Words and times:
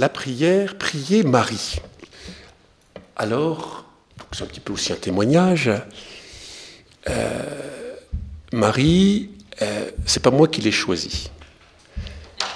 la 0.00 0.08
prière 0.08 0.78
Prier 0.78 1.24
Marie. 1.24 1.76
Alors, 3.16 3.84
c'est 4.32 4.42
un 4.42 4.46
petit 4.46 4.60
peu 4.60 4.72
aussi 4.72 4.94
un 4.94 4.96
témoignage. 4.96 5.70
Euh, 7.10 7.94
Marie, 8.50 9.28
euh, 9.60 9.90
c'est 10.06 10.22
pas 10.22 10.30
moi 10.30 10.48
qui 10.48 10.62
l'ai 10.62 10.72
choisie. 10.72 11.30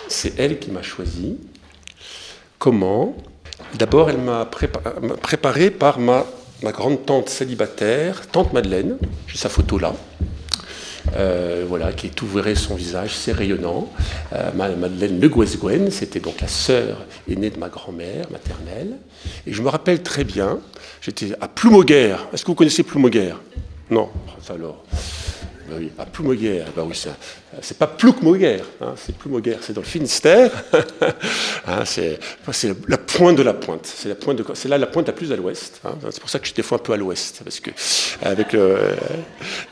C'est 0.09 0.39
elle 0.41 0.59
qui 0.59 0.71
m'a 0.71 0.81
choisi. 0.81 1.37
Comment? 2.59 3.15
D'abord, 3.75 4.09
elle 4.09 4.23
m'a 4.23 4.47
préparé 4.47 5.71
par 5.71 5.99
ma, 5.99 6.25
ma 6.63 6.73
grande 6.73 7.05
tante 7.05 7.29
célibataire, 7.29 8.27
tante 8.29 8.55
Madeleine, 8.55 8.97
j'ai 9.27 9.37
sa 9.37 9.51
photo 9.51 9.79
là, 9.79 9.95
euh, 11.17 11.65
voilà, 11.69 11.93
qui 11.93 12.11
tout 12.11 12.27
verrait 12.27 12.55
son 12.55 12.75
visage, 12.75 13.17
c'est 13.17 13.33
rayonnant. 13.33 13.91
Euh, 14.33 14.51
Madeleine 14.55 15.21
Le 15.21 15.29
Gouesguen, 15.29 15.91
c'était 15.91 16.21
donc 16.21 16.41
la 16.41 16.49
sœur 16.49 17.05
aînée 17.31 17.51
de 17.51 17.59
ma 17.59 17.69
grand-mère 17.69 18.31
maternelle. 18.31 18.97
Et 19.47 19.53
je 19.53 19.63
me 19.63 19.69
rappelle 19.69 20.03
très 20.03 20.25
bien, 20.25 20.59
j'étais 21.01 21.33
à 21.41 21.49
Ploumoguer. 21.49 22.17
Est-ce 22.33 22.43
que 22.43 22.49
vous 22.49 22.55
connaissez 22.55 22.83
Ploumoguer 22.83 23.35
Non, 23.91 24.09
alors. 24.49 24.85
Ben 25.67 25.77
oui, 25.79 25.87
pas 25.87 26.05
Ploumoguer, 26.05 26.65
ben 26.77 26.83
oui, 26.83 27.01
c'est 27.63 27.79
pas 27.79 27.87
Ploumoguer, 27.87 28.59
hein, 28.81 28.95
c'est 28.97 29.17
Ploumoguer, 29.17 29.57
c'est 29.63 29.73
dans 29.73 29.81
le 29.81 29.87
Finistère. 29.87 30.51
hein, 31.67 31.85
c'est 31.85 32.19
la 32.89 32.99
pointe 32.99 33.37
de 33.37 33.43
la 33.43 33.55
pointe. 33.55 33.87
C'est 33.87 34.69
là 34.69 34.79
la 34.79 34.87
pointe 34.87 35.07
la 35.07 35.13
plus 35.15 35.33
à 35.33 35.37
l'ouest. 35.37 35.81
Hein. 35.85 35.97
c'est 36.11 36.21
pour 36.21 36.29
ça 36.29 36.39
que 36.39 36.47
je 36.47 36.53
suis 36.53 36.63
un 36.71 36.79
peu 36.79 36.93
à 36.93 36.97
l'ouest, 36.97 37.43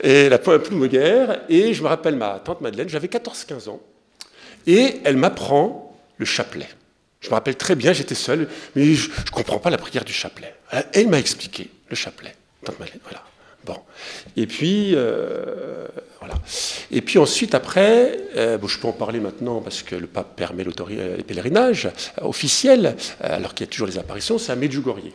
et 0.01 0.29
la 0.29 0.37
pointe 0.39 0.63
Ploumoguer. 0.63 1.27
Et 1.49 1.73
je 1.73 1.83
me 1.83 1.87
rappelle 1.87 2.15
ma 2.15 2.39
tante 2.43 2.61
Madeleine, 2.61 2.89
j'avais 2.89 3.07
14-15 3.07 3.69
ans, 3.69 3.81
et 4.65 5.01
elle 5.03 5.17
m'apprend 5.17 5.95
le 6.17 6.25
chapelet. 6.25 6.69
Je 7.21 7.29
me 7.29 7.35
rappelle 7.35 7.55
très 7.55 7.75
bien, 7.75 7.93
j'étais 7.93 8.15
seul, 8.15 8.49
mais 8.75 8.95
je 8.95 9.09
ne 9.09 9.29
comprends 9.31 9.59
pas 9.59 9.69
la 9.69 9.77
prière 9.77 10.03
du 10.03 10.13
chapelet. 10.13 10.55
Elle 10.93 11.07
m'a 11.07 11.19
expliqué 11.19 11.69
le 11.87 11.95
chapelet, 11.95 12.35
tante 12.65 12.79
Madeleine, 12.79 12.99
voilà. 13.03 13.23
Bon. 13.65 13.77
Et 14.35 14.45
puis, 14.45 14.91
euh, 14.93 15.87
voilà. 16.19 16.35
Et 16.91 17.01
puis 17.01 17.17
ensuite, 17.17 17.55
après, 17.55 18.19
euh, 18.35 18.57
bon, 18.57 18.67
je 18.67 18.77
peux 18.79 18.87
en 18.87 18.93
parler 18.93 19.19
maintenant 19.19 19.61
parce 19.61 19.83
que 19.83 19.95
le 19.95 20.07
pape 20.07 20.35
permet 20.35 20.65
euh, 20.65 21.17
les 21.17 21.23
pèlerinages 21.23 21.89
officiels, 22.21 22.95
alors 23.21 23.53
qu'il 23.53 23.65
y 23.65 23.69
a 23.69 23.71
toujours 23.71 23.87
les 23.87 23.97
apparitions, 23.97 24.37
c'est 24.37 24.51
à 24.51 24.55
Medjugorje. 24.55 25.11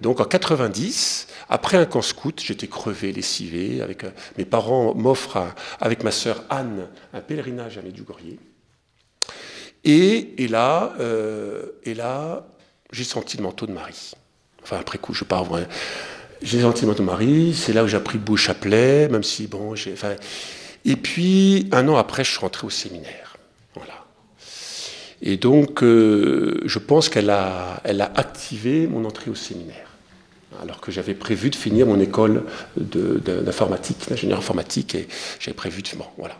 Donc 0.00 0.20
en 0.20 0.24
90, 0.24 1.26
après 1.48 1.76
un 1.76 1.84
camp 1.84 2.02
scout, 2.02 2.40
j'étais 2.40 2.68
crevé, 2.68 3.12
lessivé, 3.12 3.82
avec 3.82 4.04
mes 4.36 4.44
parents 4.44 4.94
m'offrent 4.94 5.54
avec 5.80 6.04
ma 6.04 6.12
sœur 6.12 6.44
Anne 6.50 6.86
un 7.12 7.20
pèlerinage 7.20 7.78
à 7.78 7.82
Medjugorje. 7.82 8.36
Et, 9.82 10.44
et 10.44 10.46
là, 10.46 10.94
là, 11.84 12.46
j'ai 12.92 13.02
senti 13.02 13.38
le 13.38 13.42
manteau 13.42 13.66
de 13.66 13.72
Marie. 13.72 14.12
Enfin, 14.62 14.78
après 14.78 14.98
coup, 14.98 15.14
je 15.14 15.24
pars 15.24 15.42
voir 15.42 15.62
j'ai 16.42 16.60
senti 16.62 16.86
de 16.86 17.02
Marie, 17.02 17.54
c'est 17.54 17.72
là 17.72 17.84
où 17.84 17.88
j'ai 17.88 17.96
appris 17.96 18.18
beau 18.18 18.36
chapelet, 18.36 19.08
même 19.08 19.22
si, 19.22 19.46
bon, 19.46 19.74
j'ai. 19.74 19.94
Et 20.84 20.96
puis, 20.96 21.68
un 21.72 21.88
an 21.88 21.96
après, 21.96 22.24
je 22.24 22.30
suis 22.30 22.38
rentré 22.38 22.66
au 22.66 22.70
séminaire. 22.70 23.36
Voilà. 23.74 24.04
Et 25.20 25.36
donc, 25.36 25.82
euh, 25.82 26.60
je 26.64 26.78
pense 26.78 27.08
qu'elle 27.08 27.30
a, 27.30 27.80
elle 27.84 28.00
a 28.00 28.12
activé 28.14 28.86
mon 28.86 29.04
entrée 29.04 29.30
au 29.30 29.34
séminaire. 29.34 29.88
Alors 30.62 30.80
que 30.80 30.90
j'avais 30.90 31.14
prévu 31.14 31.50
de 31.50 31.56
finir 31.56 31.86
mon 31.86 32.00
école 32.00 32.44
d'informatique, 32.76 34.08
d'ingénieur 34.08 34.38
informatique, 34.38 34.94
et 34.94 35.08
j'avais 35.38 35.54
prévu 35.54 35.82
de. 35.82 35.88
Bon, 35.96 36.06
voilà. 36.16 36.36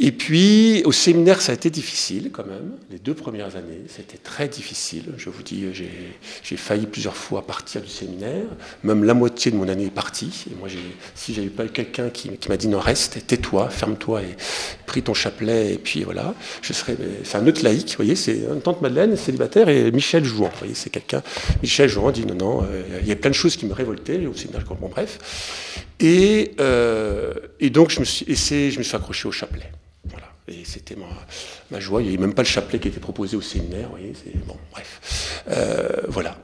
Et 0.00 0.12
puis, 0.12 0.82
au 0.84 0.92
séminaire, 0.92 1.40
ça 1.42 1.50
a 1.50 1.56
été 1.56 1.70
difficile 1.70 2.30
quand 2.32 2.46
même. 2.46 2.70
Les 2.88 3.00
deux 3.00 3.14
premières 3.14 3.56
années, 3.56 3.82
c'était 3.88 4.16
très 4.16 4.46
difficile. 4.46 5.06
Je 5.16 5.28
vous 5.28 5.42
dis, 5.42 5.66
j'ai 5.72 6.56
failli 6.56 6.86
plusieurs 6.86 7.16
fois 7.16 7.44
partir 7.44 7.82
du 7.82 7.88
séminaire. 7.88 8.46
Même 8.84 9.02
la 9.02 9.14
moitié 9.14 9.50
de 9.50 9.56
mon 9.56 9.68
année 9.68 9.86
est 9.86 9.90
partie. 9.90 10.44
Et 10.48 10.54
moi, 10.54 10.68
si 11.16 11.34
j'avais 11.34 11.48
pas 11.48 11.64
eu 11.64 11.70
quelqu'un 11.70 12.10
qui, 12.10 12.30
m'a 12.48 12.56
dit 12.56 12.68
non, 12.68 12.78
reste, 12.78 13.26
tais-toi, 13.26 13.70
ferme-toi 13.70 14.22
et 14.22 14.36
pris 14.86 15.02
ton 15.02 15.14
chapelet, 15.14 15.74
et 15.74 15.78
puis 15.78 16.04
voilà, 16.04 16.32
je 16.62 16.72
serais. 16.72 16.96
C'est 17.24 17.36
un 17.36 17.46
autre 17.48 17.64
laïc, 17.64 17.88
vous 17.90 17.96
voyez, 17.96 18.14
c'est 18.14 18.36
une 18.36 18.60
tante 18.60 18.80
Madeleine, 18.80 19.16
célibataire, 19.16 19.68
et 19.68 19.90
Michel 19.90 20.24
Jouan. 20.24 20.48
Vous 20.48 20.58
voyez, 20.58 20.74
c'est 20.74 20.90
quelqu'un. 20.90 21.24
Michel 21.60 21.88
Jouan 21.88 22.12
dit 22.12 22.24
non, 22.24 22.36
non, 22.36 22.62
euh, 22.62 22.82
il 23.02 23.08
y 23.08 23.12
a 23.12 23.16
plein 23.16 23.30
de 23.30 23.34
choses 23.34 23.56
qui 23.56 23.66
me 23.66 23.74
révoltaient 23.74 24.26
au 24.26 24.34
séminaire. 24.34 24.62
Bon, 24.80 24.88
bref. 24.88 25.18
Et, 25.98 26.52
euh, 26.60 27.34
et 27.58 27.70
donc, 27.70 27.90
je 27.90 27.98
me 27.98 28.04
suis, 28.04 28.24
je 28.28 28.78
me 28.78 28.84
suis 28.84 28.94
accroché 28.94 29.26
au 29.26 29.32
chapelet. 29.32 29.72
Et 30.48 30.64
c'était 30.64 30.96
ma, 31.70 31.80
joie. 31.80 32.02
Il 32.02 32.08
n'y 32.08 32.14
avait 32.14 32.26
même 32.26 32.34
pas 32.34 32.42
le 32.42 32.48
chapelet 32.48 32.78
qui 32.78 32.88
était 32.88 33.00
proposé 33.00 33.36
au 33.36 33.42
séminaire. 33.42 33.88
Vous 33.88 33.96
voyez, 33.96 34.12
bon, 34.46 34.56
bref. 34.72 35.42
Euh, 35.50 35.88
voilà. 36.08 36.38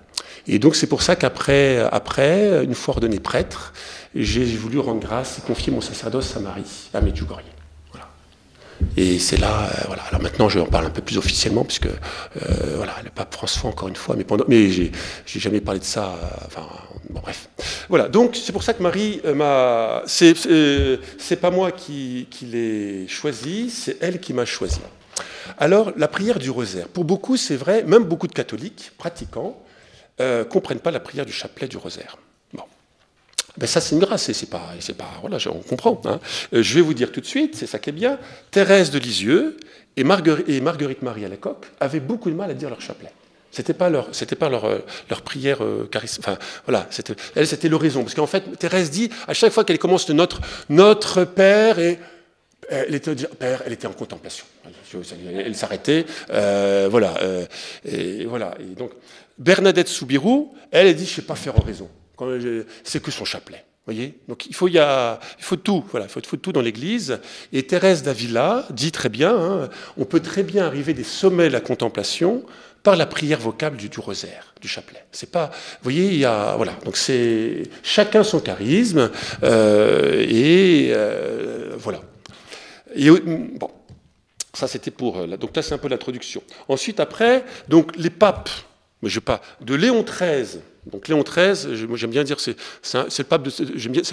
Et 0.46 0.58
donc 0.58 0.76
c'est 0.76 0.86
pour 0.86 1.02
ça 1.02 1.16
qu'après, 1.16 1.78
après, 1.90 2.64
une 2.64 2.74
fois 2.74 2.94
ordonné 2.94 3.18
prêtre, 3.18 3.72
j'ai 4.14 4.44
voulu 4.44 4.78
rendre 4.78 5.00
grâce 5.00 5.38
et 5.38 5.40
confier 5.40 5.72
mon 5.72 5.80
sacerdoce 5.80 6.36
à 6.36 6.40
Marie, 6.40 6.90
à 6.92 7.00
Medjugorje. 7.00 7.53
Et 8.96 9.18
c'est 9.18 9.36
là, 9.36 9.64
euh, 9.64 9.82
voilà. 9.86 10.02
Alors 10.04 10.22
maintenant, 10.22 10.48
je 10.48 10.58
en 10.58 10.66
parle 10.66 10.86
un 10.86 10.90
peu 10.90 11.02
plus 11.02 11.18
officiellement, 11.18 11.64
puisque 11.64 11.86
euh, 11.86 12.74
voilà, 12.76 12.94
le 13.04 13.10
pape 13.10 13.34
François, 13.34 13.70
encore 13.70 13.88
une 13.88 13.96
fois, 13.96 14.14
mais 14.16 14.24
pendant, 14.24 14.44
mais 14.48 14.70
j'ai, 14.70 14.92
jamais 15.26 15.60
parlé 15.60 15.80
de 15.80 15.84
ça. 15.84 16.14
Euh, 16.22 16.46
enfin, 16.46 16.66
bon, 17.10 17.20
bref. 17.20 17.48
Voilà. 17.88 18.08
Donc 18.08 18.36
c'est 18.36 18.52
pour 18.52 18.62
ça 18.62 18.74
que 18.74 18.82
Marie 18.82 19.20
m'a. 19.34 20.02
C'est, 20.06 20.34
c'est 21.18 21.36
pas 21.36 21.50
moi 21.50 21.72
qui, 21.72 22.28
l'ai 22.42 23.06
choisi, 23.08 23.70
c'est 23.70 23.96
elle 24.00 24.20
qui 24.20 24.32
m'a 24.32 24.44
choisi. 24.44 24.80
Alors 25.58 25.92
la 25.96 26.08
prière 26.08 26.38
du 26.38 26.50
rosaire. 26.50 26.88
Pour 26.88 27.04
beaucoup, 27.04 27.36
c'est 27.36 27.56
vrai, 27.56 27.82
même 27.82 28.04
beaucoup 28.04 28.26
de 28.26 28.32
catholiques 28.32 28.92
pratiquants 28.96 29.60
comprennent 30.48 30.78
pas 30.78 30.92
la 30.92 31.00
prière 31.00 31.26
du 31.26 31.32
chapelet 31.32 31.66
du 31.66 31.76
rosaire. 31.76 32.16
Ben 33.56 33.68
ça, 33.68 33.80
c'est 33.80 33.94
une 33.94 34.00
grâce, 34.00 34.32
c'est 34.32 34.50
pas, 34.50 34.70
c'est 34.80 34.96
pas, 34.96 35.10
voilà, 35.20 35.38
on 35.46 35.60
comprend. 35.60 36.00
Hein. 36.06 36.18
Euh, 36.52 36.62
je 36.62 36.74
vais 36.74 36.80
vous 36.80 36.94
dire 36.94 37.12
tout 37.12 37.20
de 37.20 37.26
suite, 37.26 37.54
c'est 37.54 37.66
ça 37.66 37.78
qui 37.78 37.90
est 37.90 37.92
bien. 37.92 38.18
Thérèse 38.50 38.90
de 38.90 38.98
Lisieux 38.98 39.56
et, 39.96 40.02
Marguerite, 40.02 40.48
et 40.48 40.60
Marie 40.60 41.24
à 41.24 41.28
la 41.28 41.36
avaient 41.78 42.00
beaucoup 42.00 42.30
de 42.30 42.34
mal 42.34 42.50
à 42.50 42.54
dire 42.54 42.68
leur 42.68 42.80
chapelet. 42.80 43.12
C'était 43.52 43.74
pas 43.74 43.88
leur, 43.88 44.08
c'était 44.12 44.34
pas 44.34 44.48
leur, 44.48 44.64
euh, 44.64 44.78
leur 45.08 45.22
prière 45.22 45.62
euh, 45.62 45.88
Enfin, 46.18 46.36
voilà, 46.66 46.88
c'était, 46.90 47.14
elle, 47.36 47.46
c'était 47.46 47.68
l'horizon. 47.68 48.02
Parce 48.02 48.14
qu'en 48.14 48.26
fait, 48.26 48.58
Thérèse 48.58 48.90
dit, 48.90 49.08
à 49.28 49.34
chaque 49.34 49.52
fois 49.52 49.62
qu'elle 49.62 49.78
commence 49.78 50.08
notre, 50.10 50.40
notre 50.68 51.22
Père, 51.22 51.78
et 51.78 52.00
elle 52.68 52.96
était, 52.96 53.14
Père, 53.14 53.62
elle 53.64 53.72
était 53.72 53.86
en 53.86 53.92
contemplation. 53.92 54.46
Elle 55.22 55.54
s'arrêtait, 55.54 56.06
euh, 56.30 56.88
voilà, 56.90 57.14
et 57.84 58.24
voilà. 58.24 58.56
Et 58.58 58.74
donc, 58.74 58.90
Bernadette 59.38 59.88
Soubirou, 59.88 60.54
elle, 60.72 60.88
elle 60.88 60.96
dit, 60.96 61.06
je 61.06 61.14
sais 61.14 61.22
pas 61.22 61.36
faire 61.36 61.56
oraison 61.56 61.88
c'est 62.84 63.02
que 63.02 63.10
son 63.10 63.24
chapelet. 63.24 63.64
Voyez 63.86 64.18
Donc 64.28 64.46
il 64.46 64.54
faut, 64.54 64.68
il, 64.68 64.74
y 64.74 64.78
a, 64.78 65.20
il 65.38 65.44
faut 65.44 65.56
tout, 65.56 65.84
voilà, 65.90 66.06
il 66.06 66.26
faut, 66.26 66.36
tout 66.36 66.52
dans 66.52 66.62
l'Église. 66.62 67.18
Et 67.52 67.64
Thérèse 67.64 68.02
d'Avila 68.02 68.66
dit 68.70 68.92
très 68.92 69.10
bien, 69.10 69.36
hein, 69.36 69.68
on 69.98 70.06
peut 70.06 70.20
très 70.20 70.42
bien 70.42 70.64
arriver 70.64 70.94
des 70.94 71.04
sommets 71.04 71.48
de 71.48 71.52
la 71.52 71.60
contemplation 71.60 72.44
par 72.82 72.96
la 72.96 73.04
prière 73.04 73.40
vocable 73.40 73.76
du, 73.76 73.90
du 73.90 74.00
rosaire, 74.00 74.54
du 74.60 74.68
chapelet. 74.68 75.04
C'est 75.12 75.30
pas, 75.30 75.46
vous 75.46 75.82
voyez, 75.90 76.06
il 76.06 76.18
y 76.18 76.24
a, 76.24 76.56
voilà. 76.56 76.72
Donc 76.84 76.96
c'est 76.96 77.64
chacun 77.82 78.24
son 78.24 78.40
charisme 78.40 79.10
euh, 79.42 80.24
et 80.26 80.90
euh, 80.94 81.74
voilà. 81.76 82.00
Et 82.94 83.10
bon, 83.10 83.70
ça 84.54 84.66
c'était 84.66 84.90
pour, 84.90 85.26
donc 85.26 85.54
là 85.54 85.60
c'est 85.60 85.74
un 85.74 85.78
peu 85.78 85.88
l'introduction. 85.88 86.42
Ensuite 86.68 87.00
après, 87.00 87.44
donc 87.68 87.94
les 87.96 88.10
papes, 88.10 88.50
mais 89.02 89.10
je 89.10 89.20
pas, 89.20 89.42
de 89.60 89.74
Léon 89.74 90.02
XIII 90.02 90.62
donc 90.86 91.08
Léon 91.08 91.22
XIII, 91.22 91.76
j'aime 91.94 92.10
bien 92.10 92.24
dire 92.24 92.38
c'est 92.40 92.56
le 92.82 93.24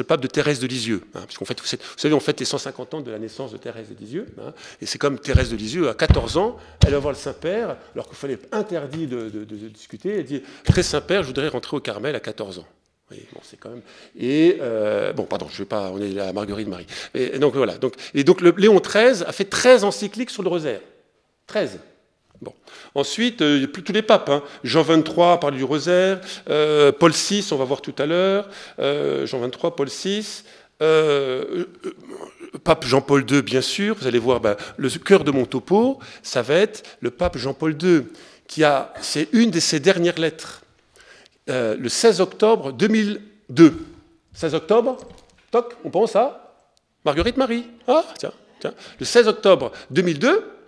pape 0.03 0.21
de 0.21 0.27
Thérèse 0.27 0.59
de 0.59 0.67
Lisieux, 0.67 1.01
hein, 1.13 1.21
fait 1.27 1.59
vous 1.59 1.67
savez 1.97 2.13
on 2.13 2.19
fête 2.19 2.39
les 2.39 2.45
150 2.45 2.93
ans 2.93 3.01
de 3.01 3.11
la 3.11 3.19
naissance 3.19 3.51
de 3.51 3.57
Thérèse 3.57 3.89
de 3.89 3.95
Lisieux, 3.99 4.27
hein, 4.39 4.53
et 4.81 4.85
c'est 4.85 4.97
comme 4.97 5.19
Thérèse 5.19 5.51
de 5.51 5.57
Lisieux 5.57 5.89
à 5.89 5.93
14 5.93 6.37
ans, 6.37 6.57
elle 6.85 6.93
va 6.93 6.99
voir 6.99 7.13
le 7.13 7.19
Saint 7.19 7.33
Père 7.33 7.77
alors 7.93 8.07
qu'il 8.07 8.15
fallait 8.15 8.39
interdit 8.51 9.07
de, 9.07 9.29
discuter, 9.69 10.19
elle 10.19 10.25
dit 10.25 10.43
très 10.63 10.83
Saint 10.83 11.01
Père, 11.01 11.23
je 11.23 11.27
voudrais 11.27 11.49
rentrer 11.49 11.75
au 11.75 11.81
Carmel 11.81 12.15
à 12.15 12.19
14 12.19 12.59
ans. 12.59 12.67
bon, 13.09 13.39
c'est 13.43 13.59
quand 13.59 13.69
même. 13.69 13.81
Et 14.17 14.57
euh, 14.61 15.11
bon, 15.13 15.23
pardon, 15.23 15.47
je 15.51 15.59
vais 15.59 15.65
pas. 15.65 15.91
On 15.91 15.99
est 16.01 16.17
à 16.19 16.31
Marguerite 16.31 16.67
Marie. 16.67 16.87
Et, 17.13 17.37
donc 17.39 17.55
voilà. 17.55 17.75
Et 18.13 18.23
donc 18.23 18.41
le, 18.41 18.53
Léon 18.57 18.79
XIII 18.79 19.23
a 19.25 19.31
fait 19.31 19.45
13 19.45 19.83
encycliques 19.83 20.29
sur 20.29 20.43
le 20.43 20.49
rosaire. 20.49 20.79
13. 21.47 21.79
Bon. 22.41 22.53
Ensuite, 22.95 23.41
euh, 23.43 23.67
tous 23.67 23.93
les 23.93 24.01
papes. 24.01 24.29
Hein. 24.29 24.41
Jean 24.63 24.81
23 24.81 25.39
parle 25.39 25.55
du 25.55 25.63
rosaire. 25.63 26.21
Euh, 26.49 26.91
Paul 26.91 27.11
VI, 27.11 27.47
on 27.51 27.55
va 27.55 27.65
voir 27.65 27.81
tout 27.81 27.93
à 27.99 28.07
l'heure. 28.07 28.49
Euh, 28.79 29.27
Jean 29.27 29.39
23, 29.39 29.75
Paul 29.75 29.87
VI. 29.87 30.43
pape 32.63 32.85
Jean-Paul 32.85 33.29
II, 33.29 33.43
bien 33.43 33.61
sûr. 33.61 33.95
Vous 33.95 34.07
allez 34.07 34.17
voir, 34.17 34.39
ben, 34.39 34.55
le 34.77 34.89
cœur 34.89 35.23
de 35.23 35.29
mon 35.31 35.45
topo, 35.45 35.99
ça 36.23 36.41
va 36.41 36.55
être 36.55 36.83
le 36.99 37.11
pape 37.11 37.37
Jean-Paul 37.37 37.77
II, 37.81 38.07
qui 38.47 38.63
a, 38.63 38.91
c'est 39.01 39.29
une 39.33 39.51
de 39.51 39.59
ses 39.59 39.79
dernières 39.79 40.19
lettres, 40.19 40.63
le 41.47 41.87
16 41.87 42.21
octobre 42.21 42.71
2002. 42.73 43.73
16 44.33 44.55
octobre, 44.55 44.97
toc, 45.51 45.75
on 45.83 45.89
pense 45.89 46.15
à 46.15 46.55
Marguerite 47.05 47.37
Marie. 47.37 47.67
Ah, 47.87 48.03
tiens, 48.17 48.31
tiens. 48.59 48.73
Le 48.99 49.05
16 49.05 49.27
octobre 49.27 49.71
2002, 49.91 50.60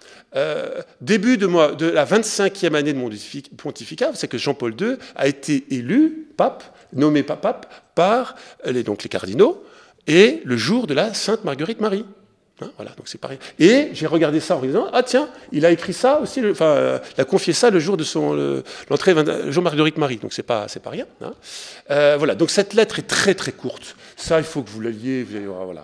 début 1.01 1.37
de, 1.37 1.47
la 1.85 2.05
25e 2.05 2.75
année 2.75 2.93
de 2.93 2.97
mon 2.97 3.09
pontificat, 3.57 4.11
c'est 4.13 4.27
que 4.27 4.37
Jean-Paul 4.37 4.75
II 4.79 4.95
a 5.15 5.27
été 5.27 5.65
élu 5.69 6.27
pape, 6.37 6.63
nommé 6.93 7.23
pape 7.23 7.71
par 7.95 8.35
les 8.65 8.83
cardinaux, 9.09 9.63
et 10.07 10.41
le 10.43 10.57
jour 10.57 10.87
de 10.87 10.93
la 10.93 11.13
Sainte 11.13 11.43
Marguerite 11.43 11.81
Marie. 11.81 12.05
Hein, 12.61 12.69
voilà, 12.75 12.91
donc 12.91 13.07
c'est 13.07 13.17
pareil. 13.17 13.39
Et 13.57 13.89
j'ai 13.93 14.05
regardé 14.05 14.39
ça 14.39 14.55
en 14.55 14.61
disant 14.61 14.87
ah 14.93 15.01
tiens, 15.01 15.27
il 15.51 15.65
a 15.65 15.71
écrit 15.71 15.93
ça 15.93 16.19
aussi, 16.19 16.39
enfin, 16.51 16.65
euh, 16.65 16.99
il 17.17 17.21
a 17.21 17.25
confié 17.25 17.51
ça 17.51 17.71
le 17.71 17.79
jour 17.79 17.97
de 17.97 18.03
son 18.03 18.61
l'entrée 18.91 19.15
Jean 19.49 19.63
Marguerite 19.63 19.97
Marie, 19.97 20.17
donc 20.17 20.33
c'est 20.33 20.43
pas 20.43 20.67
pas 20.83 20.89
rien. 20.91 21.07
Hein. 21.21 21.33
Euh, 21.89 22.15
voilà, 22.17 22.35
donc 22.35 22.51
cette 22.51 22.75
lettre 22.75 22.99
est 22.99 23.07
très 23.07 23.33
très 23.33 23.51
courte. 23.53 23.95
Ça, 24.15 24.37
il 24.37 24.45
faut 24.45 24.61
que 24.61 24.69
vous 24.69 24.81
la 24.81 24.91
liez. 24.91 25.23
Vous, 25.23 25.51
voilà, 25.51 25.83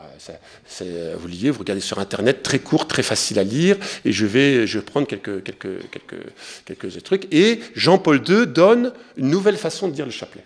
vous 1.18 1.28
liez, 1.28 1.50
vous 1.50 1.60
regardez 1.60 1.82
sur 1.82 1.98
internet, 1.98 2.44
très 2.44 2.60
courte, 2.60 2.88
très 2.88 3.04
facile 3.04 3.40
à 3.40 3.44
lire. 3.44 3.76
Et 4.06 4.12
je 4.12 4.28
vais 4.28 4.68
je 4.68 4.80
prendre 4.80 5.08
quelques 5.08 5.44
quelques 5.44 5.90
quelques 5.90 6.22
quelques 6.66 7.04
trucs. 7.04 7.28
Et 7.34 7.62
Jean-Paul 7.76 8.22
II 8.28 8.46
donne 8.46 8.94
une 9.18 9.30
nouvelle 9.30 9.58
façon 9.58 9.88
de 9.88 9.94
dire 9.94 10.06
le 10.06 10.12
chapelet. 10.12 10.44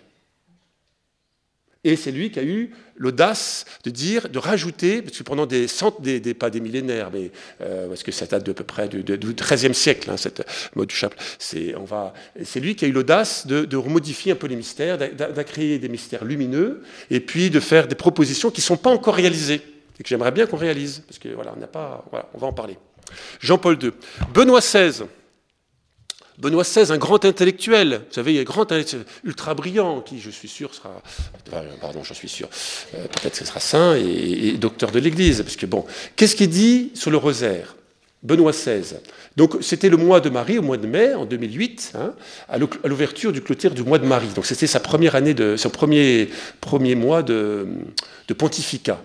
Et 1.84 1.96
c'est 1.96 2.10
lui 2.10 2.30
qui 2.30 2.38
a 2.38 2.42
eu 2.42 2.70
l'audace 2.96 3.66
de 3.84 3.90
dire, 3.90 4.28
de 4.28 4.38
rajouter, 4.38 5.02
parce 5.02 5.18
que 5.18 5.22
pendant 5.22 5.46
des 5.46 5.68
centaines, 5.68 6.18
des, 6.20 6.34
pas 6.34 6.50
des 6.50 6.60
millénaires, 6.60 7.10
mais 7.12 7.30
euh, 7.60 7.88
parce 7.88 8.02
que 8.02 8.12
ça 8.12 8.26
date 8.26 8.44
de 8.44 8.52
peu 8.52 8.64
près 8.64 8.88
du, 8.88 9.02
XIIIe 9.02 9.74
siècle, 9.74 10.10
hein, 10.10 10.16
cette 10.16 10.46
mode 10.74 10.88
du 10.88 10.94
chapelet. 10.94 11.20
C'est, 11.38 11.74
lui 12.60 12.74
qui 12.74 12.84
a 12.84 12.88
eu 12.88 12.92
l'audace 12.92 13.46
de, 13.46 13.64
de 13.64 13.76
remodifier 13.76 14.32
un 14.32 14.36
peu 14.36 14.46
les 14.46 14.56
mystères, 14.56 14.96
de, 14.96 15.76
des 15.76 15.88
mystères 15.88 16.24
lumineux, 16.24 16.82
et 17.10 17.20
puis 17.20 17.50
de 17.50 17.60
faire 17.60 17.86
des 17.86 17.94
propositions 17.94 18.50
qui 18.50 18.60
ne 18.60 18.64
sont 18.64 18.76
pas 18.76 18.90
encore 18.90 19.14
réalisées 19.14 19.60
et 19.98 20.02
que 20.02 20.08
j'aimerais 20.08 20.32
bien 20.32 20.46
qu'on 20.46 20.56
réalise, 20.56 21.02
parce 21.06 21.18
que 21.18 21.28
voilà, 21.28 21.52
on 21.56 21.60
n'a 21.60 21.66
pas, 21.66 22.04
voilà, 22.10 22.28
on 22.34 22.38
va 22.38 22.46
en 22.46 22.52
parler. 22.52 22.78
Jean-Paul 23.40 23.78
II, 23.82 23.92
Benoît 24.32 24.60
XVI. 24.60 25.04
Benoît 26.38 26.64
XVI, 26.64 26.92
un 26.92 26.98
grand 26.98 27.24
intellectuel, 27.24 28.02
vous 28.08 28.14
savez, 28.14 28.40
un 28.40 28.42
grand 28.42 28.62
intellectuel 28.62 29.04
ultra 29.22 29.54
brillant, 29.54 30.00
qui, 30.00 30.20
je 30.20 30.30
suis 30.30 30.48
sûr, 30.48 30.74
sera, 30.74 31.00
pardon, 31.80 32.02
je 32.02 32.12
suis 32.12 32.28
sûr, 32.28 32.48
euh, 32.94 33.06
peut-être 33.06 33.36
ce 33.36 33.44
sera 33.44 33.60
saint 33.60 33.94
et, 33.94 34.52
docteur 34.52 34.90
de 34.90 34.98
l'Église, 34.98 35.42
parce 35.42 35.56
que 35.56 35.66
bon, 35.66 35.84
qu'est-ce 36.16 36.34
qu'il 36.34 36.50
dit 36.50 36.90
sur 36.94 37.12
le 37.12 37.18
rosaire 37.18 37.76
Benoît 38.24 38.50
XVI? 38.50 38.96
Donc 39.36 39.58
c'était 39.60 39.88
le 39.88 39.96
mois 39.96 40.20
de 40.20 40.28
Marie, 40.28 40.58
au 40.58 40.62
mois 40.62 40.76
de 40.76 40.88
mai, 40.88 41.14
en 41.14 41.24
2008, 41.24 41.92
hein, 41.94 42.14
à 42.48 42.58
l'ouverture 42.58 43.32
du 43.32 43.40
clôture 43.40 43.72
du 43.72 43.84
mois 43.84 43.98
de 43.98 44.06
Marie. 44.06 44.28
Donc 44.34 44.46
c'était 44.46 44.66
sa 44.66 44.80
première 44.80 45.14
année, 45.14 45.34
de, 45.34 45.56
son 45.56 45.70
premier, 45.70 46.30
premier 46.60 46.96
mois 46.96 47.22
de, 47.22 47.68
de 48.26 48.34
pontificat. 48.34 49.00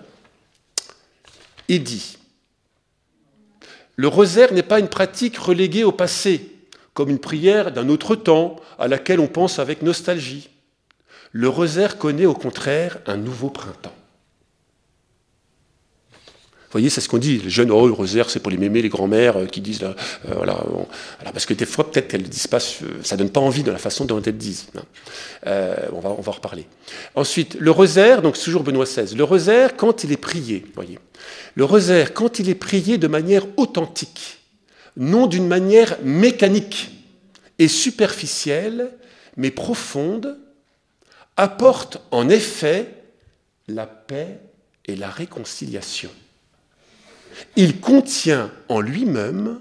Il 1.68 1.84
dit, 1.84 2.16
le 3.94 4.08
rosaire 4.08 4.52
n'est 4.52 4.64
pas 4.64 4.80
une 4.80 4.88
pratique 4.88 5.38
reléguée 5.38 5.84
au 5.84 5.92
passé, 5.92 6.59
comme 6.94 7.10
une 7.10 7.18
prière 7.18 7.72
d'un 7.72 7.88
autre 7.88 8.16
temps 8.16 8.56
à 8.78 8.88
laquelle 8.88 9.20
on 9.20 9.28
pense 9.28 9.58
avec 9.58 9.82
nostalgie. 9.82 10.50
Le 11.32 11.48
rosaire 11.48 11.98
connaît 11.98 12.26
au 12.26 12.34
contraire 12.34 12.98
un 13.06 13.16
nouveau 13.16 13.50
printemps. 13.50 13.94
Vous 16.70 16.74
voyez, 16.74 16.88
c'est 16.88 17.00
ce 17.00 17.08
qu'on 17.08 17.18
dit. 17.18 17.38
Les 17.38 17.50
jeunes, 17.50 17.72
oh, 17.72 17.88
le 17.88 17.92
rosaire, 17.92 18.30
c'est 18.30 18.38
pour 18.38 18.52
les 18.52 18.56
mémés, 18.56 18.80
les 18.80 18.88
grands-mères 18.88 19.36
euh, 19.36 19.46
qui 19.46 19.60
disent, 19.60 19.82
euh, 19.82 19.92
voilà, 20.24 20.56
parce 21.32 21.44
que 21.44 21.52
des 21.52 21.66
fois, 21.66 21.90
peut-être 21.90 22.06
qu'elles 22.06 22.22
ne 22.22 22.28
disent 22.28 22.46
pas, 22.46 22.58
euh, 22.58 23.00
ça 23.02 23.16
donne 23.16 23.30
pas 23.30 23.40
envie 23.40 23.64
de 23.64 23.72
la 23.72 23.78
façon 23.78 24.04
dont 24.04 24.22
elles 24.22 24.36
disent. 24.36 24.68
Hein. 24.76 24.82
on, 25.92 25.98
va, 25.98 26.10
on 26.10 26.20
va 26.20 26.30
en 26.30 26.34
reparler. 26.34 26.66
Ensuite, 27.16 27.56
le 27.58 27.72
rosaire, 27.72 28.22
donc 28.22 28.38
toujours 28.38 28.62
Benoît 28.62 28.84
XVI, 28.84 29.16
le 29.16 29.24
rosaire, 29.24 29.76
quand 29.76 30.04
il 30.04 30.12
est 30.12 30.16
prié, 30.16 30.64
voyez, 30.76 31.00
le 31.56 31.64
rosaire, 31.64 32.14
quand 32.14 32.38
il 32.38 32.48
est 32.48 32.54
prié 32.54 32.98
de 32.98 33.08
manière 33.08 33.46
authentique, 33.56 34.39
non 34.96 35.26
d'une 35.26 35.46
manière 35.46 35.98
mécanique 36.02 36.90
et 37.58 37.68
superficielle, 37.68 38.92
mais 39.36 39.50
profonde, 39.50 40.38
apporte 41.36 41.98
en 42.10 42.28
effet 42.28 42.94
la 43.68 43.86
paix 43.86 44.40
et 44.86 44.96
la 44.96 45.10
réconciliation. 45.10 46.10
Il 47.56 47.80
contient 47.80 48.50
en 48.68 48.80
lui-même 48.80 49.60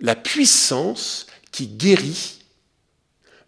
la 0.00 0.14
puissance 0.14 1.26
qui 1.50 1.66
guérit 1.66 2.38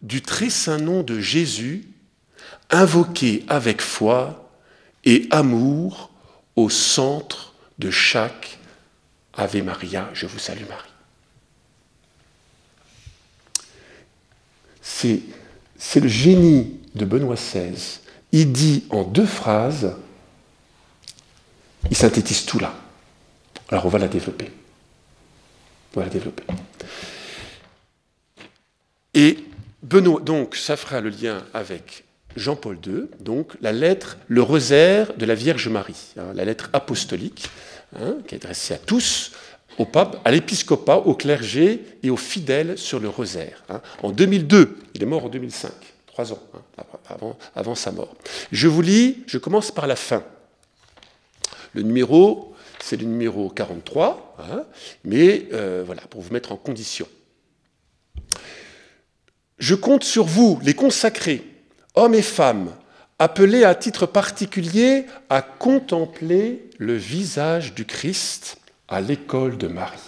du 0.02 0.22
très 0.22 0.50
saint 0.50 0.78
nom 0.78 1.02
de 1.02 1.20
Jésus, 1.20 1.86
invoqué 2.70 3.44
avec 3.48 3.82
foi 3.82 4.50
et 5.04 5.28
amour 5.30 6.10
au 6.56 6.70
centre 6.70 7.54
de 7.78 7.90
chaque 7.90 8.59
Ave 9.40 9.62
Maria, 9.62 10.10
je 10.12 10.26
vous 10.26 10.38
salue 10.38 10.66
Marie. 10.68 10.90
C'est 14.82 16.00
le 16.00 16.08
génie 16.08 16.78
de 16.94 17.06
Benoît 17.06 17.36
XVI. 17.36 18.00
Il 18.32 18.52
dit 18.52 18.84
en 18.90 19.02
deux 19.02 19.24
phrases, 19.24 19.96
il 21.90 21.96
synthétise 21.96 22.44
tout 22.44 22.58
là. 22.58 22.74
Alors 23.70 23.86
on 23.86 23.88
va 23.88 23.98
la 23.98 24.08
développer. 24.08 24.50
On 25.94 26.00
va 26.00 26.06
la 26.06 26.12
développer. 26.12 26.44
Et 29.14 29.38
Benoît, 29.82 30.20
donc, 30.20 30.54
ça 30.54 30.76
fera 30.76 31.00
le 31.00 31.08
lien 31.08 31.42
avec 31.54 32.04
Jean-Paul 32.36 32.78
II, 32.86 33.06
donc 33.20 33.56
la 33.62 33.72
lettre, 33.72 34.18
le 34.28 34.42
rosaire 34.42 35.14
de 35.16 35.24
la 35.24 35.34
Vierge 35.34 35.68
Marie, 35.68 36.12
hein, 36.18 36.32
la 36.34 36.44
lettre 36.44 36.68
apostolique, 36.74 37.48
hein, 37.96 38.18
qui 38.26 38.34
est 38.34 38.38
adressée 38.38 38.74
à 38.74 38.78
tous, 38.78 39.32
au 39.78 39.84
pape, 39.84 40.20
à 40.24 40.30
l'épiscopat, 40.30 40.98
au 40.98 41.14
clergé 41.14 41.84
et 42.02 42.10
aux 42.10 42.16
fidèles 42.16 42.76
sur 42.76 43.00
le 43.00 43.08
rosaire. 43.08 43.64
Hein. 43.68 43.80
En 44.02 44.10
2002, 44.10 44.78
il 44.94 45.02
est 45.02 45.06
mort 45.06 45.24
en 45.24 45.28
2005, 45.28 45.70
trois 46.06 46.32
ans 46.32 46.42
avant, 47.08 47.38
avant 47.54 47.74
sa 47.74 47.90
mort. 47.92 48.14
Je 48.52 48.68
vous 48.68 48.82
lis, 48.82 49.18
je 49.26 49.38
commence 49.38 49.70
par 49.70 49.86
la 49.86 49.96
fin. 49.96 50.22
Le 51.72 51.82
numéro, 51.82 52.54
c'est 52.82 52.96
le 52.96 53.06
numéro 53.06 53.48
43, 53.48 54.36
mais 55.04 55.48
euh, 55.52 55.82
voilà, 55.84 56.02
pour 56.02 56.20
vous 56.20 56.32
mettre 56.32 56.52
en 56.52 56.56
condition. 56.56 57.06
Je 59.58 59.74
compte 59.74 60.04
sur 60.04 60.24
vous, 60.24 60.58
les 60.62 60.74
consacrés, 60.74 61.44
hommes 61.94 62.14
et 62.14 62.22
femmes, 62.22 62.74
appelés 63.20 63.64
à 63.64 63.74
titre 63.74 64.06
particulier 64.06 65.04
à 65.28 65.42
contempler 65.42 66.70
le 66.78 66.94
visage 66.94 67.74
du 67.74 67.84
Christ 67.84 68.56
à 68.88 69.02
l'école 69.02 69.58
de 69.58 69.68
Marie. 69.68 69.98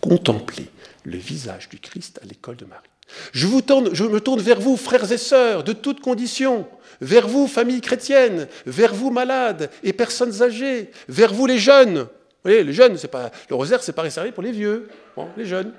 Contempler 0.00 0.66
le 1.04 1.16
visage 1.16 1.68
du 1.68 1.78
Christ 1.78 2.18
à 2.22 2.26
l'école 2.26 2.56
de 2.56 2.64
Marie. 2.64 2.82
Je, 3.30 3.46
me 3.46 4.18
tourne 4.18 4.40
vers 4.40 4.60
vous, 4.60 4.76
frères 4.76 5.10
et 5.12 5.16
sœurs, 5.16 5.62
de 5.62 5.72
toutes 5.72 6.00
conditions, 6.00 6.66
vers 7.00 7.28
vous, 7.28 7.46
famille 7.46 7.80
chrétienne, 7.80 8.48
vers 8.66 8.92
vous, 8.92 9.12
malades 9.12 9.70
et 9.84 9.92
personnes 9.92 10.42
âgées, 10.42 10.90
vers 11.08 11.32
vous, 11.32 11.46
les 11.46 11.60
jeunes. 11.60 11.98
Vous 11.98 12.50
voyez, 12.50 12.64
les 12.64 12.72
jeunes, 12.72 12.98
c'est 12.98 13.06
pas, 13.06 13.30
le 13.48 13.54
rosaire, 13.54 13.80
c'est 13.80 13.92
pas 13.92 14.02
réservé 14.02 14.32
pour 14.32 14.42
les 14.42 14.50
vieux, 14.50 14.88
les 15.36 15.46
jeunes. 15.46 15.72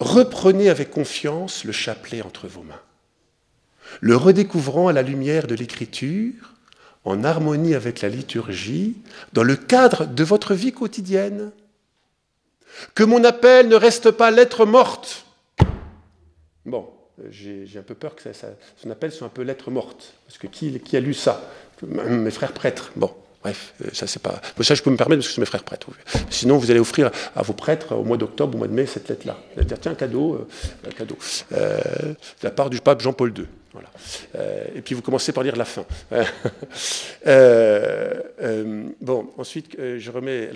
Reprenez 0.00 0.68
avec 0.68 0.90
confiance 0.90 1.62
le 1.62 1.70
chapelet 1.70 2.22
entre 2.22 2.48
vos 2.48 2.64
mains 2.64 2.80
le 4.00 4.16
redécouvrant 4.16 4.88
à 4.88 4.92
la 4.92 5.02
lumière 5.02 5.46
de 5.46 5.54
l'écriture, 5.54 6.54
en 7.04 7.24
harmonie 7.24 7.74
avec 7.74 8.00
la 8.00 8.08
liturgie, 8.08 8.96
dans 9.32 9.42
le 9.42 9.56
cadre 9.56 10.06
de 10.06 10.24
votre 10.24 10.54
vie 10.54 10.72
quotidienne. 10.72 11.50
Que 12.94 13.04
mon 13.04 13.22
appel 13.24 13.68
ne 13.68 13.76
reste 13.76 14.10
pas 14.10 14.30
lettre 14.30 14.64
morte. 14.66 15.26
Bon, 16.64 16.88
j'ai 17.30 17.68
un 17.78 17.82
peu 17.82 17.94
peur 17.94 18.16
que 18.16 18.22
son 18.76 18.90
appel 18.90 19.12
soit 19.12 19.26
un 19.26 19.30
peu 19.30 19.42
lettre 19.42 19.70
morte, 19.70 20.14
parce 20.26 20.38
que 20.38 20.46
qui, 20.46 20.96
a 20.96 21.00
lu 21.00 21.14
ça? 21.14 21.42
Mes 21.82 22.30
frères 22.30 22.52
prêtres. 22.52 22.92
Bon, 22.96 23.10
Bref, 23.44 23.74
euh, 23.84 23.90
ça 23.92 24.06
c'est 24.06 24.22
pas. 24.22 24.40
Ça 24.62 24.74
je 24.74 24.82
peux 24.82 24.88
me 24.90 24.96
permettre 24.96 25.20
parce 25.20 25.28
que 25.28 25.34
c'est 25.34 25.40
mes 25.42 25.46
frères 25.46 25.64
prêtres. 25.64 25.88
Sinon, 26.30 26.56
vous 26.56 26.70
allez 26.70 26.80
offrir 26.80 27.10
à 27.36 27.42
vos 27.42 27.52
prêtres 27.52 27.94
au 27.94 28.02
mois 28.02 28.16
d'octobre, 28.16 28.54
au 28.54 28.58
mois 28.58 28.68
de 28.68 28.72
mai, 28.72 28.86
cette 28.86 29.06
lettre-là. 29.06 29.36
Tiens, 29.82 29.94
cadeau, 29.94 30.34
euh, 30.34 30.90
cadeau, 30.96 31.18
euh, 31.52 31.78
de 31.82 32.14
la 32.42 32.50
part 32.50 32.70
du 32.70 32.80
pape 32.80 33.02
Jean-Paul 33.02 33.34
II. 33.36 33.44
Voilà. 33.74 33.90
et 34.74 34.80
puis 34.82 34.94
vous 34.94 35.02
commencez 35.02 35.32
par 35.32 35.42
lire 35.42 35.56
la 35.56 35.64
fin. 35.64 35.84
bon, 39.00 39.30
ensuite, 39.36 39.76
je 39.76 40.10
remets. 40.12 40.50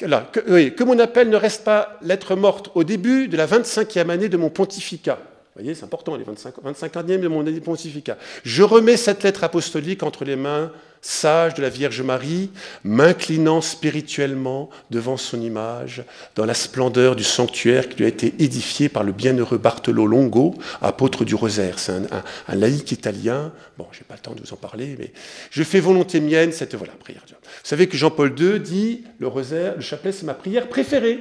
Alors, 0.00 0.30
que, 0.30 0.38
oui, 0.48 0.72
que 0.74 0.84
mon 0.84 1.00
appel 1.00 1.28
ne 1.28 1.36
reste 1.36 1.64
pas 1.64 1.98
lettre 2.00 2.36
morte 2.36 2.70
au 2.76 2.84
début 2.84 3.26
de 3.26 3.36
la 3.36 3.48
25e 3.48 4.08
année 4.08 4.28
de 4.28 4.36
mon 4.36 4.50
pontificat. 4.50 5.18
Vous 5.60 5.64
voyez, 5.64 5.78
c'est 5.78 5.84
important, 5.84 6.16
les 6.16 6.24
25, 6.24 6.54
25e 6.64 7.20
de 7.20 7.28
mon 7.28 7.44
pontificat. 7.60 8.16
Je 8.44 8.62
remets 8.62 8.96
cette 8.96 9.22
lettre 9.22 9.44
apostolique 9.44 10.02
entre 10.02 10.24
les 10.24 10.34
mains 10.34 10.72
sages 11.02 11.52
de 11.52 11.60
la 11.60 11.68
Vierge 11.68 12.00
Marie, 12.00 12.50
m'inclinant 12.82 13.60
spirituellement 13.60 14.70
devant 14.90 15.18
son 15.18 15.38
image, 15.38 16.02
dans 16.36 16.46
la 16.46 16.54
splendeur 16.54 17.14
du 17.14 17.24
sanctuaire 17.24 17.90
qui 17.90 17.98
lui 17.98 18.04
a 18.06 18.08
été 18.08 18.32
édifié 18.38 18.88
par 18.88 19.04
le 19.04 19.12
bienheureux 19.12 19.58
Bartolo 19.58 20.06
Longo, 20.06 20.54
apôtre 20.80 21.26
du 21.26 21.34
rosaire. 21.34 21.78
C'est 21.78 21.92
un, 21.92 22.56
laïc 22.56 22.92
italien. 22.92 23.52
Bon, 23.76 23.86
je 23.92 23.98
n'ai 23.98 24.04
pas 24.08 24.14
le 24.14 24.20
temps 24.20 24.32
de 24.32 24.40
vous 24.40 24.54
en 24.54 24.56
parler, 24.56 24.96
mais 24.98 25.12
je 25.50 25.62
fais 25.62 25.80
volonté 25.80 26.20
mienne 26.20 26.52
cette 26.52 26.74
voilà, 26.74 26.94
prière. 26.94 27.20
Vous 27.28 27.34
savez 27.64 27.86
que 27.86 27.98
Jean-Paul 27.98 28.34
II 28.38 28.60
dit 28.60 29.04
le 29.18 29.26
rosaire, 29.26 29.74
le 29.76 29.82
chapelet, 29.82 30.12
c'est 30.12 30.24
ma 30.24 30.34
prière 30.34 30.70
préférée. 30.70 31.18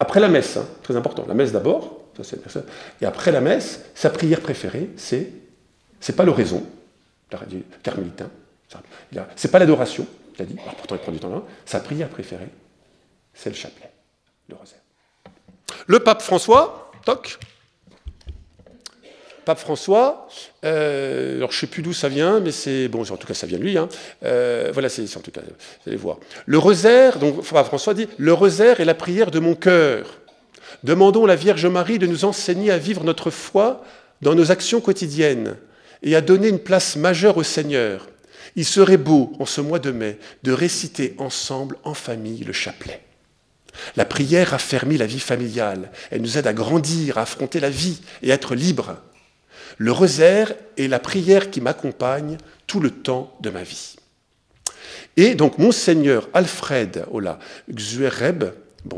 Après 0.00 0.18
la 0.18 0.28
messe, 0.28 0.56
hein, 0.56 0.66
très 0.82 0.96
important. 0.96 1.24
La 1.28 1.34
messe 1.34 1.52
d'abord, 1.52 1.97
et 3.00 3.06
après 3.06 3.32
la 3.32 3.40
messe, 3.40 3.84
sa 3.94 4.10
prière 4.10 4.40
préférée, 4.40 4.90
c'est, 4.96 5.30
c'est 6.00 6.16
pas 6.16 6.24
l'oraison, 6.24 6.66
carmélitain, 7.82 8.30
c'est 9.36 9.50
pas 9.50 9.58
l'adoration, 9.58 10.06
il 10.36 10.42
a 10.42 10.44
dit, 10.44 10.56
alors 10.60 10.74
pourtant 10.74 10.96
il 10.96 11.00
prend 11.00 11.12
du 11.12 11.18
temps 11.18 11.30
là, 11.30 11.42
sa 11.64 11.80
prière 11.80 12.08
préférée, 12.08 12.48
c'est 13.34 13.50
le 13.50 13.56
chapelet, 13.56 13.90
le 14.48 14.56
rosaire. 14.56 14.78
Le 15.86 16.00
pape 16.00 16.22
François, 16.22 16.90
toc, 17.04 17.38
pape 19.44 19.58
François, 19.58 20.28
euh, 20.64 21.38
alors 21.38 21.52
je 21.52 21.56
ne 21.56 21.60
sais 21.60 21.66
plus 21.66 21.82
d'où 21.82 21.94
ça 21.94 22.08
vient, 22.08 22.40
mais 22.40 22.52
c'est 22.52 22.88
bon, 22.88 23.02
en 23.10 23.16
tout 23.16 23.26
cas 23.26 23.34
ça 23.34 23.46
vient 23.46 23.58
de 23.58 23.62
lui. 23.62 23.78
Hein. 23.78 23.88
Euh, 24.22 24.70
voilà, 24.72 24.90
c'est 24.90 25.16
en 25.16 25.20
tout 25.20 25.30
cas, 25.30 25.40
vous 25.40 25.88
allez 25.88 25.96
voir. 25.96 26.18
Le 26.44 26.58
rosaire, 26.58 27.18
donc 27.18 27.42
François 27.42 27.94
dit, 27.94 28.08
le 28.18 28.32
rosaire 28.34 28.80
est 28.80 28.84
la 28.84 28.94
prière 28.94 29.30
de 29.30 29.38
mon 29.38 29.54
cœur. 29.54 30.18
Demandons 30.84 31.24
à 31.24 31.28
la 31.28 31.36
Vierge 31.36 31.66
Marie 31.66 31.98
de 31.98 32.06
nous 32.06 32.24
enseigner 32.24 32.70
à 32.70 32.78
vivre 32.78 33.04
notre 33.04 33.30
foi 33.30 33.84
dans 34.22 34.34
nos 34.34 34.50
actions 34.50 34.80
quotidiennes 34.80 35.56
et 36.02 36.14
à 36.14 36.20
donner 36.20 36.48
une 36.48 36.60
place 36.60 36.96
majeure 36.96 37.36
au 37.36 37.42
Seigneur. 37.42 38.08
Il 38.56 38.64
serait 38.64 38.96
beau, 38.96 39.32
en 39.40 39.46
ce 39.46 39.60
mois 39.60 39.78
de 39.78 39.90
mai, 39.90 40.18
de 40.42 40.52
réciter 40.52 41.14
ensemble, 41.18 41.76
en 41.84 41.94
famille, 41.94 42.44
le 42.44 42.52
chapelet. 42.52 43.02
La 43.96 44.04
prière 44.04 44.54
affermit 44.54 44.96
la 44.96 45.06
vie 45.06 45.20
familiale. 45.20 45.90
Elle 46.10 46.22
nous 46.22 46.38
aide 46.38 46.46
à 46.46 46.52
grandir, 46.52 47.18
à 47.18 47.22
affronter 47.22 47.60
la 47.60 47.70
vie 47.70 48.00
et 48.22 48.30
à 48.30 48.34
être 48.34 48.54
libre. 48.54 48.96
Le 49.76 49.92
rosaire 49.92 50.54
est 50.76 50.88
la 50.88 50.98
prière 50.98 51.50
qui 51.50 51.60
m'accompagne 51.60 52.38
tout 52.66 52.80
le 52.80 52.90
temps 52.90 53.36
de 53.40 53.50
ma 53.50 53.62
vie. 53.62 53.96
Et 55.16 55.34
donc, 55.34 55.58
Monseigneur 55.58 56.28
Alfred 56.32 57.04
Ola 57.10 57.38
Xuereb, 57.72 58.44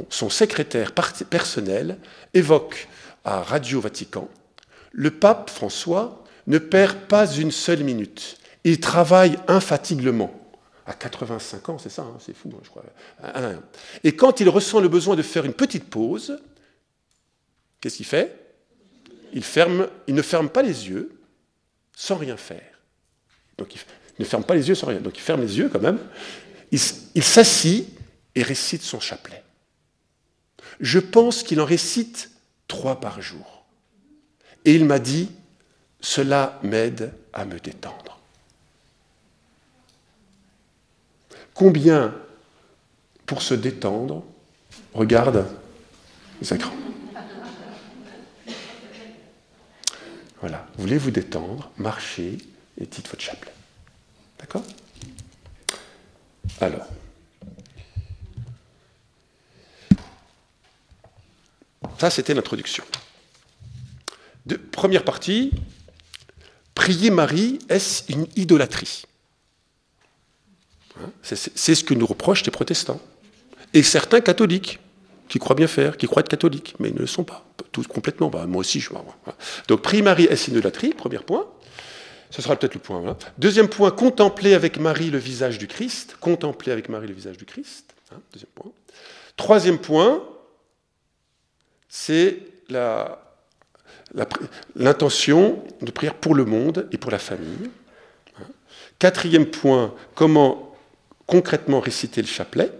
son 0.08 0.30
secrétaire 0.30 0.92
personnel, 0.92 1.98
évoque 2.34 2.88
à 3.24 3.42
Radio 3.42 3.80
Vatican 3.80 4.28
Le 4.92 5.10
pape 5.10 5.50
François 5.50 6.24
ne 6.46 6.58
perd 6.58 6.96
pas 7.06 7.30
une 7.32 7.50
seule 7.50 7.84
minute. 7.84 8.38
Il 8.64 8.80
travaille 8.80 9.36
infatigablement. 9.48 10.34
À 10.86 10.94
85 10.94 11.68
ans, 11.68 11.78
c'est 11.78 11.90
ça, 11.90 12.02
hein, 12.02 12.16
c'est 12.18 12.34
fou, 12.34 12.50
hein, 12.52 12.60
je 12.64 12.68
crois. 12.68 12.82
Et 14.02 14.16
quand 14.16 14.40
il 14.40 14.48
ressent 14.48 14.80
le 14.80 14.88
besoin 14.88 15.14
de 15.14 15.22
faire 15.22 15.44
une 15.44 15.52
petite 15.52 15.84
pause, 15.84 16.40
qu'est-ce 17.80 17.98
qu'il 17.98 18.06
fait? 18.06 18.36
Il 19.32 19.44
ne 20.08 20.22
ferme 20.22 20.48
pas 20.48 20.62
les 20.62 20.88
yeux 20.88 21.20
sans 21.94 22.16
rien 22.16 22.36
faire. 22.36 22.80
Donc 23.56 23.74
il 23.74 23.80
ne 24.18 24.24
ferme 24.24 24.42
pas 24.42 24.54
les 24.54 24.68
yeux 24.68 24.74
sans 24.74 24.88
rien. 24.88 25.00
Donc 25.00 25.16
il 25.16 25.20
ferme 25.20 25.42
les 25.42 25.58
yeux 25.58 25.68
quand 25.68 25.80
même. 25.80 25.98
Il, 26.72 26.80
il 27.14 27.22
s'assit 27.22 27.86
et 28.34 28.42
récite 28.42 28.82
son 28.82 28.98
chapelet. 28.98 29.44
Je 30.80 30.98
pense 30.98 31.42
qu'il 31.42 31.60
en 31.60 31.64
récite 31.64 32.30
trois 32.68 33.00
par 33.00 33.20
jour. 33.20 33.64
Et 34.64 34.74
il 34.74 34.84
m'a 34.84 34.98
dit, 34.98 35.30
cela 36.00 36.58
m'aide 36.62 37.12
à 37.32 37.44
me 37.44 37.58
détendre. 37.60 38.18
Combien, 41.54 42.14
pour 43.26 43.42
se 43.42 43.54
détendre, 43.54 44.24
regarde 44.94 45.46
les 46.40 46.54
écrans. 46.54 46.74
Voilà, 50.40 50.66
voulez 50.78 50.96
vous 50.96 51.10
détendre, 51.10 51.70
marchez 51.76 52.38
et 52.78 52.86
dites 52.86 53.08
votre 53.08 53.22
chapelet. 53.22 53.52
D'accord? 54.38 54.64
Alors, 56.62 56.86
Ça, 62.00 62.08
c'était 62.08 62.32
l'introduction. 62.32 62.82
Première 64.72 65.04
partie, 65.04 65.52
prier 66.74 67.10
Marie, 67.10 67.58
est-ce 67.68 68.10
une 68.10 68.26
idolâtrie 68.36 69.02
hein, 70.98 71.10
C'est 71.22 71.74
ce 71.74 71.84
que 71.84 71.92
nous 71.92 72.06
reprochent 72.06 72.42
les 72.46 72.50
protestants. 72.50 73.02
Et 73.74 73.82
certains 73.82 74.22
catholiques, 74.22 74.78
qui 75.28 75.38
croient 75.38 75.54
bien 75.54 75.66
faire, 75.66 75.98
qui 75.98 76.06
croient 76.06 76.20
être 76.20 76.30
catholiques, 76.30 76.74
mais 76.78 76.88
ils 76.88 76.94
ne 76.94 77.00
le 77.00 77.06
sont 77.06 77.22
pas, 77.22 77.44
tous 77.70 77.86
complètement. 77.86 78.30
Bah, 78.30 78.46
moi 78.46 78.60
aussi, 78.60 78.80
je 78.80 78.88
vois. 78.88 79.04
Donc, 79.68 79.82
prier 79.82 80.00
Marie, 80.00 80.24
est-ce 80.24 80.50
une 80.50 80.56
idolâtrie 80.56 80.94
Premier 80.94 81.18
point. 81.18 81.46
Ce 82.30 82.40
sera 82.40 82.56
peut-être 82.56 82.74
le 82.74 82.80
point. 82.80 83.14
Deuxième 83.36 83.68
point, 83.68 83.90
contempler 83.90 84.54
avec 84.54 84.78
Marie 84.78 85.10
le 85.10 85.18
visage 85.18 85.58
du 85.58 85.66
Christ. 85.66 86.16
Contempler 86.18 86.72
avec 86.72 86.88
Marie 86.88 87.08
le 87.08 87.14
visage 87.14 87.36
du 87.36 87.44
Christ. 87.44 87.94
Hein, 88.10 88.20
deuxième 88.32 88.52
point. 88.54 88.72
Troisième 89.36 89.78
point, 89.78 90.24
c'est 91.90 92.38
l'intention 94.76 95.62
de 95.82 95.90
prière 95.90 96.14
pour 96.14 96.36
le 96.36 96.44
monde 96.44 96.88
et 96.92 96.98
pour 96.98 97.10
la 97.10 97.18
famille. 97.18 97.68
Quatrième 99.00 99.46
point, 99.46 99.92
comment 100.14 100.76
concrètement 101.26 101.80
réciter 101.80 102.22
le 102.22 102.28
chapelet. 102.28 102.70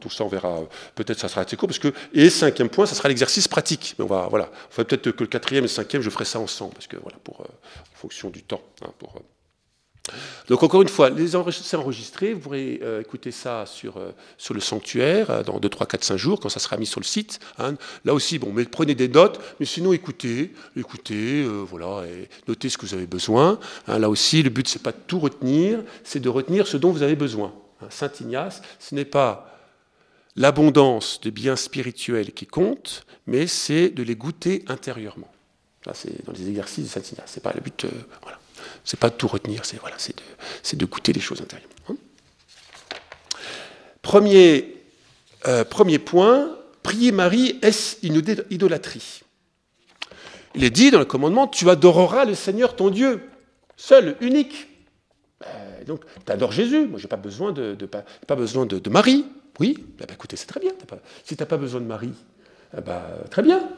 tout 0.00 0.10
ça, 0.10 0.24
on 0.24 0.28
verra. 0.28 0.60
Peut-être 0.94 1.18
ça 1.18 1.28
sera 1.28 1.40
assez 1.42 1.56
court. 1.56 1.70
Et 2.12 2.28
cinquième 2.28 2.68
point, 2.68 2.84
ça 2.84 2.94
sera 2.94 3.08
l'exercice 3.08 3.48
pratique. 3.48 3.94
On 3.98 4.04
va, 4.04 4.26
voilà. 4.28 4.50
Peut-être 4.76 5.12
que 5.12 5.24
le 5.24 5.28
quatrième 5.28 5.64
et 5.64 5.68
le 5.68 5.72
cinquième, 5.72 6.02
je 6.02 6.10
ferai 6.10 6.26
ça 6.26 6.38
ensemble. 6.38 6.74
Parce 6.74 6.86
que, 6.86 6.96
voilà, 6.98 7.16
pour, 7.24 7.40
euh, 7.40 7.44
en 7.44 7.96
fonction 7.96 8.28
du 8.28 8.42
temps. 8.42 8.60
Hein, 8.82 8.92
pour, 8.98 9.16
euh, 9.16 9.20
donc 10.48 10.62
encore 10.62 10.82
une 10.82 10.88
fois, 10.88 11.10
les 11.10 11.36
enregistrés 11.36 11.76
enregistrés, 11.76 12.34
vous 12.34 12.40
pourrez 12.40 12.80
euh, 12.82 13.00
écouter 13.00 13.30
ça 13.30 13.64
sur, 13.66 13.96
euh, 13.96 14.10
sur 14.36 14.52
le 14.52 14.60
sanctuaire 14.60 15.30
euh, 15.30 15.42
dans 15.44 15.60
2, 15.60 15.68
3, 15.68 15.86
4, 15.86 16.04
5 16.04 16.16
jours, 16.16 16.40
quand 16.40 16.48
ça 16.48 16.58
sera 16.58 16.76
mis 16.76 16.86
sur 16.86 17.00
le 17.00 17.04
site. 17.04 17.38
Hein. 17.58 17.74
Là 18.04 18.12
aussi, 18.12 18.38
bon, 18.38 18.52
mais 18.52 18.64
prenez 18.64 18.94
des 18.94 19.08
notes, 19.08 19.40
mais 19.60 19.66
sinon 19.66 19.92
écoutez, 19.92 20.52
écoutez, 20.76 21.44
voilà, 21.44 22.04
notez 22.48 22.68
ce 22.68 22.78
que 22.78 22.86
vous 22.86 22.94
avez 22.94 23.06
besoin. 23.06 23.60
Hein. 23.86 23.98
Là 23.98 24.10
aussi, 24.10 24.42
le 24.42 24.50
but, 24.50 24.68
c'est 24.68 24.82
pas 24.82 24.92
de 24.92 24.98
tout 25.06 25.20
retenir, 25.20 25.80
c'est 26.02 26.20
de 26.20 26.28
retenir 26.28 26.66
ce 26.66 26.76
dont 26.76 26.90
vous 26.90 27.02
avez 27.02 27.16
besoin. 27.16 27.52
Hein. 27.80 27.86
Saint 27.90 28.10
Ignace, 28.20 28.60
ce 28.80 28.94
n'est 28.94 29.04
pas 29.04 29.48
l'abondance 30.34 31.20
des 31.22 31.30
biens 31.30 31.56
spirituels 31.56 32.32
qui 32.32 32.46
compte, 32.46 33.06
mais 33.26 33.46
c'est 33.46 33.90
de 33.90 34.02
les 34.02 34.16
goûter 34.16 34.64
intérieurement. 34.66 35.30
Là, 35.86 35.92
c'est 35.94 36.24
dans 36.24 36.32
les 36.32 36.48
exercices 36.48 36.84
de 36.84 36.90
Saint 36.90 37.12
Ignace. 37.12 37.30
C'est 37.32 37.42
pas 37.42 37.52
le 37.54 37.60
but. 37.60 37.86
voilà. 38.22 38.41
C'est 38.84 38.98
pas 38.98 39.10
de 39.10 39.14
tout 39.14 39.28
retenir, 39.28 39.64
c'est 39.64 39.78
voilà, 39.80 39.96
de, 39.96 40.76
de, 40.76 40.86
goûter 40.86 41.12
les 41.12 41.20
choses 41.20 41.40
intérieures. 41.40 41.68
Hein. 41.88 41.96
premier, 44.02 44.74
euh, 45.46 45.64
premier 45.64 45.98
point, 45.98 46.56
prier 46.82 47.12
Marie, 47.12 47.58
est-ce 47.62 47.96
une 48.06 48.22
idolâtrie? 48.50 49.22
Il 50.54 50.64
est 50.64 50.70
dit 50.70 50.90
dans 50.90 50.98
le 50.98 51.04
commandement, 51.04 51.46
tu 51.46 51.68
adoreras 51.70 52.24
le 52.24 52.34
Seigneur 52.34 52.76
ton 52.76 52.90
Dieu, 52.90 53.22
seul, 53.76 54.16
unique. 54.20 54.68
Ben, 55.40 55.48
donc, 55.86 56.02
tu 56.24 56.32
adores 56.32 56.52
Jésus. 56.52 56.86
Moi, 56.86 56.98
je 56.98 57.04
n'ai 57.04 57.08
pas 57.08 57.16
besoin 57.16 57.52
de, 57.52 57.74
pas, 58.26 58.36
besoin 58.36 58.66
de, 58.66 58.90
Marie. 58.90 59.24
Oui, 59.58 59.76
écoutez, 60.10 60.36
c'est 60.36 60.46
très 60.46 60.60
bien. 60.60 60.72
si 61.24 61.36
tu 61.36 61.42
n'as 61.42 61.46
pas 61.46 61.56
besoin 61.56 61.80
de 61.80 61.86
Marie, 61.86 62.14
eh 62.76 62.80
ben, 62.80 63.02
très 63.30 63.42
bien. 63.42 63.68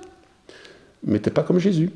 Mais 1.04 1.20
tu 1.20 1.28
n'es 1.28 1.32
pas 1.32 1.42
comme 1.42 1.58
Jésus. 1.58 1.90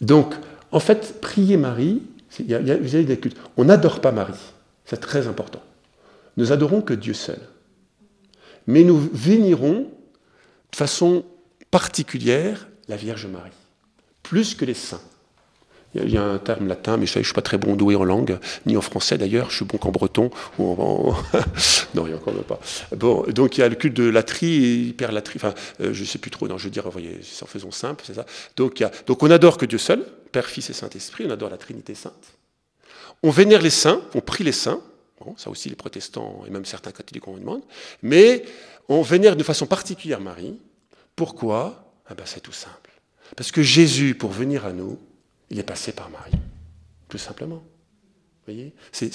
Donc, 0.00 0.34
en 0.72 0.80
fait, 0.80 1.20
prier 1.20 1.56
Marie, 1.56 2.02
des 2.38 3.18
cultes. 3.18 3.38
On 3.56 3.64
n'adore 3.64 4.00
pas 4.00 4.12
Marie, 4.12 4.34
c'est 4.84 5.00
très 5.00 5.26
important. 5.26 5.62
Nous 6.36 6.52
adorons 6.52 6.82
que 6.82 6.94
Dieu 6.94 7.14
seul. 7.14 7.40
Mais 8.66 8.82
nous 8.82 8.98
vénérons 9.12 9.88
de 10.70 10.76
façon 10.76 11.24
particulière 11.70 12.68
la 12.88 12.96
Vierge 12.96 13.26
Marie, 13.26 13.50
plus 14.22 14.54
que 14.54 14.64
les 14.64 14.74
saints. 14.74 15.00
Il 16.04 16.10
y 16.10 16.16
a 16.16 16.22
un 16.22 16.38
terme 16.38 16.68
latin, 16.68 16.96
mais 16.96 17.06
je 17.06 17.18
ne 17.18 17.24
suis 17.24 17.32
pas 17.32 17.42
très 17.42 17.58
bon 17.58 17.76
doué 17.76 17.96
en 17.96 18.04
langue, 18.04 18.38
ni 18.66 18.76
en 18.76 18.80
français 18.80 19.18
d'ailleurs, 19.18 19.50
je 19.50 19.56
suis 19.56 19.64
bon 19.64 19.78
qu'en 19.78 19.90
breton. 19.90 20.30
Ou 20.58 20.72
en... 20.72 21.14
non, 21.94 22.06
il 22.06 22.08
n'y 22.08 22.12
a 22.12 22.16
encore 22.16 22.34
pas. 22.44 22.60
Bon, 22.96 23.24
donc 23.28 23.56
il 23.56 23.60
y 23.60 23.64
a 23.64 23.68
le 23.68 23.74
culte 23.74 23.96
de 23.96 24.08
la 24.08 24.22
tri, 24.22 24.46
hyperlatrie, 24.88 25.38
enfin, 25.38 25.54
euh, 25.80 25.92
je 25.92 26.00
ne 26.00 26.06
sais 26.06 26.18
plus 26.18 26.30
trop, 26.30 26.48
non, 26.48 26.58
je 26.58 26.64
veux 26.64 26.70
dire, 26.70 26.88
voyez, 26.88 27.20
en 27.42 27.46
faisant 27.46 27.70
simple, 27.70 28.04
c'est 28.06 28.14
ça. 28.14 28.26
Donc, 28.56 28.82
donc 29.06 29.22
on 29.22 29.30
adore 29.30 29.58
que 29.58 29.66
Dieu 29.66 29.78
seul, 29.78 30.04
Père, 30.32 30.46
Fils 30.46 30.70
et 30.70 30.72
Saint-Esprit, 30.74 31.24
on 31.26 31.30
adore 31.30 31.50
la 31.50 31.58
Trinité 31.58 31.94
Sainte. 31.94 32.12
On 33.22 33.30
vénère 33.30 33.62
les 33.62 33.70
saints, 33.70 34.02
on 34.14 34.20
prie 34.20 34.44
les 34.44 34.52
saints, 34.52 34.80
ça 35.36 35.50
aussi 35.50 35.68
les 35.68 35.76
protestants 35.76 36.44
et 36.46 36.50
même 36.50 36.64
certains 36.64 36.92
catholiques 36.92 37.26
on 37.26 37.36
demande, 37.36 37.62
mais 38.02 38.44
on 38.88 39.02
vénère 39.02 39.36
de 39.36 39.42
façon 39.42 39.66
particulière 39.66 40.20
Marie, 40.20 40.58
Pourquoi? 41.16 41.92
Ah 42.08 42.14
ben, 42.14 42.24
C'est 42.26 42.40
tout 42.40 42.52
simple. 42.52 42.90
Parce 43.34 43.50
que 43.50 43.62
Jésus, 43.62 44.14
pour 44.14 44.30
venir 44.30 44.66
à 44.66 44.72
nous, 44.72 44.98
il 45.50 45.58
est 45.58 45.64
passé 45.64 45.92
par 45.92 46.10
Marie. 46.10 46.32
Tout 47.08 47.18
simplement. 47.18 47.62
voyez? 48.46 48.72
C'est 48.92 49.12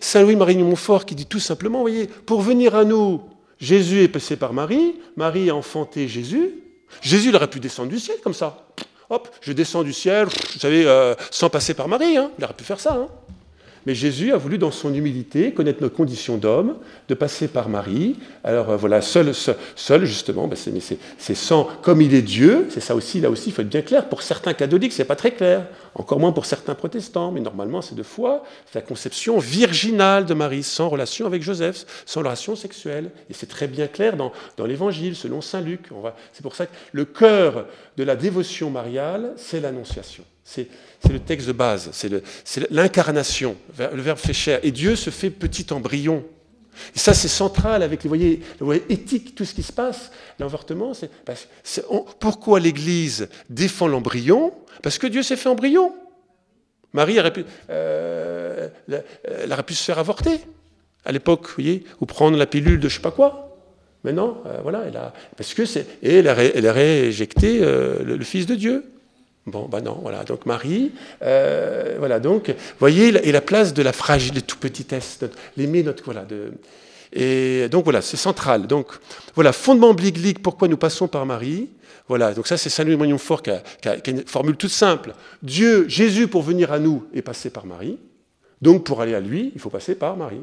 Saint 0.00 0.22
Louis-Marie 0.22 0.56
Montfort 0.58 1.04
qui 1.04 1.14
dit 1.14 1.26
tout 1.26 1.40
simplement, 1.40 1.80
voyez, 1.80 2.06
pour 2.06 2.40
venir 2.40 2.74
à 2.74 2.84
nous, 2.84 3.22
Jésus 3.58 4.02
est 4.02 4.08
passé 4.08 4.36
par 4.36 4.52
Marie, 4.52 4.94
Marie 5.16 5.50
a 5.50 5.54
enfanté 5.54 6.08
Jésus. 6.08 6.50
Jésus, 7.00 7.28
il 7.30 7.36
aurait 7.36 7.50
pu 7.50 7.60
descendre 7.60 7.88
du 7.88 7.98
ciel 7.98 8.18
comme 8.22 8.34
ça. 8.34 8.66
Hop, 9.10 9.28
je 9.40 9.52
descends 9.52 9.82
du 9.82 9.92
ciel, 9.92 10.26
vous 10.26 10.58
savez, 10.58 10.86
euh, 10.86 11.14
sans 11.30 11.50
passer 11.50 11.74
par 11.74 11.88
Marie. 11.88 12.16
Hein. 12.16 12.30
Il 12.38 12.44
aurait 12.44 12.54
pu 12.54 12.64
faire 12.64 12.80
ça. 12.80 12.94
Hein. 12.94 13.08
Mais 13.86 13.94
Jésus 13.94 14.32
a 14.32 14.36
voulu, 14.36 14.58
dans 14.58 14.70
son 14.70 14.94
humilité, 14.94 15.52
connaître 15.52 15.82
nos 15.82 15.90
conditions 15.90 16.36
d'homme, 16.36 16.76
de 17.08 17.14
passer 17.14 17.48
par 17.48 17.68
Marie. 17.68 18.16
Alors 18.42 18.70
euh, 18.70 18.76
voilà, 18.76 19.00
seul, 19.02 19.32
seul, 19.34 20.04
justement, 20.04 20.46
ben, 20.46 20.56
c'est 20.56 21.34
sans, 21.34 21.68
comme 21.82 22.00
il 22.00 22.14
est 22.14 22.22
Dieu, 22.22 22.66
c'est 22.70 22.80
ça 22.80 22.94
aussi, 22.94 23.20
là 23.20 23.30
aussi, 23.30 23.50
il 23.50 23.52
faut 23.52 23.62
être 23.62 23.68
bien 23.68 23.82
clair. 23.82 24.08
Pour 24.08 24.22
certains 24.22 24.54
catholiques, 24.54 24.92
c'est 24.92 25.04
pas 25.04 25.16
très 25.16 25.32
clair, 25.32 25.66
encore 25.94 26.18
moins 26.18 26.32
pour 26.32 26.46
certains 26.46 26.74
protestants, 26.74 27.30
mais 27.30 27.40
normalement, 27.40 27.82
c'est 27.82 27.94
de 27.94 28.02
foi, 28.02 28.44
c'est 28.66 28.76
la 28.76 28.86
conception 28.86 29.38
virginale 29.38 30.24
de 30.24 30.34
Marie, 30.34 30.62
sans 30.62 30.88
relation 30.88 31.26
avec 31.26 31.42
Joseph, 31.42 31.84
sans 32.06 32.20
relation 32.20 32.56
sexuelle. 32.56 33.10
Et 33.28 33.34
c'est 33.34 33.46
très 33.46 33.66
bien 33.66 33.86
clair 33.86 34.16
dans, 34.16 34.32
dans 34.56 34.66
l'Évangile, 34.66 35.14
selon 35.14 35.40
saint 35.40 35.60
Luc. 35.60 35.88
C'est 36.32 36.42
pour 36.42 36.54
ça 36.54 36.66
que 36.66 36.72
le 36.92 37.04
cœur 37.04 37.66
de 37.96 38.04
la 38.04 38.16
dévotion 38.16 38.70
mariale, 38.70 39.32
c'est 39.36 39.60
l'Annonciation. 39.60 40.24
C'est 40.44 40.68
le 41.10 41.18
texte 41.18 41.46
de 41.46 41.52
base, 41.52 41.90
c'est 41.92 42.70
l'incarnation. 42.70 43.56
Le, 43.78 44.02
verbe 44.02 44.18
fait 44.18 44.34
chair. 44.34 44.60
Et 44.62 44.70
Dieu 44.70 44.94
se 44.94 45.10
fait 45.10 45.30
petit 45.30 45.72
embryon. 45.72 46.24
Et 46.94 46.98
ça, 46.98 47.14
c'est 47.14 47.28
central 47.28 47.82
avec 47.82 48.02
les 48.04 48.08
voyez, 48.08 48.40
tout 49.34 49.44
ce 49.44 49.54
qui 49.54 49.62
se 49.62 49.72
passe. 49.72 50.10
L'avortement, 50.38 50.92
c'est. 50.92 51.10
Pourquoi 52.18 52.60
l'Église 52.60 53.28
défend 53.48 53.88
l'embryon? 53.88 54.52
Parce 54.82 54.98
que 54.98 55.06
Dieu 55.06 55.22
s'est 55.22 55.36
fait 55.36 55.48
embryon. 55.48 55.94
Marie 56.92 57.18
aurait 57.18 57.32
pu, 57.32 57.44
euh, 57.70 58.68
elle 59.24 59.52
aurait 59.52 59.64
pu 59.64 59.74
se 59.74 59.82
faire 59.82 59.98
avorter 59.98 60.40
à 61.04 61.12
l'époque, 61.12 61.46
vous 61.48 61.54
voyez, 61.54 61.84
ou 62.00 62.06
prendre 62.06 62.36
la 62.36 62.46
pilule 62.46 62.80
de 62.80 62.88
je 62.88 62.94
sais 62.94 63.02
pas 63.02 63.10
quoi. 63.10 63.56
Mais 64.04 64.12
non, 64.12 64.38
euh, 64.46 64.60
voilà, 64.62 64.84
elle 64.86 64.96
a, 64.96 65.12
parce 65.36 65.54
que 65.54 65.64
c'est, 65.64 65.86
et 66.02 66.16
elle 66.16 66.28
a, 66.28 66.34
rééjecté 66.34 67.60
euh, 67.62 68.02
le, 68.04 68.24
Fils 68.24 68.46
de 68.46 68.54
Dieu. 68.54 68.84
Bon, 69.46 69.68
ben 69.68 69.82
non, 69.82 69.98
voilà. 70.00 70.24
Donc 70.24 70.46
Marie, 70.46 70.92
euh, 71.22 71.96
voilà. 71.98 72.18
Donc, 72.18 72.54
voyez, 72.78 73.08
et 73.28 73.32
la 73.32 73.40
place 73.40 73.74
de 73.74 73.82
la 73.82 73.92
fragile, 73.92 74.42
tout 74.42 74.56
petitesse, 74.56 75.20
l'aimer, 75.56 75.82
notre 75.82 76.04
voilà. 76.04 76.24
Et 77.12 77.68
donc 77.68 77.84
voilà, 77.84 78.00
c'est 78.00 78.16
central. 78.16 78.66
Donc 78.66 78.86
voilà, 79.34 79.52
fondement 79.52 79.92
biblique. 79.92 80.42
Pourquoi 80.42 80.68
nous 80.68 80.78
passons 80.78 81.08
par 81.08 81.26
Marie? 81.26 81.68
Voilà. 82.08 82.32
Donc 82.32 82.46
ça, 82.46 82.56
c'est 82.56 82.70
Saint 82.70 82.84
Louis 82.84 82.96
Montfort 82.96 83.42
qui 83.42 83.50
qui 83.82 83.88
a 83.88 83.98
une 84.06 84.26
formule 84.26 84.56
toute 84.56 84.70
simple. 84.70 85.14
Dieu, 85.42 85.86
Jésus, 85.88 86.26
pour 86.26 86.42
venir 86.42 86.72
à 86.72 86.78
nous, 86.78 87.04
est 87.14 87.22
passé 87.22 87.50
par 87.50 87.66
Marie. 87.66 87.98
Donc 88.62 88.84
pour 88.84 89.02
aller 89.02 89.14
à 89.14 89.20
lui, 89.20 89.52
il 89.54 89.60
faut 89.60 89.70
passer 89.70 89.94
par 89.94 90.16
Marie. 90.16 90.42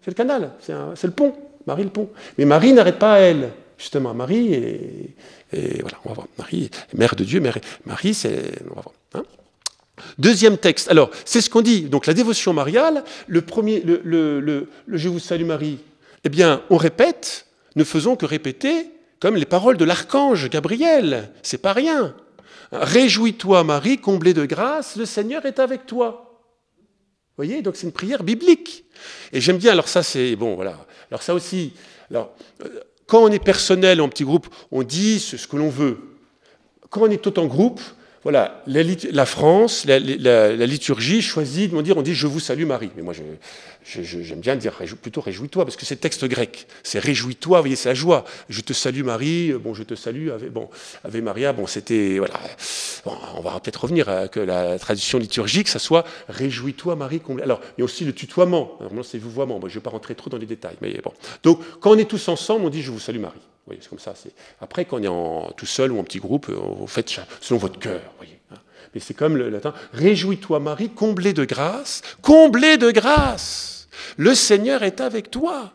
C'est 0.00 0.12
le 0.12 0.14
canal, 0.14 0.52
c'est 0.60 1.06
le 1.06 1.12
pont. 1.12 1.34
Marie 1.66 1.82
le 1.82 1.90
pont. 1.90 2.08
Mais 2.38 2.44
Marie 2.44 2.72
n'arrête 2.72 2.98
pas 2.98 3.14
à 3.14 3.18
elle. 3.18 3.50
Justement, 3.76 4.14
Marie 4.14 4.54
est, 4.54 5.14
et 5.52 5.80
voilà, 5.80 5.98
on 6.04 6.08
va 6.10 6.14
voir. 6.14 6.28
Marie, 6.38 6.70
mère 6.94 7.16
de 7.16 7.24
Dieu, 7.24 7.40
mère, 7.40 7.58
Marie, 7.86 8.14
c'est. 8.14 8.52
On 8.70 8.74
va 8.74 8.82
voir. 8.82 8.94
Hein. 9.14 9.22
Deuxième 10.18 10.58
texte. 10.58 10.88
Alors, 10.90 11.10
c'est 11.24 11.40
ce 11.40 11.50
qu'on 11.50 11.62
dit. 11.62 11.82
Donc, 11.82 12.06
la 12.06 12.14
dévotion 12.14 12.52
mariale, 12.52 13.04
le 13.26 13.42
premier, 13.42 13.80
le, 13.80 14.68
Je 14.88 15.08
vous 15.08 15.18
salue 15.18 15.44
Marie, 15.44 15.78
eh 16.24 16.28
bien, 16.28 16.62
on 16.70 16.76
répète, 16.76 17.46
ne 17.76 17.84
faisons 17.84 18.16
que 18.16 18.26
répéter 18.26 18.90
comme 19.20 19.36
les 19.36 19.46
paroles 19.46 19.76
de 19.76 19.84
l'archange 19.84 20.48
Gabriel. 20.48 21.30
C'est 21.42 21.58
pas 21.58 21.72
rien. 21.72 22.14
Réjouis-toi, 22.70 23.64
Marie, 23.64 23.98
comblée 23.98 24.34
de 24.34 24.44
grâce, 24.44 24.96
le 24.96 25.06
Seigneur 25.06 25.46
est 25.46 25.58
avec 25.58 25.86
toi. 25.86 26.42
Vous 27.36 27.44
voyez, 27.44 27.62
donc 27.62 27.76
c'est 27.76 27.86
une 27.86 27.92
prière 27.92 28.22
biblique. 28.22 28.84
Et 29.32 29.40
j'aime 29.40 29.58
bien, 29.58 29.72
alors 29.72 29.88
ça, 29.88 30.02
c'est. 30.02 30.36
Bon, 30.36 30.54
voilà. 30.54 30.76
Alors, 31.10 31.22
ça 31.22 31.34
aussi. 31.34 31.72
Euh, 32.12 32.24
quand 33.08 33.24
on 33.24 33.28
est 33.28 33.42
personnel 33.42 34.00
en 34.00 34.08
petit 34.08 34.22
groupe, 34.22 34.46
on 34.70 34.84
dit 34.84 35.18
ce 35.18 35.48
que 35.48 35.56
l'on 35.56 35.70
veut. 35.70 35.98
Quand 36.90 37.00
on 37.02 37.10
est 37.10 37.22
tout 37.22 37.38
en 37.40 37.46
groupe, 37.46 37.80
voilà, 38.24 38.62
la, 38.66 39.26
France, 39.26 39.84
la, 39.86 39.98
liturgie 39.98 41.22
choisit 41.22 41.72
de 41.72 41.82
dire, 41.82 41.96
on 41.96 42.02
dit 42.02 42.14
je 42.14 42.26
vous 42.26 42.40
salue 42.40 42.64
Marie. 42.64 42.90
Mais 42.96 43.02
moi, 43.02 43.14
j'aime 43.84 44.40
bien 44.40 44.56
dire 44.56 44.74
plutôt 45.00 45.20
réjouis-toi, 45.20 45.64
parce 45.64 45.76
que 45.76 45.86
c'est 45.86 45.96
texte 45.96 46.24
grec. 46.24 46.66
C'est 46.82 46.98
réjouis-toi, 46.98 47.58
vous 47.58 47.62
voyez, 47.62 47.76
c'est 47.76 47.88
la 47.88 47.94
joie. 47.94 48.24
Je 48.48 48.60
te 48.60 48.72
salue 48.72 49.04
Marie, 49.04 49.52
bon, 49.52 49.72
je 49.72 49.84
te 49.84 49.94
salue, 49.94 50.30
Ave, 50.30 50.50
bon, 50.50 50.68
Ave 51.04 51.20
Maria, 51.22 51.52
bon, 51.52 51.66
c'était, 51.66 52.18
voilà. 52.18 52.40
on 53.36 53.40
va 53.40 53.58
peut-être 53.60 53.82
revenir 53.82 54.08
à 54.08 54.26
que 54.26 54.40
la 54.40 54.78
tradition 54.78 55.18
liturgique, 55.18 55.68
ça 55.68 55.78
soit 55.78 56.04
réjouis-toi 56.28 56.96
Marie. 56.96 57.22
Alors, 57.42 57.60
il 57.76 57.80
y 57.80 57.82
a 57.82 57.84
aussi 57.84 58.04
le 58.04 58.12
tutoiement. 58.12 58.76
Normalement, 58.80 59.04
c'est 59.04 59.18
vouvoiement. 59.18 59.60
Moi, 59.60 59.68
je 59.68 59.74
ne 59.74 59.80
vais 59.80 59.84
pas 59.84 59.90
rentrer 59.90 60.14
trop 60.14 60.28
dans 60.28 60.38
les 60.38 60.46
détails. 60.46 60.76
Mais 60.82 61.00
bon. 61.02 61.12
Donc, 61.44 61.60
quand 61.80 61.92
on 61.92 61.98
est 61.98 62.08
tous 62.08 62.28
ensemble, 62.28 62.64
on 62.64 62.70
dit 62.70 62.82
je 62.82 62.90
vous 62.90 62.98
salue 62.98 63.20
Marie 63.20 63.40
c'est 63.80 63.88
comme 63.88 63.98
ça. 63.98 64.14
Après, 64.60 64.84
quand 64.84 64.98
on 64.98 65.02
est 65.02 65.08
en, 65.08 65.50
tout 65.56 65.66
seul 65.66 65.92
ou 65.92 65.98
en 65.98 66.04
petit 66.04 66.18
groupe, 66.18 66.48
vous 66.48 66.86
faites 66.86 67.20
selon 67.40 67.58
votre 67.58 67.78
cœur. 67.78 68.00
Hein. 68.50 68.56
Mais 68.94 69.00
c'est 69.00 69.14
comme 69.14 69.36
le 69.36 69.48
latin. 69.50 69.74
Réjouis-toi, 69.92 70.60
Marie, 70.60 70.90
comblée 70.90 71.32
de 71.32 71.44
grâce, 71.44 72.02
comblée 72.22 72.76
de 72.76 72.90
grâce. 72.90 73.88
Le 74.16 74.34
Seigneur 74.34 74.82
est 74.82 75.00
avec 75.00 75.30
toi. 75.30 75.72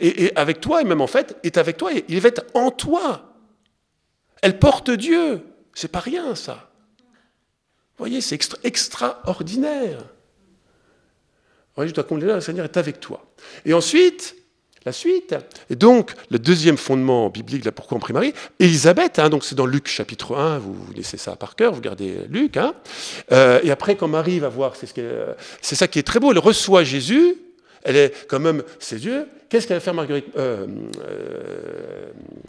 Et, 0.00 0.32
avec 0.36 0.60
toi, 0.60 0.80
et 0.80 0.84
même 0.84 1.00
en 1.00 1.08
fait, 1.08 1.36
est 1.42 1.56
avec 1.56 1.76
toi, 1.76 1.90
il 2.08 2.20
va 2.20 2.28
être 2.28 2.44
en 2.54 2.70
toi. 2.70 3.34
Elle 4.42 4.58
porte 4.58 4.90
Dieu. 4.90 5.42
C'est 5.74 5.90
pas 5.90 6.00
rien, 6.00 6.34
ça. 6.34 6.70
Vous 7.96 8.04
voyez, 8.04 8.20
c'est 8.20 8.38
extraordinaire. 8.62 10.04
je 11.76 11.90
dois 11.90 12.04
combler 12.04 12.26
le 12.26 12.40
Seigneur 12.40 12.64
est 12.64 12.76
avec 12.76 13.00
toi. 13.00 13.24
Et 13.64 13.74
ensuite, 13.74 14.36
la 14.88 14.92
suite. 14.92 15.36
Et 15.70 15.76
donc, 15.76 16.12
le 16.30 16.38
deuxième 16.38 16.76
fondement 16.76 17.28
biblique, 17.28 17.64
là, 17.64 17.72
pourquoi 17.72 17.96
on 17.96 18.00
prie 18.00 18.14
Marie 18.14 18.32
Élisabeth, 18.58 19.18
hein, 19.18 19.28
donc 19.28 19.44
c'est 19.44 19.54
dans 19.54 19.66
Luc 19.66 19.86
chapitre 19.86 20.36
1, 20.36 20.58
vous, 20.58 20.76
laissez 20.96 21.18
ça 21.18 21.36
par 21.36 21.56
cœur, 21.56 21.72
vous 21.72 21.80
gardez 21.80 22.16
Luc. 22.30 22.56
Hein. 22.56 22.74
Euh, 23.32 23.60
et 23.62 23.70
après, 23.70 23.96
quand 23.96 24.08
Marie 24.08 24.38
va 24.38 24.48
voir, 24.48 24.74
c'est 24.76 24.86
ce 24.86 25.74
ça 25.76 25.88
qui 25.88 25.98
est 25.98 26.02
très 26.02 26.20
beau, 26.20 26.32
elle 26.32 26.38
reçoit 26.38 26.84
Jésus, 26.84 27.36
elle 27.82 27.96
est 27.96 28.12
quand 28.28 28.40
même 28.40 28.62
ses 28.78 29.04
yeux. 29.04 29.26
Qu'est-ce 29.48 29.66
qu'elle 29.66 29.78
va 29.78 29.80
faire 29.80 29.94
Marguerite 29.94 30.26
euh, 30.36 30.66
euh, 31.08 32.06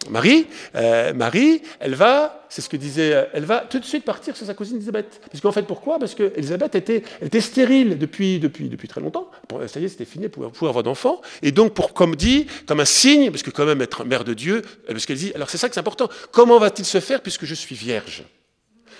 Marie 0.09 0.47
euh, 0.75 1.13
Marie, 1.13 1.61
elle 1.79 1.95
va, 1.95 2.45
c'est 2.49 2.61
ce 2.61 2.67
que 2.67 2.75
disait, 2.75 3.29
elle 3.33 3.45
va 3.45 3.59
tout 3.59 3.79
de 3.79 3.85
suite 3.85 4.03
partir 4.03 4.35
sur 4.35 4.45
sa 4.45 4.53
cousine 4.53 4.75
Elisabeth. 4.75 5.21
Parce 5.31 5.39
qu'en 5.39 5.53
fait, 5.53 5.61
pourquoi? 5.61 5.97
Parce 5.97 6.13
qu'Elisabeth 6.13 6.75
était, 6.75 7.03
stérile 7.39 7.97
depuis, 7.97 8.41
très 8.89 8.99
longtemps. 8.99 9.31
Ça 9.67 9.79
y 9.79 9.85
est, 9.85 9.87
c'était 9.87 10.03
fini, 10.03 10.25
elle 10.25 10.31
pouvait, 10.31 10.67
avoir 10.67 10.83
d'enfants. 10.83 11.21
Et 11.41 11.53
donc, 11.53 11.73
pour, 11.73 11.93
comme 11.93 12.17
dit, 12.17 12.47
comme 12.67 12.81
un 12.81 12.85
signe, 12.85 13.31
parce 13.31 13.43
que 13.43 13.51
quand 13.51 13.65
même 13.65 13.81
être 13.81 14.03
mère 14.03 14.25
de 14.25 14.33
Dieu, 14.33 14.61
parce 14.85 15.05
qu'elle 15.05 15.17
dit, 15.17 15.31
alors 15.35 15.49
c'est 15.49 15.57
ça 15.57 15.69
que 15.69 15.75
c'est 15.75 15.79
important. 15.79 16.09
Comment 16.31 16.59
va-t-il 16.59 16.85
se 16.85 16.99
faire 16.99 17.21
puisque 17.21 17.45
je 17.45 17.55
suis 17.55 17.75
vierge? 17.75 18.25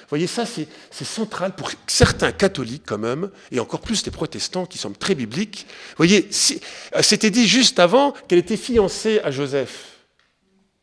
Voyez, 0.10 0.28
ça, 0.28 0.43
c'est 0.45 1.06
central 1.06 1.56
pour 1.56 1.72
certains 1.88 2.32
catholiques 2.32 2.84
quand 2.86 2.98
même, 2.98 3.30
et 3.52 3.60
encore 3.60 3.82
plus 3.82 4.04
les 4.06 4.12
protestants 4.12 4.65
qui 4.65 4.78
semblent 4.78 4.98
très 4.98 5.15
bibliques. 5.15 5.67
Vous 5.89 5.98
voyez, 5.98 6.28
euh, 6.95 7.02
c'était 7.02 7.30
dit 7.30 7.48
juste 7.48 7.80
avant 7.80 8.13
qu'elle 8.28 8.39
était 8.39 8.58
fiancée 8.58 9.19
à 9.24 9.30
Joseph. 9.30 9.98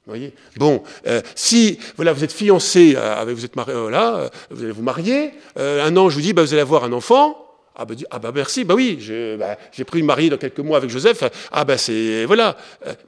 Vous 0.07 0.13
voyez 0.13 0.33
Bon, 0.57 0.85
euh, 1.09 1.21
si 1.35 1.81
voilà, 1.97 2.13
vous 2.13 2.23
êtes 2.23 2.33
fiancé, 2.33 2.95
euh, 2.97 3.25
vous 3.35 3.45
êtes 3.45 3.57
marié, 3.57 3.75
là, 3.91 4.31
vous 4.51 4.63
allez 4.63 4.73
vous 4.73 4.83
marier, 4.83 5.33
un 5.57 5.97
an, 5.97 6.09
je 6.09 6.15
vous 6.15 6.23
dis, 6.23 6.33
bah, 6.33 6.43
vous 6.43 6.53
allez 6.53 6.63
avoir 6.63 6.85
un 6.85 6.93
enfant. 6.93 7.43
Ah 7.79 7.85
bah, 7.85 7.95
ah 8.11 8.19
bah 8.19 8.33
merci, 8.35 8.65
bah 8.65 8.75
oui, 8.75 8.99
bah, 9.39 9.59
j'ai 9.73 9.85
pris 9.85 9.99
une 9.99 10.07
mariée 10.07 10.31
dans 10.31 10.39
quelques 10.39 10.61
mois 10.61 10.79
avec 10.79 10.89
Joseph. 10.89 11.25
Ah 11.53 11.65
bah 11.67 11.77
c'est 11.77 12.25
voilà. 12.25 12.57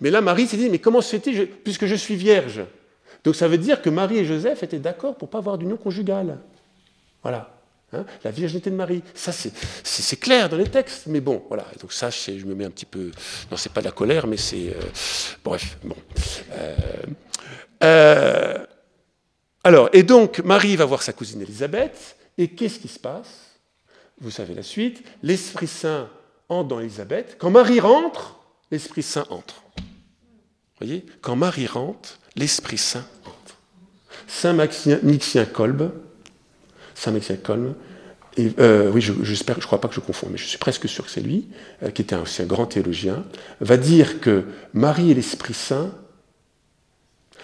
Mais 0.03 0.11
là, 0.11 0.21
Marie 0.21 0.47
s'est 0.47 0.59
dit, 0.59 0.69
mais 0.69 0.79
comment 0.79 1.01
se 1.01 1.17
fait-il 1.17 1.47
puisque 1.47 1.87
je 1.87 1.95
suis 1.95 2.17
vierge? 2.17 2.61
Donc 3.29 3.37
ça 3.37 3.47
veut 3.47 3.59
dire 3.59 3.83
que 3.83 3.91
Marie 3.91 4.17
et 4.17 4.25
Joseph 4.25 4.62
étaient 4.62 4.79
d'accord 4.79 5.14
pour 5.14 5.29
ne 5.29 5.33
pas 5.33 5.37
avoir 5.37 5.59
d'union 5.59 5.77
conjugale. 5.77 6.38
Voilà. 7.23 7.55
Hein, 7.93 8.07
la 8.25 8.31
virginité 8.31 8.71
de 8.71 8.75
Marie. 8.75 9.03
Ça, 9.12 9.33
c'est 9.33 10.17
clair 10.17 10.49
dans 10.49 10.57
les 10.57 10.71
textes. 10.71 11.09
Mais 11.09 11.21
bon, 11.21 11.45
voilà. 11.49 11.67
Donc 11.79 11.93
ça, 11.93 12.09
je 12.09 12.47
me 12.47 12.55
mets 12.55 12.64
un 12.64 12.71
petit 12.71 12.87
peu... 12.87 13.11
Non, 13.51 13.59
c'est 13.59 13.71
pas 13.71 13.83
de 13.83 13.85
la 13.85 13.93
colère, 13.93 14.27
mais 14.27 14.38
c'est... 14.38 14.71
Euh, 14.71 14.81
bref, 15.45 15.77
bon. 15.85 15.95
Euh, 16.53 16.77
euh, 17.85 18.67
alors, 19.62 19.91
et 19.93 20.05
donc, 20.05 20.38
Marie 20.38 20.77
va 20.77 20.87
voir 20.87 21.03
sa 21.03 21.12
cousine 21.12 21.43
Élisabeth. 21.43 22.17
Et 22.38 22.49
qu'est-ce 22.49 22.79
qui 22.79 22.88
se 22.88 22.99
passe? 22.99 23.59
Vous 24.23 24.31
savez 24.31 24.55
la 24.55 24.62
suite. 24.62 25.05
L'Esprit 25.23 25.67
Saint 25.67 26.09
entre 26.49 26.69
dans 26.69 26.81
Élisabeth. 26.81 27.37
Quand 27.38 27.51
Marie 27.51 27.81
rentre, 27.81 28.41
l'Esprit 28.71 29.03
Saint 29.03 29.27
entre. 29.29 29.62
Voyez 30.81 31.05
Quand 31.21 31.37
Marie 31.37 31.67
rentre, 31.67 32.19
l'Esprit 32.37 32.79
Saint 32.79 33.07
entre. 33.25 33.57
Saint 34.27 34.53
Maxien 34.53 35.45
Kolb, 35.47 35.93
Saint 36.95 37.12
Maxien 37.12 37.37
Kolb, 37.37 37.75
euh, 38.59 38.91
oui, 38.93 39.01
je 39.01 39.12
ne 39.12 39.61
crois 39.61 39.81
pas 39.81 39.88
que 39.88 39.95
je 39.95 40.01
confonds, 40.01 40.29
mais 40.31 40.38
je 40.38 40.45
suis 40.45 40.59
presque 40.59 40.88
sûr 40.88 41.05
que 41.05 41.11
c'est 41.11 41.21
lui, 41.21 41.49
euh, 41.83 41.91
qui 41.91 42.03
était 42.03 42.14
aussi 42.14 42.43
un 42.43 42.47
grand 42.47 42.67
théologien, 42.67 43.25
va 43.61 43.77
dire 43.77 44.21
que 44.21 44.45
Marie 44.75 45.11
et 45.11 45.14
l'Esprit 45.14 45.55
Saint, 45.55 45.91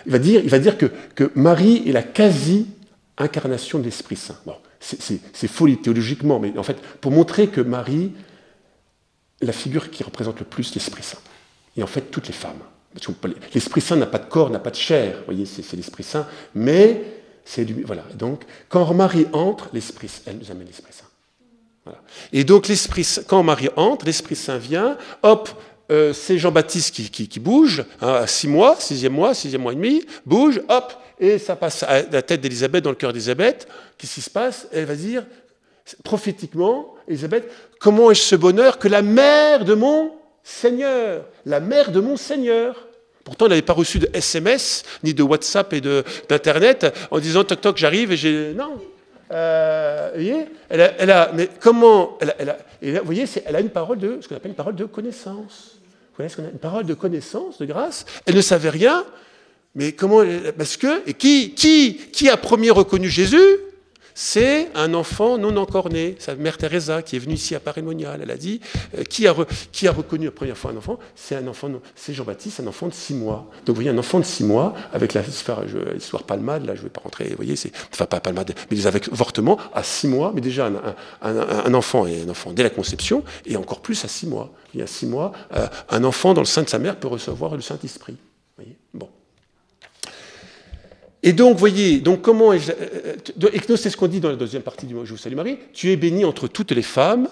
il 0.07 0.13
va 0.13 0.19
dire, 0.19 0.41
il 0.45 0.51
va 0.51 0.59
dire 0.59 0.79
que, 0.79 0.87
que 1.15 1.33
Marie 1.35 1.89
est 1.89 1.93
la 1.93 2.03
quasi-incarnation 2.03 3.79
de 3.79 3.85
l'Esprit 3.85 4.17
Saint. 4.17 4.37
Bon, 4.47 4.55
c'est 4.79 5.49
folie 5.49 5.79
théologiquement, 5.79 6.39
mais 6.39 6.57
en 6.59 6.63
fait, 6.63 6.81
pour 7.01 7.11
montrer 7.11 7.49
que 7.49 7.61
Marie, 7.61 8.13
la 9.41 9.53
figure 9.53 9.91
qui 9.91 10.05
représente 10.05 10.39
le 10.39 10.47
plus 10.47 10.75
l'Esprit 10.75 11.03
Saint. 11.03 11.19
Et 11.77 11.83
en 11.83 11.89
fait, 11.89 12.03
toutes 12.03 12.29
les 12.29 12.35
femmes. 12.35 12.63
L'Esprit 13.53 13.81
Saint 13.81 13.97
n'a 13.97 14.07
pas 14.07 14.19
de 14.19 14.29
corps, 14.29 14.51
n'a 14.51 14.59
pas 14.59 14.71
de 14.71 14.77
chair, 14.77 15.19
vous 15.19 15.25
voyez, 15.27 15.47
c'est 15.47 15.77
l'Esprit 15.77 16.05
Saint, 16.05 16.27
mais 16.55 17.03
c'est 17.45 17.65
du. 17.65 17.83
Voilà. 17.83 18.05
Donc, 18.15 18.43
quand 18.69 18.93
Marie 18.95 19.27
entre, 19.33 19.69
l'Esprit, 19.73 20.11
elle 20.27 20.39
nous 20.39 20.51
amène 20.51 20.67
l'Esprit 20.67 20.93
Saint. 20.93 21.05
Voilà. 21.85 22.01
Et 22.33 22.45
donc, 22.45 22.69
l'Esprit, 22.69 23.07
quand 23.27 23.43
Marie 23.43 23.69
entre, 23.77 24.07
l'Esprit 24.07 24.37
Saint 24.37 24.59
vient, 24.59 24.97
hop, 25.23 25.51
euh, 25.91 26.13
c'est 26.13 26.39
Jean-Baptiste 26.39 26.95
qui, 27.11 27.41
bouge, 27.41 27.85
hein, 28.01 28.27
six 28.27 28.49
mois, 28.49 28.77
sixième 28.79 29.13
mois, 29.13 29.35
sixième 29.35 29.63
mois 29.63 29.73
et 29.73 29.77
demi, 29.77 30.03
bouge, 30.25 30.63
hop, 30.69 30.95
et 31.19 31.39
ça 31.39 31.57
passe 31.57 31.83
à 31.83 32.03
la 32.03 32.23
tête 32.23 32.41
d'Élisabeth, 32.41 32.83
dans 32.83 32.91
le 32.91 32.97
cœur 32.97 33.13
d'Élisabeth. 33.13 33.69
Qu'est-ce 33.99 34.15
qui 34.15 34.21
se 34.23 34.31
passe? 34.31 34.67
Elle 34.73 34.87
va 34.87 34.97
dire, 34.97 35.25
prophétiquement, 36.03 36.95
Élisabeth, 37.07 37.51
comment 37.79 38.11
est-ce 38.11 38.29
ce 38.29 38.37
bonheur 38.37 38.79
que 38.79 38.89
la 38.89 39.03
mère 39.03 39.65
de 39.65 39.75
mon 39.75 40.13
Seigneur, 40.45 41.25
la 41.47 41.59
mère 41.59 41.91
de 41.91 42.01
mon 42.01 42.19
Seigneur. 42.19 42.87
Pourtant, 43.25 43.47
elle 43.47 43.53
n'avait 43.53 43.63
pas 43.63 43.73
reçu 43.73 43.99
de 43.99 44.09
SMS, 44.13 44.83
ni 45.03 45.15
de 45.15 45.23
WhatsApp 45.23 45.73
et 45.73 45.81
d'Internet 45.81 46.95
en 47.11 47.19
disant 47.19 47.43
toc 47.45 47.63
toc, 47.63 47.77
j'arrive 47.79 48.13
et 48.13 48.17
j'ai. 48.19 48.53
Non. 48.53 48.79
Euh, 49.33 50.11
vous 50.15 50.23
voyez 50.23 50.45
elle 50.69 51.11
a, 51.11 51.33
Mais 51.33 51.49
comment 51.59 52.19
elle 52.21 52.51
a, 52.51 52.59
Vous 52.83 53.05
voyez, 53.07 53.25
elle 53.47 53.57
a 53.57 53.61
une 53.61 53.71
parole 53.71 53.99
de 53.99 54.19
ce 54.21 54.29
qu'on 54.29 54.37
appelle 54.37 54.51
une 54.51 54.57
parole 54.57 54.77
de 54.77 54.85
connaissance. 54.85 55.79
Vous 55.81 56.17
voyez 56.19 56.29
ce 56.29 56.37
qu'on 56.37 56.45
a 56.45 56.51
Une 56.51 56.59
parole 56.59 56.85
de 56.85 56.95
connaissance, 56.95 57.57
de 57.59 57.65
grâce. 57.65 58.05
Elle 58.27 58.37
ne 58.37 58.43
savait 58.43 58.69
rien, 58.69 59.03
mais 59.75 59.93
comment 59.93 60.23
Parce 60.59 60.77
que. 60.77 61.09
Et 61.09 61.15
qui, 61.15 61.55
qui, 61.55 61.97
qui 62.13 62.29
a 62.29 62.37
premier 62.37 62.71
reconnu 62.71 63.09
Jésus? 63.09 63.39
C'est 64.15 64.69
un 64.75 64.95
enfant 64.95 65.39
non 65.39 65.57
encore 65.57 65.89
né. 65.89 66.15
Sa 66.21 66.37
mère 66.37 66.57
Teresa, 66.57 67.03
qui 67.03 67.17
est 67.17 67.19
venue 67.19 67.35
ici 67.35 67.55
à 67.55 67.61
Paris 67.61 67.83
Monial, 67.83 68.21
elle 68.23 68.31
a 68.31 68.37
dit 68.37 68.61
euh, 68.97 69.03
qui, 69.03 69.27
a 69.27 69.35
qui, 69.73 69.89
a 69.89 69.93
reconnu 69.93 70.27
la 70.27 70.31
première 70.31 70.57
fois 70.57 70.71
un 70.71 70.77
enfant 70.77 70.99
C'est 71.17 71.35
un 71.35 71.47
enfant, 71.49 71.69
c'est 71.97 72.15
Jean-Baptiste, 72.15 72.61
un 72.61 72.67
enfant 72.69 72.87
de 72.87 72.95
six 72.95 73.15
mois. 73.15 73.51
Donc 73.67 73.75
vous 73.75 73.83
voyez, 73.83 73.91
un 73.91 73.99
enfant 73.99 74.21
de 74.21 74.25
six 74.25 74.45
mois, 74.45 74.75
avec 74.93 75.15
l'histoire 75.15 76.23
palmade, 76.23 76.65
là 76.65 76.75
je 76.75 76.81
ne 76.81 76.85
vais 76.85 76.91
pas 76.91 77.01
rentrer, 77.01 77.29
vous 77.31 77.37
voyez, 77.37 77.57
c'est, 77.57 77.73
enfin 77.93 78.07
pas 78.07 78.21
palmade, 78.21 78.55
mais 78.71 78.87
avec 78.87 79.09
avortements 79.09 79.59
à 79.75 79.83
six 79.83 80.07
mois, 80.07 80.33
mais 80.35 80.41
déjà 80.41 80.71
un, 81.23 81.75
enfant 81.75 82.07
et 82.07 82.23
un 82.23 82.29
enfant 82.29 82.53
dès 82.53 82.63
la 82.63 82.71
conception, 82.71 83.25
et 83.47 83.57
encore 83.57 83.81
plus 83.81 84.05
à 84.05 84.09
six 84.09 84.27
mois. 84.27 84.53
Il 84.75 84.81
y 84.81 84.83
a 84.83 84.87
six 84.87 85.07
mois, 85.07 85.33
euh, 85.57 85.67
un 85.91 86.05
enfant 86.05 86.35
dans 86.35 86.41
le 86.41 86.47
sein 86.47 86.63
de 86.63 86.69
sa 86.69 86.79
mère 86.79 86.97
peut 86.97 87.09
recevoir 87.09 87.55
le 87.55 87.63
Saint-Esprit. 87.63 88.17
Bon. 88.93 89.09
Et 91.27 91.33
donc, 91.33 91.57
voyez, 91.57 92.01
donc 92.01 92.21
comment. 92.21 92.53
Euh, 92.53 92.59
euh, 93.43 93.77
c'est 93.77 93.89
ce 93.89 93.97
qu'on 93.97 94.09
dit 94.09 94.21
dans 94.21 94.29
la 94.29 94.37
deuxième 94.37 94.63
partie 94.63 94.85
du 94.85 94.95
Je 95.05 95.11
vous 95.11 95.17
salue 95.17 95.35
Marie. 95.35 95.59
Tu 95.73 95.91
es 95.91 95.97
bénie 95.97 96.27
entre 96.27 96.49
toutes 96.49 96.71
les 96.71 96.83
femmes, 96.83 97.29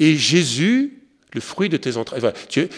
et 0.00 0.16
Jésus, 0.16 0.98
le 1.32 1.40
fruit 1.40 1.68
de 1.68 1.76
tes 1.76 1.96
entrailles. 1.96 2.20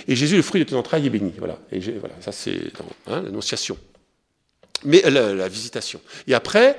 Et 0.06 0.14
Jésus, 0.14 0.36
le 0.36 0.42
fruit 0.42 0.62
de 0.62 0.68
tes 0.68 0.76
entrailles, 0.76 1.06
est 1.06 1.10
béni. 1.10 1.32
Voilà, 1.38 1.58
et 1.72 1.80
voilà 1.80 2.14
ça 2.20 2.32
c'est 2.32 2.58
hein, 3.06 3.22
l'annonciation. 3.22 3.78
Mais 4.84 5.02
euh, 5.06 5.34
la, 5.34 5.48
visitation. 5.48 6.02
Et 6.26 6.34
après, 6.34 6.76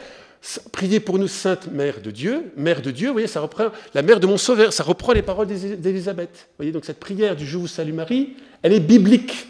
priez 0.72 1.00
pour 1.00 1.18
nous, 1.18 1.28
Sainte 1.28 1.72
Mère 1.72 2.00
de 2.00 2.12
Dieu. 2.12 2.54
Mère 2.58 2.84
de 2.84 2.92
Dieu, 2.92 3.08
vous 3.08 3.14
voyez, 3.14 3.28
ça 3.28 3.42
reprend 3.42 3.70
la 3.96 4.04
mère 4.04 4.20
de 4.20 4.28
mon 4.28 4.38
Sauveur. 4.38 4.72
Ça 4.72 4.84
reprend 4.84 5.14
les 5.14 5.24
paroles 5.24 5.48
d'Élisabeth. 5.48 6.30
Vous 6.32 6.58
voyez, 6.58 6.72
donc 6.72 6.86
cette 6.86 7.00
prière 7.00 7.36
du 7.36 7.48
Je 7.48 7.58
vous 7.58 7.68
salue 7.68 7.94
Marie, 7.94 8.36
elle 8.62 8.74
est 8.74 8.80
biblique. 8.80 9.48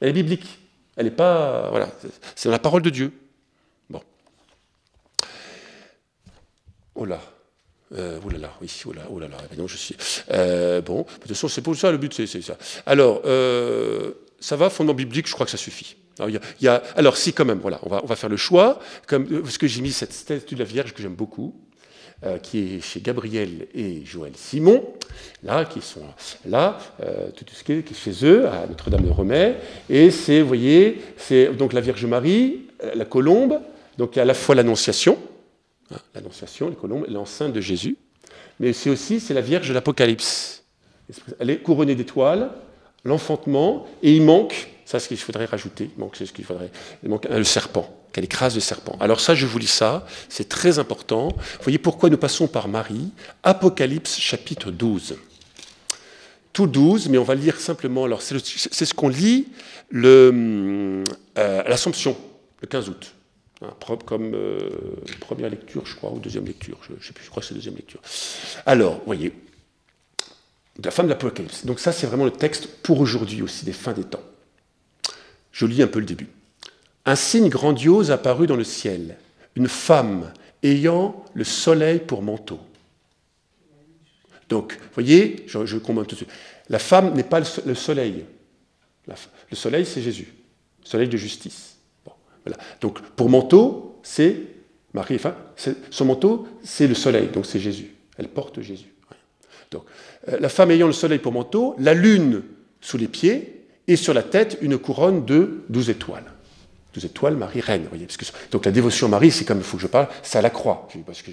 Elle 0.00 0.10
est 0.10 0.22
biblique. 0.22 0.58
Elle 0.96 1.06
n'est 1.06 1.10
pas. 1.10 1.70
Voilà, 1.70 1.88
c'est 2.34 2.48
la 2.48 2.58
parole 2.58 2.82
de 2.82 2.90
Dieu. 2.90 3.12
Bon. 3.88 4.02
Oh 6.94 7.04
là. 7.04 7.20
Euh, 7.94 8.18
oh 8.24 8.30
là 8.30 8.38
là, 8.38 8.52
oui, 8.62 8.72
oh 8.86 8.92
là, 8.92 9.02
oh 9.10 9.18
là 9.18 9.28
là. 9.28 9.36
Donc 9.56 9.68
je 9.68 9.76
suis. 9.76 9.96
Euh, 10.30 10.80
bon, 10.80 11.02
de 11.02 11.04
toute 11.04 11.28
façon, 11.28 11.48
c'est 11.48 11.60
pour 11.60 11.76
ça, 11.76 11.90
le 11.92 11.98
but, 11.98 12.14
c'est 12.14 12.26
ça. 12.26 12.56
Alors, 12.86 13.20
euh, 13.26 14.12
ça 14.40 14.56
va, 14.56 14.70
fondement 14.70 14.94
biblique, 14.94 15.26
je 15.26 15.34
crois 15.34 15.44
que 15.44 15.52
ça 15.52 15.58
suffit. 15.58 15.96
Alors, 16.18 16.30
y 16.60 16.68
a, 16.68 16.82
alors 16.96 17.16
si, 17.16 17.32
quand 17.32 17.44
même, 17.44 17.58
voilà, 17.58 17.80
on 17.82 17.90
va, 17.90 18.00
on 18.02 18.06
va 18.06 18.16
faire 18.16 18.30
le 18.30 18.36
choix. 18.36 18.80
Comme, 19.06 19.42
parce 19.42 19.58
que 19.58 19.66
j'ai 19.66 19.82
mis 19.82 19.92
cette 19.92 20.12
statue 20.12 20.54
de 20.54 20.60
la 20.60 20.64
Vierge 20.64 20.94
que 20.94 21.02
j'aime 21.02 21.14
beaucoup. 21.14 21.54
Euh, 22.24 22.38
qui 22.38 22.76
est 22.76 22.80
chez 22.80 23.00
Gabriel 23.00 23.66
et 23.74 24.04
Joël 24.04 24.30
Simon, 24.36 24.84
là, 25.42 25.64
qui 25.64 25.80
sont 25.80 26.04
là, 26.46 26.78
euh, 27.02 27.30
tout 27.34 27.44
ce 27.52 27.64
qui 27.64 27.72
est 27.72 27.94
chez 27.94 28.24
eux, 28.24 28.46
à 28.46 28.64
Notre-Dame-de-Romay. 28.68 29.56
Et 29.90 30.12
c'est, 30.12 30.40
vous 30.40 30.46
voyez, 30.46 31.02
c'est 31.16 31.52
donc 31.52 31.72
la 31.72 31.80
Vierge 31.80 32.04
Marie, 32.04 32.66
euh, 32.84 32.92
la 32.94 33.06
colombe, 33.06 33.58
donc 33.98 34.14
il 34.14 34.18
y 34.18 34.20
a 34.20 34.22
à 34.22 34.26
la 34.26 34.34
fois 34.34 34.54
l'Annonciation, 34.54 35.18
hein, 35.90 35.96
l'Annonciation, 36.14 36.68
les 36.68 36.76
colombes, 36.76 37.06
l'enceinte 37.08 37.54
de 37.54 37.60
Jésus, 37.60 37.96
mais 38.60 38.72
c'est 38.72 38.90
aussi, 38.90 39.18
c'est 39.18 39.34
la 39.34 39.40
Vierge 39.40 39.68
de 39.68 39.74
l'Apocalypse. 39.74 40.62
Elle 41.40 41.50
est 41.50 41.58
couronnée 41.58 41.96
d'étoiles, 41.96 42.50
l'enfantement, 43.04 43.88
et 44.00 44.14
il 44.14 44.22
manque, 44.22 44.68
ça 44.84 45.00
c'est 45.00 45.06
ce 45.06 45.08
qu'il 45.08 45.18
faudrait 45.18 45.46
rajouter, 45.46 45.90
il 45.92 46.00
manque, 46.00 46.14
ce 46.14 46.22
qu'il 46.32 46.44
faudrait, 46.44 46.70
il 47.02 47.08
manque 47.08 47.28
le 47.28 47.42
serpent 47.42 48.01
qu'elle 48.12 48.24
écrase 48.24 48.54
le 48.54 48.60
serpent. 48.60 48.96
Alors 49.00 49.20
ça, 49.20 49.34
je 49.34 49.46
vous 49.46 49.58
lis 49.58 49.66
ça, 49.66 50.06
c'est 50.28 50.48
très 50.48 50.78
important. 50.78 51.28
Vous 51.28 51.62
voyez 51.62 51.78
pourquoi 51.78 52.10
nous 52.10 52.18
passons 52.18 52.46
par 52.46 52.68
Marie. 52.68 53.10
Apocalypse 53.42 54.18
chapitre 54.18 54.70
12. 54.70 55.16
Tout 56.52 56.66
12, 56.66 57.08
mais 57.08 57.16
on 57.16 57.24
va 57.24 57.34
lire 57.34 57.58
simplement, 57.58 58.04
alors 58.04 58.20
c'est 58.20 58.38
ce 58.38 58.94
qu'on 58.94 59.08
lit 59.08 59.48
le, 59.88 61.02
euh, 61.38 61.62
à 61.64 61.68
l'Assomption, 61.68 62.14
le 62.60 62.66
15 62.68 62.90
août. 62.90 63.14
Hein, 63.62 63.74
comme 64.04 64.34
euh, 64.34 64.68
première 65.20 65.48
lecture, 65.48 65.86
je 65.86 65.94
crois, 65.94 66.10
ou 66.10 66.18
deuxième 66.18 66.44
lecture, 66.44 66.78
je 66.86 66.92
ne 66.92 67.00
sais 67.00 67.12
plus, 67.12 67.24
je 67.24 67.30
crois 67.30 67.40
que 67.40 67.48
c'est 67.48 67.54
deuxième 67.54 67.76
lecture. 67.76 68.00
Alors, 68.66 68.96
vous 68.96 69.06
voyez, 69.06 69.32
la 70.82 70.90
fin 70.90 71.04
de 71.04 71.08
l'Apocalypse. 71.08 71.64
Donc 71.64 71.80
ça, 71.80 71.92
c'est 71.92 72.06
vraiment 72.06 72.24
le 72.24 72.32
texte 72.32 72.66
pour 72.82 73.00
aujourd'hui 73.00 73.40
aussi, 73.40 73.64
des 73.64 73.72
fins 73.72 73.92
des 73.92 74.04
temps. 74.04 74.22
Je 75.52 75.66
lis 75.66 75.82
un 75.82 75.86
peu 75.86 76.00
le 76.00 76.06
début. 76.06 76.28
Un 77.04 77.16
signe 77.16 77.48
grandiose 77.48 78.10
apparut 78.10 78.46
dans 78.46 78.56
le 78.56 78.64
ciel, 78.64 79.16
une 79.56 79.68
femme 79.68 80.32
ayant 80.62 81.24
le 81.34 81.44
soleil 81.44 81.98
pour 81.98 82.22
manteau. 82.22 82.60
Donc, 84.48 84.74
vous 84.74 84.94
voyez, 84.94 85.44
je, 85.46 85.64
je 85.64 85.78
tout 85.78 86.04
de 86.04 86.14
suite. 86.14 86.30
La 86.68 86.78
femme 86.78 87.14
n'est 87.14 87.24
pas 87.24 87.40
le 87.40 87.74
soleil. 87.74 88.24
Le 89.06 89.56
soleil, 89.56 89.84
c'est 89.84 90.02
Jésus, 90.02 90.32
le 90.82 90.88
soleil 90.88 91.08
de 91.08 91.16
justice. 91.16 91.76
voilà. 92.44 92.58
Donc, 92.80 93.00
pour 93.00 93.28
manteau, 93.28 93.98
c'est 94.02 94.36
Marie. 94.94 95.16
Enfin, 95.16 95.34
son 95.90 96.04
manteau, 96.04 96.46
c'est 96.62 96.86
le 96.86 96.94
soleil, 96.94 97.28
donc 97.28 97.46
c'est 97.46 97.58
Jésus. 97.58 97.94
Elle 98.18 98.28
porte 98.28 98.60
Jésus. 98.60 98.92
Donc, 99.70 99.84
euh, 100.28 100.38
la 100.38 100.48
femme 100.48 100.70
ayant 100.70 100.86
le 100.86 100.92
soleil 100.92 101.18
pour 101.18 101.32
manteau, 101.32 101.74
la 101.78 101.94
lune 101.94 102.42
sous 102.80 102.98
les 102.98 103.08
pieds 103.08 103.66
et 103.88 103.96
sur 103.96 104.14
la 104.14 104.22
tête 104.22 104.58
une 104.60 104.78
couronne 104.78 105.24
de 105.24 105.62
douze 105.68 105.90
étoiles. 105.90 106.30
Deux 106.94 107.06
étoiles, 107.06 107.36
Marie 107.36 107.60
reine. 107.60 107.86
Voyez, 107.88 108.06
parce 108.06 108.16
que, 108.16 108.24
donc 108.50 108.66
la 108.66 108.72
dévotion 108.72 109.06
à 109.06 109.10
Marie, 109.10 109.30
c'est 109.30 109.44
comme 109.44 109.58
il 109.58 109.64
faut 109.64 109.76
que 109.76 109.82
je 109.82 109.86
parle, 109.86 110.08
c'est 110.22 110.38
à 110.38 110.42
la 110.42 110.50
croix. 110.50 110.88
Parce 111.06 111.22
que 111.22 111.30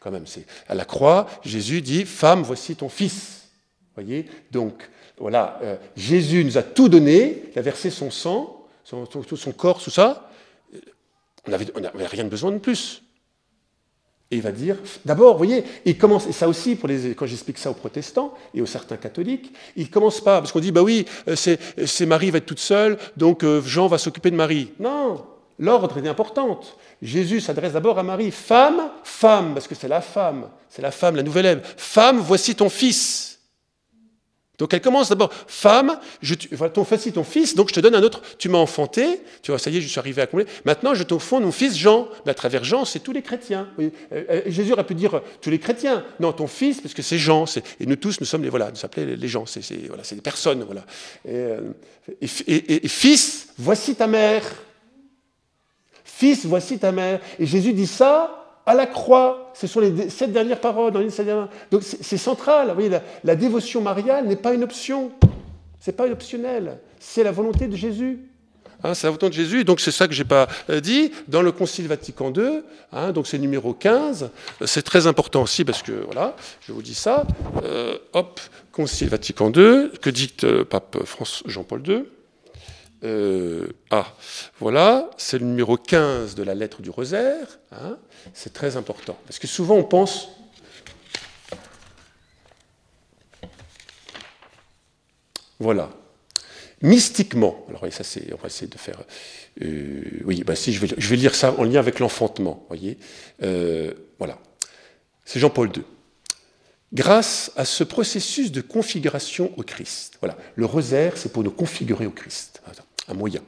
quand 0.00 0.10
même, 0.10 0.26
c'est 0.26 0.44
à 0.68 0.74
la 0.74 0.84
croix. 0.84 1.28
Jésus 1.44 1.80
dit 1.80 2.04
Femme, 2.04 2.42
voici 2.42 2.74
ton 2.74 2.88
fils. 2.88 3.48
Voyez, 3.94 4.26
donc 4.50 4.88
voilà, 5.18 5.58
euh, 5.62 5.76
Jésus 5.96 6.44
nous 6.44 6.58
a 6.58 6.62
tout 6.62 6.88
donné. 6.88 7.42
Il 7.52 7.58
a 7.58 7.62
versé 7.62 7.90
son 7.90 8.10
sang, 8.10 8.66
son, 8.84 9.06
son 9.36 9.52
corps, 9.52 9.82
tout 9.82 9.90
ça. 9.90 10.30
On 11.46 11.50
n'avait 11.50 12.06
rien 12.06 12.24
de 12.24 12.28
besoin 12.28 12.52
de 12.52 12.58
plus. 12.58 13.02
Et 14.30 14.36
il 14.36 14.42
va 14.42 14.52
dire, 14.52 14.76
d'abord, 15.06 15.32
vous 15.32 15.38
voyez, 15.38 15.64
il 15.86 15.96
commence, 15.96 16.26
et 16.26 16.32
ça 16.32 16.48
aussi, 16.48 16.76
pour 16.76 16.86
les, 16.86 17.14
quand 17.14 17.24
j'explique 17.24 17.56
ça 17.56 17.70
aux 17.70 17.74
protestants 17.74 18.34
et 18.52 18.60
aux 18.60 18.66
certains 18.66 18.98
catholiques, 18.98 19.54
il 19.74 19.88
commence 19.88 20.20
pas, 20.20 20.40
parce 20.40 20.52
qu'on 20.52 20.60
dit, 20.60 20.70
bah 20.70 20.82
oui, 20.82 21.06
euh, 21.28 21.34
c'est 21.34 22.06
Marie 22.06 22.30
va 22.30 22.36
être 22.36 22.44
toute 22.44 22.58
seule, 22.58 22.98
donc 23.16 23.42
euh, 23.42 23.62
Jean 23.62 23.86
va 23.86 23.96
s'occuper 23.96 24.30
de 24.30 24.36
Marie. 24.36 24.70
Non, 24.78 25.24
l'ordre 25.58 25.96
est 25.96 26.06
important. 26.06 26.60
Jésus 27.00 27.40
s'adresse 27.40 27.72
d'abord 27.72 27.98
à 27.98 28.02
Marie, 28.02 28.30
femme, 28.30 28.90
femme, 29.02 29.54
parce 29.54 29.66
que 29.66 29.74
c'est 29.74 29.88
la 29.88 30.02
femme, 30.02 30.50
c'est 30.68 30.82
la 30.82 30.90
femme, 30.90 31.16
la 31.16 31.22
nouvelle 31.22 31.46
Ève. 31.46 31.74
Femme, 31.78 32.18
voici 32.18 32.54
ton 32.54 32.68
fils. 32.68 33.37
Donc 34.58 34.74
elle 34.74 34.80
commence 34.80 35.08
d'abord, 35.08 35.32
femme, 35.46 35.98
je, 36.20 36.34
voilà, 36.52 36.72
ton 36.72 36.84
fils, 36.84 37.12
ton 37.12 37.22
fils, 37.22 37.54
donc 37.54 37.68
je 37.68 37.74
te 37.74 37.80
donne 37.80 37.94
un 37.94 38.02
autre, 38.02 38.22
tu 38.38 38.48
m'as 38.48 38.58
enfanté, 38.58 39.20
tu 39.42 39.52
vois, 39.52 39.58
ça 39.58 39.70
y 39.70 39.76
est, 39.76 39.80
je 39.80 39.86
suis 39.86 40.00
arrivé 40.00 40.20
à 40.20 40.26
combler. 40.26 40.46
Maintenant, 40.64 40.94
je 40.94 41.04
t'enfonce 41.04 41.42
mon 41.42 41.52
fils 41.52 41.76
Jean. 41.76 42.08
Mais 42.26 42.32
à 42.32 42.34
travers 42.34 42.64
Jean, 42.64 42.84
c'est 42.84 42.98
tous 42.98 43.12
les 43.12 43.22
chrétiens. 43.22 43.68
Euh, 43.78 43.90
euh, 44.12 44.42
Jésus 44.46 44.72
aurait 44.72 44.86
pu 44.86 44.94
dire 44.94 45.14
euh, 45.14 45.20
tous 45.40 45.50
les 45.50 45.60
chrétiens. 45.60 46.04
Non, 46.18 46.32
ton 46.32 46.48
fils, 46.48 46.80
parce 46.80 46.94
que 46.94 47.02
c'est 47.02 47.18
Jean. 47.18 47.44
Et 47.78 47.86
nous 47.86 47.96
tous, 47.96 48.20
nous 48.20 48.26
sommes 48.26 48.42
les, 48.42 48.50
voilà, 48.50 48.70
nous 48.70 49.04
les 49.04 49.28
gens, 49.28 49.46
c'est 49.46 49.62
voilà, 49.86 50.02
des 50.10 50.20
personnes. 50.20 50.64
Voilà. 50.64 50.84
et 52.20 52.88
fils, 52.88 53.48
voici 53.58 53.94
ta 53.94 54.06
mère. 54.06 54.42
Fils, 56.04 56.44
voici 56.44 56.78
ta 56.78 56.90
mère. 56.90 57.20
Et 57.38 57.46
Jésus 57.46 57.72
dit 57.72 57.86
ça 57.86 58.47
à 58.68 58.74
la 58.74 58.86
croix. 58.86 59.50
Ce 59.54 59.66
sont 59.66 59.80
les 59.80 60.10
sept 60.10 60.32
dernières 60.32 60.60
paroles 60.60 60.92
dans 60.92 61.00
Donc 61.70 61.82
c'est 61.82 62.16
central. 62.18 62.68
Vous 62.68 62.74
voyez, 62.74 62.90
la, 63.24 63.34
dévotion 63.34 63.80
mariale 63.80 64.26
n'est 64.26 64.36
pas 64.36 64.52
une 64.52 64.62
option. 64.62 65.10
C'est 65.80 65.96
pas 65.96 66.06
optionnel. 66.06 66.78
C'est 67.00 67.24
la 67.24 67.32
volonté 67.32 67.66
de 67.66 67.76
Jésus. 67.76 68.20
Hein, 68.84 68.94
c'est 68.94 69.08
l'avènement 69.08 69.28
de 69.28 69.34
Jésus, 69.34 69.64
donc 69.64 69.80
c'est 69.80 69.90
ça 69.90 70.06
que 70.06 70.14
je 70.14 70.22
n'ai 70.22 70.28
pas 70.28 70.46
euh, 70.70 70.78
dit. 70.78 71.10
Dans 71.26 71.42
le 71.42 71.50
Concile 71.50 71.88
Vatican 71.88 72.32
II, 72.32 72.60
hein, 72.92 73.10
donc 73.10 73.26
c'est 73.26 73.38
numéro 73.38 73.74
15, 73.74 74.30
c'est 74.66 74.82
très 74.82 75.08
important 75.08 75.42
aussi 75.42 75.64
parce 75.64 75.82
que, 75.82 76.04
voilà, 76.04 76.36
je 76.60 76.70
vous 76.70 76.80
dis 76.80 76.94
ça. 76.94 77.26
Euh, 77.64 77.98
hop, 78.12 78.40
Concile 78.70 79.08
Vatican 79.08 79.50
II, 79.50 79.90
que 80.00 80.10
dicte 80.10 80.44
le 80.44 80.64
pape 80.64 80.96
Jean-Paul 81.46 81.82
II 81.88 82.04
euh, 83.04 83.68
ah, 83.90 84.12
voilà, 84.58 85.10
c'est 85.16 85.38
le 85.38 85.46
numéro 85.46 85.76
15 85.76 86.34
de 86.34 86.42
la 86.42 86.54
lettre 86.54 86.82
du 86.82 86.90
rosaire. 86.90 87.58
Hein, 87.72 87.96
c'est 88.34 88.52
très 88.52 88.76
important. 88.76 89.16
Parce 89.26 89.38
que 89.38 89.46
souvent 89.46 89.76
on 89.76 89.84
pense. 89.84 90.28
Voilà. 95.60 95.90
Mystiquement, 96.80 97.66
alors 97.68 97.82
ça 97.92 98.04
c'est, 98.04 98.32
on 98.32 98.36
va 98.36 98.46
essayer 98.46 98.68
de 98.68 98.78
faire. 98.78 99.00
Euh, 99.62 100.02
oui, 100.24 100.44
bah 100.44 100.54
si, 100.54 100.72
je 100.72 100.86
vais, 100.86 101.16
lire 101.16 101.34
ça 101.34 101.54
en 101.58 101.64
lien 101.64 101.80
avec 101.80 101.98
l'enfantement. 101.98 102.64
Voyez, 102.68 102.98
euh, 103.42 103.92
voilà. 104.18 104.38
C'est 105.24 105.40
Jean-Paul 105.40 105.70
II. 105.76 105.82
Grâce 106.92 107.52
à 107.56 107.64
ce 107.64 107.84
processus 107.84 108.52
de 108.52 108.60
configuration 108.60 109.52
au 109.56 109.62
Christ. 109.62 110.18
Voilà, 110.20 110.38
le 110.54 110.64
rosaire, 110.64 111.16
c'est 111.16 111.32
pour 111.32 111.42
nous 111.42 111.50
configurer 111.50 112.06
au 112.06 112.12
Christ 112.12 112.62
un 113.08 113.14
moyen. 113.14 113.40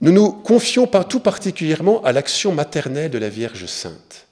Nous 0.00 0.12
nous 0.12 0.30
confions 0.30 0.86
tout 0.86 1.20
particulièrement 1.20 2.02
à 2.04 2.12
l'action 2.12 2.52
maternelle 2.52 3.10
de 3.10 3.18
la 3.18 3.28
Vierge 3.28 3.66
Sainte, 3.66 4.26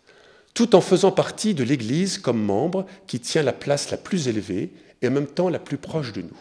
tout 0.54 0.76
en 0.76 0.80
faisant 0.80 1.10
partie 1.10 1.54
de 1.54 1.64
l'Église 1.64 2.18
comme 2.18 2.42
membre 2.42 2.86
qui 3.06 3.20
tient 3.20 3.42
la 3.42 3.52
place 3.52 3.90
la 3.90 3.96
plus 3.96 4.28
élevée 4.28 4.70
et 5.02 5.08
en 5.08 5.10
même 5.10 5.26
temps 5.26 5.48
la 5.48 5.58
plus 5.58 5.78
proche 5.78 6.12
de 6.12 6.22
nous. 6.22 6.38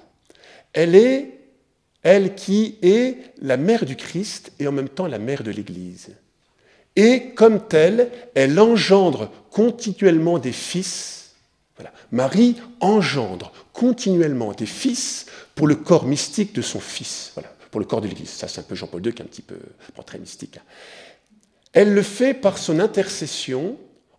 Elle 0.73 0.95
est, 0.95 1.39
elle 2.03 2.35
qui 2.35 2.77
est 2.81 3.17
la 3.41 3.57
mère 3.57 3.85
du 3.85 3.95
Christ 3.95 4.51
et 4.59 4.67
en 4.67 4.71
même 4.71 4.89
temps 4.89 5.07
la 5.07 5.19
mère 5.19 5.43
de 5.43 5.51
l'Église. 5.51 6.09
Et 6.95 7.31
comme 7.31 7.67
telle, 7.67 8.09
elle 8.35 8.59
engendre 8.59 9.31
continuellement 9.49 10.37
des 10.37 10.51
fils. 10.51 11.24
Marie 12.11 12.55
engendre 12.79 13.51
continuellement 13.73 14.53
des 14.53 14.65
fils 14.65 15.25
pour 15.55 15.67
le 15.67 15.75
corps 15.75 16.05
mystique 16.05 16.53
de 16.53 16.61
son 16.61 16.79
fils, 16.79 17.33
pour 17.71 17.79
le 17.79 17.85
corps 17.85 18.01
de 18.01 18.07
l'Église. 18.07 18.29
Ça, 18.29 18.47
c'est 18.47 18.59
un 18.59 18.63
peu 18.63 18.75
Jean-Paul 18.75 19.05
II 19.05 19.13
qui 19.13 19.21
est 19.21 19.25
un 19.25 19.27
petit 19.27 19.41
peu 19.41 19.57
très 20.05 20.17
mystique. 20.19 20.57
Hein. 20.57 20.63
Elle 21.73 21.93
le 21.93 22.01
fait 22.01 22.33
par 22.33 22.57
son 22.57 22.79
intercession 22.79 23.77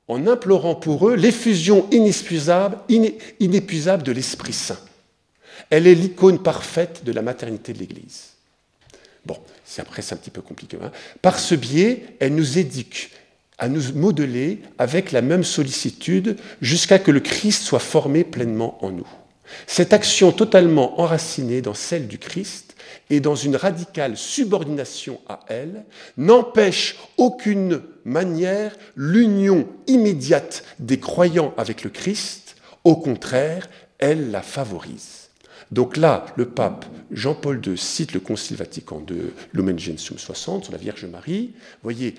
en 0.09 0.27
implorant 0.27 0.75
pour 0.75 1.09
eux 1.09 1.17
l'effusion 1.17 1.89
inépuisable, 1.91 2.83
de 2.89 4.13
l'Esprit 4.13 4.53
Saint. 4.53 4.79
Elle 5.71 5.87
est 5.87 5.95
l'icône 5.95 6.43
parfaite 6.43 7.03
de 7.05 7.13
la 7.13 7.23
maternité 7.23 7.73
de 7.73 7.79
l'Église. 7.79 8.35
Bon, 9.25 9.39
après 9.79 10.03
c'est 10.03 10.15
un 10.15 10.19
petit 10.19 10.31
peu 10.31 10.43
compliqué. 10.43 10.77
Hein. 10.81 10.93
Par 11.23 11.39
ce 11.39 11.55
biais, 11.55 12.17
elle 12.21 12.35
nous 12.35 12.59
éduque 12.59 13.11
à 13.59 13.69
nous 13.69 13.95
modeler 13.95 14.61
avec 14.79 15.13
la 15.13 15.23
même 15.23 15.45
sollicitude 15.45 16.37
jusqu'à 16.61 16.99
que 16.99 17.11
le 17.11 17.21
Christ 17.21 17.63
soit 17.63 17.79
formé 17.79 18.25
pleinement 18.25 18.85
en 18.85 18.91
nous. 18.91 19.09
Cette 19.67 19.93
action 19.93 20.33
totalement 20.33 21.01
enracinée 21.01 21.63
dans 21.63 21.75
celle 21.75 22.09
du 22.09 22.19
Christ 22.19 22.75
et 23.11 23.21
dans 23.21 23.37
une 23.37 23.57
radicale 23.57 24.17
subordination 24.17 25.21
à 25.29 25.41
elle 25.49 25.85
n'empêche 26.17 26.97
aucune 27.17 27.81
manière 28.05 28.77
l'union 28.97 29.69
immédiate 29.87 30.65
des 30.79 30.99
croyants 30.99 31.55
avec 31.57 31.85
le 31.85 31.91
Christ, 31.91 32.57
au 32.85 32.97
contraire, 32.97 33.69
elle 33.99 34.31
la 34.31 34.43
favorise. 34.43 35.27
Donc 35.73 35.97
là, 35.97 36.27
le 36.37 36.47
pape 36.47 36.85
Jean-Paul 37.11 37.61
II 37.65 37.77
cite 37.77 38.13
le 38.13 38.21
Concile 38.21 38.57
Vatican 38.57 39.03
II, 39.09 39.33
Lumen 39.53 39.79
Gentium 39.79 40.19
60, 40.19 40.65
sur 40.65 40.73
la 40.73 40.79
Vierge 40.79 41.05
Marie. 41.07 41.55
Voyez, 41.83 42.15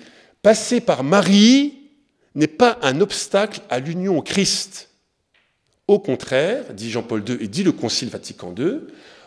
passer 0.48 0.80
par 0.80 1.04
Marie 1.04 1.74
n'est 2.34 2.46
pas 2.46 2.78
un 2.80 3.02
obstacle 3.02 3.60
à 3.68 3.80
l'union 3.80 4.16
au 4.16 4.22
Christ. 4.22 4.88
Au 5.86 5.98
contraire, 5.98 6.72
dit 6.72 6.90
Jean-Paul 6.90 7.22
II 7.28 7.36
et 7.38 7.48
dit 7.48 7.62
le 7.64 7.72
Concile 7.72 8.08
Vatican 8.08 8.54
II, 8.56 8.80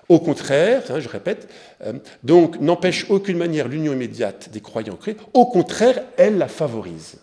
au 0.09 0.19
contraire, 0.19 0.81
hein, 0.89 0.99
je 0.99 1.07
répète, 1.07 1.47
euh, 1.83 1.93
donc 2.23 2.59
n'empêche 2.59 3.05
aucune 3.11 3.37
manière 3.37 3.67
l'union 3.67 3.93
immédiate 3.93 4.49
des 4.49 4.61
croyants 4.61 4.95
créés, 4.95 5.15
au 5.35 5.45
contraire, 5.45 6.01
elle 6.17 6.39
la 6.39 6.47
favorise. 6.47 7.19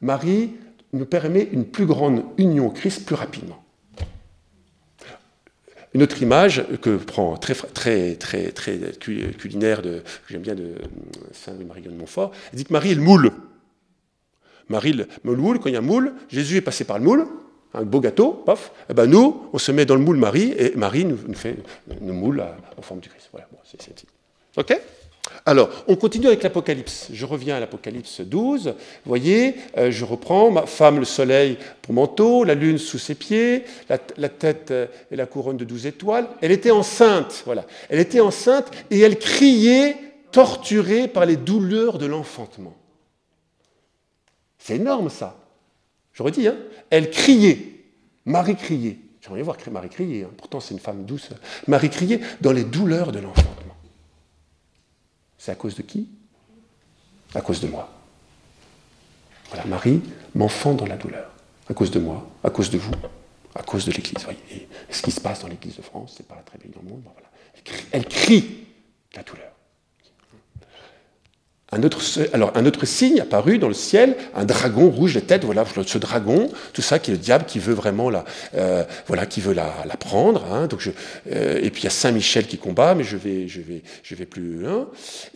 Marie 0.00 0.52
nous 0.94 1.04
permet 1.04 1.46
une 1.52 1.66
plus 1.66 1.84
grande 1.84 2.22
union 2.38 2.68
au 2.68 2.70
Christ 2.70 3.04
plus 3.04 3.16
rapidement. 3.16 3.62
Une 5.92 6.02
autre 6.02 6.22
image 6.22 6.64
que 6.80 6.96
prend 6.96 7.36
très, 7.36 7.54
très, 7.54 8.14
très, 8.14 8.52
très 8.52 8.78
culinaire, 9.38 9.82
de, 9.82 9.98
que 9.98 10.28
j'aime 10.28 10.42
bien 10.42 10.54
de 10.54 10.74
Saint-Marie 11.32 11.82
de 11.82 11.90
Montfort, 11.90 12.30
elle 12.52 12.58
dit 12.58 12.64
que 12.64 12.72
Marie 12.72 12.92
est 12.92 12.96
le 12.96 13.02
moule. 13.02 13.32
Marie, 14.68 14.92
le 14.92 15.06
moule, 15.24 15.58
quand 15.58 15.68
il 15.68 15.72
y 15.72 15.76
a 15.76 15.80
un 15.80 15.82
moule, 15.82 16.12
Jésus 16.28 16.56
est 16.56 16.60
passé 16.60 16.84
par 16.84 16.98
le 16.98 17.04
moule, 17.04 17.26
un 17.74 17.82
beau 17.82 18.00
gâteau, 18.00 18.32
paf, 18.32 18.66
et 18.66 18.90
eh 18.90 18.94
ben 18.94 19.06
nous, 19.06 19.48
on 19.52 19.58
se 19.58 19.72
met 19.72 19.84
dans 19.84 19.96
le 19.96 20.00
moule 20.00 20.16
Marie, 20.16 20.54
et 20.56 20.74
Marie 20.76 21.04
nous, 21.04 21.18
fait 21.34 21.56
une 22.00 22.12
moule 22.12 22.44
en 22.76 22.82
forme 22.82 23.00
du 23.00 23.08
Christ. 23.08 23.28
Voilà, 23.32 23.48
bon, 23.50 23.58
c'est 23.64 24.06
OK? 24.56 24.80
Alors, 25.46 25.70
on 25.88 25.96
continue 25.96 26.26
avec 26.26 26.42
l'Apocalypse. 26.42 27.08
Je 27.12 27.26
reviens 27.26 27.56
à 27.56 27.60
l'Apocalypse 27.60 28.20
12. 28.20 28.66
Vous 28.66 28.74
voyez, 29.04 29.54
euh, 29.76 29.90
je 29.90 30.04
reprends 30.04 30.50
ma 30.50 30.66
femme, 30.66 30.98
le 30.98 31.04
soleil 31.04 31.56
pour 31.82 31.94
manteau, 31.94 32.44
la 32.44 32.54
lune 32.54 32.78
sous 32.78 32.98
ses 32.98 33.14
pieds, 33.14 33.64
la, 33.88 34.28
tête 34.28 34.70
euh, 34.70 34.86
et 35.10 35.16
la 35.16 35.26
couronne 35.26 35.56
de 35.56 35.64
douze 35.64 35.86
étoiles. 35.86 36.28
Elle 36.40 36.52
était 36.52 36.70
enceinte, 36.70 37.42
voilà. 37.46 37.64
Elle 37.88 38.00
était 38.00 38.20
enceinte 38.20 38.70
et 38.90 39.00
elle 39.00 39.18
criait, 39.18 39.96
torturée 40.30 41.08
par 41.08 41.26
les 41.26 41.36
douleurs 41.36 41.98
de 41.98 42.06
l'enfantement. 42.06 42.76
C'est 44.58 44.76
énorme 44.76 45.10
ça. 45.10 45.36
Je 46.12 46.22
redis, 46.22 46.48
hein, 46.48 46.56
elle 46.90 47.10
criait. 47.10 47.58
Marie 48.26 48.56
criait. 48.56 48.98
J'aimerais 49.20 49.42
voir 49.42 49.56
Marie 49.70 49.88
crier. 49.88 50.24
Hein. 50.24 50.30
Pourtant, 50.36 50.60
c'est 50.60 50.74
une 50.74 50.80
femme 50.80 51.04
douce. 51.04 51.30
Marie 51.66 51.90
criait 51.90 52.20
dans 52.40 52.52
les 52.52 52.64
douleurs 52.64 53.10
de 53.12 53.18
l'enfantement. 53.18 53.59
C'est 55.40 55.52
à 55.52 55.54
cause 55.54 55.74
de 55.74 55.80
qui? 55.80 56.06
À 57.34 57.40
cause 57.40 57.62
de 57.62 57.66
moi. 57.66 57.88
Voilà, 59.48 59.64
Marie 59.64 60.02
m'enfant 60.34 60.74
dans 60.74 60.84
la 60.84 60.98
douleur. 60.98 61.30
À 61.70 61.72
cause 61.72 61.90
de 61.90 61.98
moi, 61.98 62.28
à 62.44 62.50
cause 62.50 62.68
de 62.68 62.76
vous, 62.76 62.92
à 63.54 63.62
cause 63.62 63.86
de 63.86 63.90
l'Église. 63.90 64.26
Et 64.50 64.68
ce 64.90 65.00
qui 65.00 65.10
se 65.10 65.18
passe 65.18 65.40
dans 65.40 65.48
l'Église 65.48 65.78
de 65.78 65.82
France, 65.82 66.14
c'est 66.18 66.28
pas 66.28 66.34
très 66.44 66.58
bien 66.58 66.70
dans 66.74 66.82
le 66.82 66.90
monde. 66.90 67.02
voilà. 67.04 67.30
Elle 67.90 68.04
crie 68.06 68.66
la 69.16 69.22
douleur. 69.22 69.50
Un 71.72 71.84
autre, 71.84 72.00
alors, 72.32 72.50
un 72.56 72.66
autre 72.66 72.84
signe 72.84 73.20
apparu 73.20 73.58
dans 73.58 73.68
le 73.68 73.74
ciel, 73.74 74.16
un 74.34 74.44
dragon 74.44 74.90
rouge 74.90 75.14
de 75.14 75.20
tête, 75.20 75.44
voilà, 75.44 75.64
ce 75.86 75.98
dragon, 75.98 76.50
tout 76.72 76.82
ça 76.82 76.98
qui 76.98 77.12
est 77.12 77.14
le 77.14 77.20
diable 77.20 77.44
qui 77.44 77.60
veut 77.60 77.74
vraiment 77.74 78.10
la, 78.10 78.24
euh, 78.56 78.82
voilà, 79.06 79.24
qui 79.24 79.40
veut 79.40 79.52
la, 79.52 79.72
la 79.86 79.96
prendre. 79.96 80.52
Hein, 80.52 80.66
donc 80.66 80.88
euh, 81.30 81.60
et 81.62 81.70
puis 81.70 81.82
il 81.82 81.84
y 81.84 81.86
a 81.86 81.90
Saint 81.90 82.10
Michel 82.10 82.48
qui 82.48 82.58
combat, 82.58 82.96
mais 82.96 83.04
je 83.04 83.16
vais, 83.16 83.46
je 83.46 83.60
vais, 83.60 83.82
je 84.02 84.14
vais 84.16 84.26
plus. 84.26 84.66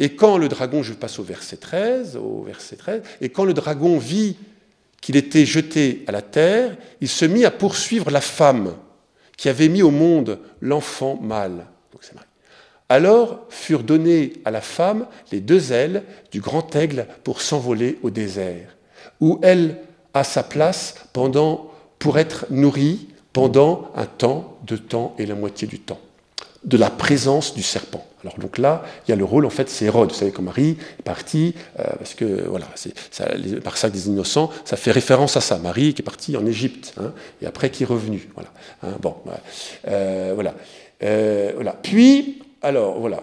Et 0.01 0.17
quand 0.17 0.37
le 0.37 0.49
dragon, 0.49 0.83
je 0.83 0.93
passe 0.93 1.21
au 1.21 1.23
verset 1.23 1.57
13, 1.57 2.17
au 2.17 2.43
verset 2.43 2.77
13, 2.77 3.03
et 3.21 3.29
quand 3.29 3.45
le 3.45 3.55
dragon 3.55 3.97
vit 3.99 4.37
qu'il 5.01 5.15
était 5.17 5.47
jeté 5.47 6.03
à 6.09 6.13
la 6.13 6.23
terre, 6.23 6.77
il 7.01 7.09
se 7.09 7.25
mit 7.25 7.45
à 7.45 7.53
poursuivre 7.53 8.11
la 8.11 8.21
femme 8.21 8.75
qui 9.37 9.49
avait 9.49 9.69
mis 9.69 9.83
au 9.83 9.91
monde 9.91 10.41
l'enfant 10.61 11.17
mâle. 11.23 11.67
Alors 12.89 13.47
furent 13.49 13.83
données 13.83 14.35
à 14.45 14.51
la 14.51 14.61
femme 14.61 15.07
les 15.33 15.41
deux 15.41 15.73
ailes 15.73 16.03
du 16.31 16.41
grand 16.41 16.75
aigle 16.77 17.07
pour 17.25 17.41
s'envoler 17.41 17.99
au 18.03 18.11
désert, 18.11 18.77
où 19.21 19.39
elle 19.43 19.79
a 20.13 20.25
sa 20.25 20.43
place 20.43 20.95
pendant, 21.13 21.71
pour 21.99 22.19
être 22.19 22.47
nourrie 22.51 23.09
pendant 23.33 23.91
un 23.97 24.07
temps, 24.07 24.59
deux 24.65 24.79
temps 24.79 25.15
et 25.19 25.27
la 25.27 25.35
moitié 25.35 25.67
du 25.67 25.81
temps, 25.81 26.01
de 26.65 26.77
la 26.77 26.91
présence 26.91 27.55
du 27.55 27.63
serpent. 27.63 28.07
Alors 28.23 28.39
donc 28.39 28.59
là, 28.59 28.85
il 29.07 29.11
y 29.11 29.13
a 29.13 29.17
le 29.17 29.25
rôle, 29.25 29.45
en 29.45 29.51
fait, 29.51 29.69
c'est 29.69 29.85
Hérode. 29.85 30.13
Vous 30.13 30.19
savez, 30.19 30.31
quand 30.31 30.43
Marie 30.43 30.79
est 30.99 31.03
partie, 31.03 31.55
euh, 31.79 31.85
parce 31.99 32.15
que, 32.15 32.47
voilà, 32.49 32.67
c'est, 32.75 32.95
ça 33.11 33.91
des 33.91 34.09
innocents, 34.09 34.51
ça 34.65 34.77
fait 34.77 34.93
référence 34.93 35.37
à 35.37 35.43
ça. 35.43 35.59
Marie 35.59 35.93
qui 35.93 36.01
est 36.01 36.05
partie 36.05 36.37
en 36.37 36.47
Égypte, 36.47 36.95
hein, 36.99 37.13
et 37.43 37.47
après 37.47 37.69
qui 37.69 37.83
est 37.83 37.87
revenue. 37.87 38.31
Voilà. 38.35 38.51
Hein, 38.83 38.97
bon, 39.01 39.15
euh, 39.89 40.33
voilà. 40.35 40.55
Euh, 41.03 41.53
voilà. 41.55 41.73
Puis, 41.83 42.43
alors, 42.65 42.99
voilà. 42.99 43.23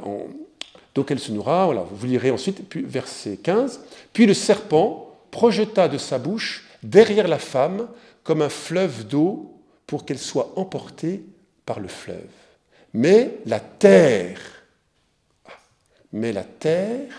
donc 0.95 1.11
elle 1.11 1.19
se 1.19 1.31
nourra, 1.31 1.65
voilà, 1.65 1.83
vous 1.89 2.05
lirez 2.05 2.31
ensuite, 2.31 2.67
puis, 2.69 2.83
verset 2.83 3.37
15. 3.37 3.81
Puis 4.13 4.25
le 4.25 4.33
serpent 4.33 5.15
projeta 5.31 5.87
de 5.87 5.97
sa 5.97 6.19
bouche 6.19 6.65
derrière 6.83 7.27
la 7.27 7.39
femme 7.39 7.87
comme 8.23 8.41
un 8.41 8.49
fleuve 8.49 9.07
d'eau 9.07 9.53
pour 9.87 10.05
qu'elle 10.05 10.19
soit 10.19 10.53
emportée 10.55 11.23
par 11.65 11.79
le 11.79 11.87
fleuve. 11.87 12.29
Mais 12.93 13.39
la 13.45 13.59
terre, 13.59 14.39
mais 16.13 16.31
la 16.31 16.43
terre 16.43 17.13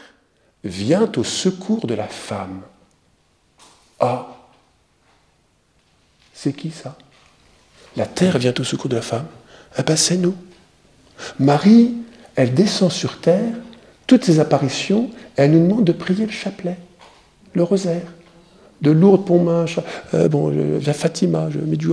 vient 0.63 1.11
au 1.17 1.25
secours 1.25 1.87
de 1.87 1.95
la 1.95 2.07
femme. 2.07 2.63
Ah, 3.99 4.37
c'est 6.33 6.53
qui 6.53 6.71
ça? 6.71 6.97
La 7.97 8.07
terre 8.07 8.39
vient 8.39 8.55
au 8.59 8.65
secours 8.65 8.89
de 8.89 8.97
la 8.97 9.03
femme? 9.03 9.27
Eh 9.79 9.83
bien, 9.83 9.97
c'est 9.97 10.17
nous. 10.17 10.37
Marie 11.39 12.02
elle 12.37 12.55
descend 12.55 12.91
sur 12.91 13.21
terre 13.21 13.55
toutes 14.07 14.25
ces 14.25 14.41
apparitions, 14.41 15.11
elle 15.37 15.53
nous 15.53 15.67
demande 15.67 15.85
de 15.85 15.93
prier 15.93 16.27
le 16.27 16.33
chapelet, 16.33 16.77
le 17.55 17.63
rosaire. 17.63 18.13
De 18.83 18.91
Lourdes, 18.91 19.25
Pontmain, 19.25 19.65
euh, 20.13 20.29
bon, 20.29 20.51
la 20.51 20.93
Fatima, 20.93 21.49
je 21.51 21.61
mets 21.61 21.77
du 21.77 21.89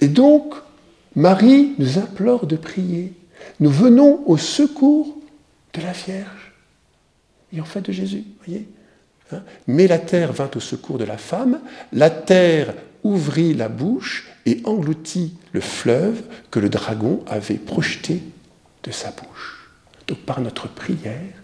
Et 0.00 0.08
donc, 0.08 0.54
Marie 1.14 1.74
nous 1.78 1.98
implore 1.98 2.46
de 2.46 2.56
prier. 2.56 3.12
Nous 3.60 3.70
venons 3.70 4.22
au 4.26 4.38
secours 4.38 5.14
de 5.74 5.82
la 5.82 5.92
Vierge 5.92 6.52
et 7.52 7.60
en 7.60 7.64
fait 7.64 7.82
de 7.82 7.92
Jésus, 7.92 8.24
voyez 8.44 8.66
hein. 9.32 9.42
Mais 9.66 9.86
la 9.86 9.98
terre 9.98 10.32
vint 10.32 10.50
au 10.56 10.60
secours 10.60 10.98
de 10.98 11.04
la 11.04 11.18
femme, 11.18 11.60
la 11.92 12.10
terre 12.10 12.74
ouvrit 13.04 13.54
la 13.54 13.68
bouche 13.68 14.26
et 14.46 14.60
engloutit 14.64 15.34
le 15.52 15.60
fleuve 15.60 16.22
que 16.50 16.58
le 16.58 16.68
dragon 16.68 17.22
avait 17.28 17.54
projeté 17.54 18.22
de 18.86 18.92
sa 18.92 19.10
bouche. 19.10 19.68
Donc 20.06 20.18
par 20.18 20.40
notre 20.40 20.68
prière, 20.68 21.34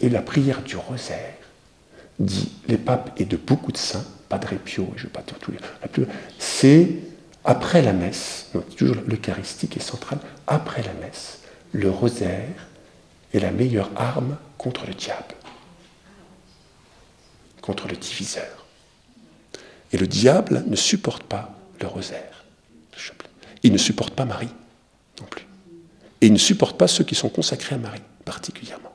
et 0.00 0.08
la 0.08 0.22
prière 0.22 0.62
du 0.62 0.76
rosaire, 0.76 1.34
dit 2.18 2.52
les 2.68 2.76
papes 2.76 3.10
et 3.18 3.24
de 3.24 3.36
beaucoup 3.36 3.72
de 3.72 3.76
saints, 3.76 4.04
Padre 4.28 4.54
Pio, 4.56 4.92
je 4.96 5.06
ne 5.06 5.10
pas 5.10 5.22
tout 5.22 5.50
lire, 5.50 5.60
c'est 6.38 6.90
après 7.44 7.82
la 7.82 7.92
messe, 7.92 8.50
toujours 8.76 8.96
l'Eucharistique 9.06 9.76
est 9.76 9.80
centrale, 9.80 10.18
après 10.46 10.82
la 10.82 10.92
messe, 10.94 11.40
le 11.72 11.90
rosaire 11.90 12.68
est 13.32 13.40
la 13.40 13.50
meilleure 13.50 13.90
arme 13.96 14.36
contre 14.56 14.86
le 14.86 14.94
diable, 14.94 15.34
contre 17.60 17.88
le 17.88 17.96
diviseur. 17.96 18.66
Et 19.92 19.96
le 19.96 20.06
diable 20.06 20.64
ne 20.66 20.76
supporte 20.76 21.24
pas 21.24 21.54
le 21.80 21.86
rosaire. 21.86 22.44
Il 23.62 23.72
ne 23.72 23.78
supporte 23.78 24.14
pas 24.14 24.24
Marie 24.24 24.48
non 25.20 25.26
plus. 25.26 25.46
Et 26.24 26.28
il 26.28 26.32
ne 26.32 26.38
supporte 26.38 26.78
pas 26.78 26.88
ceux 26.88 27.04
qui 27.04 27.14
sont 27.14 27.28
consacrés 27.28 27.74
à 27.74 27.78
Marie 27.78 28.00
particulièrement. 28.24 28.94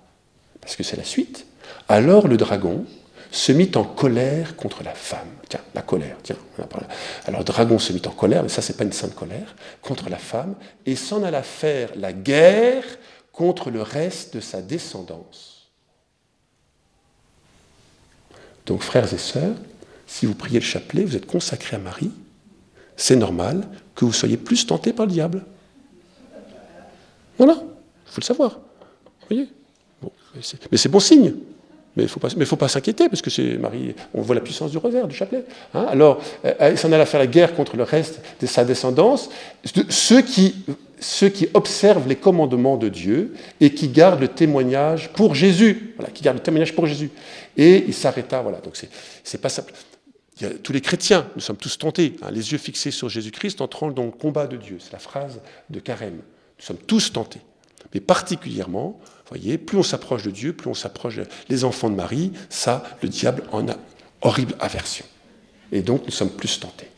Parce 0.62 0.76
que 0.76 0.82
c'est 0.82 0.98
la 0.98 1.04
suite. 1.04 1.46
Alors 1.88 2.28
le 2.28 2.38
dragon 2.38 2.88
se 3.30 3.52
mit 3.52 3.70
en 3.76 3.84
colère 3.84 4.56
contre 4.56 4.82
la 4.82 4.96
femme. 4.96 5.28
Tiens, 5.48 5.62
la 5.76 5.84
colère, 5.84 6.18
tiens. 6.24 6.38
Alors 7.28 7.42
le 7.42 7.46
dragon 7.46 7.78
se 7.78 7.94
mit 7.94 8.02
en 8.08 8.10
colère, 8.10 8.42
mais 8.42 8.50
ça 8.50 8.64
c'est 8.64 8.76
pas 8.76 8.84
une 8.84 8.94
sainte 8.94 9.14
colère, 9.14 9.56
contre 9.84 10.10
la 10.10 10.18
femme, 10.18 10.56
et 10.88 10.96
s'en 10.96 11.22
alla 11.22 11.44
faire 11.44 11.92
la 11.96 12.14
guerre 12.14 12.84
contre 13.32 13.70
le 13.70 13.84
reste 13.84 14.34
de 14.34 14.40
sa 14.40 14.64
descendance. 14.64 15.70
Donc 18.66 18.82
frères 18.82 19.14
et 19.14 19.20
sœurs, 19.20 19.56
si 20.08 20.26
vous 20.26 20.34
priez 20.34 20.60
le 20.60 20.66
chapelet, 20.66 21.04
vous 21.04 21.16
êtes 21.16 21.28
consacrés 21.28 21.76
à 21.76 21.80
Marie, 21.80 22.12
c'est 22.98 23.16
normal 23.16 23.68
que 23.94 24.04
vous 24.04 24.14
soyez 24.14 24.38
plus 24.38 24.66
tentés 24.66 24.94
par 24.94 25.06
le 25.06 25.12
diable. 25.12 25.46
Voilà, 27.40 27.54
il 27.56 28.12
faut 28.12 28.22
le 28.22 28.26
savoir. 28.26 28.60
Voyez? 29.28 29.48
Mais 30.72 30.78
c'est 30.78 30.90
bon 30.90 31.00
signe. 31.00 31.34
Mais 31.96 32.04
il 32.04 32.38
ne 32.38 32.46
faut 32.46 32.56
pas, 32.56 32.68
s'inquiéter, 32.68 33.10
parce 33.10 33.22
que 33.22 33.30
c'est 33.30 33.58
Marie, 33.58 33.96
on 34.14 34.22
voit 34.22 34.36
la 34.36 34.42
puissance 34.42 34.72
du 34.72 34.78
revers, 34.78 35.08
du 35.08 35.16
chapelet. 35.16 35.44
Hein. 35.74 35.88
Alors, 35.90 36.22
elle 36.44 36.78
s'en 36.78 36.92
alla 36.92 37.06
faire 37.06 37.20
la 37.20 37.28
guerre 37.28 37.56
contre 37.56 37.78
le 37.78 37.84
reste 37.84 38.22
de 38.40 38.46
sa 38.46 38.64
descendance, 38.64 39.30
ceux 39.90 40.22
qui, 40.22 40.56
observent 41.54 42.08
les 42.08 42.16
commandements 42.16 42.78
de 42.78 42.90
Dieu 42.90 43.34
et 43.60 43.74
qui 43.74 43.88
gardent 43.88 44.22
le 44.22 44.28
témoignage 44.28 45.10
pour 45.14 45.34
Jésus. 45.34 45.94
Voilà, 45.98 46.12
qui 46.12 46.24
gardent 46.24 46.38
le 46.38 46.44
témoignage 46.44 46.76
pour 46.76 46.86
Jésus. 46.86 47.10
Et 47.58 47.86
il 47.88 47.94
s'arrêta, 47.94 48.42
voilà. 48.42 48.60
Donc, 48.60 48.80
c'est 49.24 49.42
pas 49.42 49.50
simple. 49.50 49.74
Il 50.42 50.60
tous 50.60 50.72
les 50.72 50.82
chrétiens, 50.82 51.28
nous 51.36 51.42
sommes 51.42 51.58
tous 51.58 51.78
tentés, 51.78 52.16
hein, 52.22 52.30
les 52.32 52.52
yeux 52.52 52.58
fixés 52.58 52.92
sur 52.92 53.10
Jésus-Christ, 53.10 53.60
entrant 53.62 53.90
dans 53.92 54.06
le 54.06 54.12
combat 54.12 54.48
de 54.48 54.58
Dieu. 54.58 54.78
C'est 54.80 54.94
la 54.94 55.00
phrase 55.00 55.42
de 55.70 55.80
Carême. 55.80 56.22
Nous 56.60 56.66
sommes 56.66 56.78
tous 56.78 57.12
tentés. 57.14 57.42
Mais 57.94 58.00
particulièrement, 58.00 59.00
voyez, 59.30 59.58
plus 59.58 59.78
on 59.78 59.84
s'approche 59.84 60.24
de 60.24 60.32
Dieu, 60.32 60.54
plus 60.54 60.70
on 60.70 60.74
s'approche 60.74 61.20
des 61.48 61.64
enfants 61.64 61.90
de 61.90 61.96
Marie, 61.96 62.32
ça, 62.50 62.84
le 63.02 63.10
diable 63.10 63.44
en 63.52 63.68
a 63.70 63.76
horrible 64.22 64.56
aversion. 64.60 65.06
Et 65.72 65.82
donc, 65.82 66.06
nous 66.06 66.12
sommes 66.12 66.32
plus 66.32 66.60
tentés. 66.60 66.90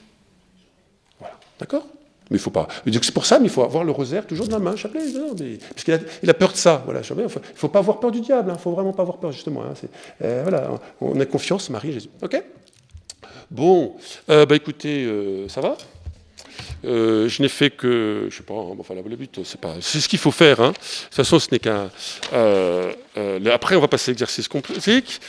Voilà. 1.19 1.35
D'accord? 1.59 1.85
Mais 2.29 2.37
il 2.37 2.39
faut 2.39 2.49
pas. 2.49 2.67
C'est 2.85 3.13
pour 3.13 3.25
ça, 3.25 3.39
mais 3.39 3.47
il 3.47 3.51
faut 3.51 3.63
avoir 3.63 3.83
le 3.83 3.91
rosaire 3.91 4.25
toujours 4.25 4.47
dans 4.47 4.57
la 4.57 4.63
main, 4.63 4.75
chapelet. 4.77 5.01
parce 5.69 5.83
qu'il 5.83 5.93
a, 5.93 5.99
il 6.23 6.29
a, 6.29 6.33
peur 6.33 6.53
de 6.53 6.57
ça. 6.57 6.81
Voilà, 6.85 7.01
il 7.07 7.15
ne 7.17 7.27
faut, 7.27 7.67
pas 7.67 7.79
avoir 7.79 7.99
peur 7.99 8.11
du 8.11 8.21
diable. 8.21 8.47
Il 8.47 8.51
hein, 8.51 8.55
ne 8.55 8.59
faut 8.59 8.71
vraiment 8.71 8.93
pas 8.93 9.01
avoir 9.01 9.17
peur, 9.17 9.33
justement. 9.33 9.63
Hein, 9.63 9.73
euh, 10.23 10.41
voilà, 10.43 10.71
on 11.01 11.19
a 11.19 11.25
confiance, 11.25 11.69
Marie, 11.69 11.91
Jésus. 11.91 12.09
OK? 12.21 12.41
Bon, 13.49 13.97
euh, 14.29 14.45
bah 14.45 14.55
écoutez, 14.55 15.03
euh, 15.03 15.49
ça 15.49 15.59
va? 15.59 15.75
Euh, 16.85 17.27
je 17.27 17.41
n'ai 17.41 17.49
fait 17.49 17.69
que, 17.69 18.27
je 18.29 18.37
sais 18.37 18.43
pas, 18.43 18.53
hein, 18.53 18.75
enfin, 18.79 18.95
le 18.95 19.15
but, 19.15 19.39
c'est 19.43 19.59
pas, 19.59 19.75
c'est 19.81 19.99
ce 19.99 20.09
qu'il 20.09 20.19
faut 20.19 20.31
faire. 20.31 20.59
Hein. 20.59 20.71
De 20.71 20.75
toute 20.75 21.15
façon, 21.15 21.39
ce 21.39 21.47
n'est 21.51 21.59
qu'un. 21.59 21.89
Euh, 22.33 22.91
euh, 23.17 23.51
après, 23.51 23.75
on 23.75 23.81
va 23.81 23.87
passer 23.87 24.09
à 24.09 24.13
l'exercice 24.13 24.47
complexe. 24.47 25.19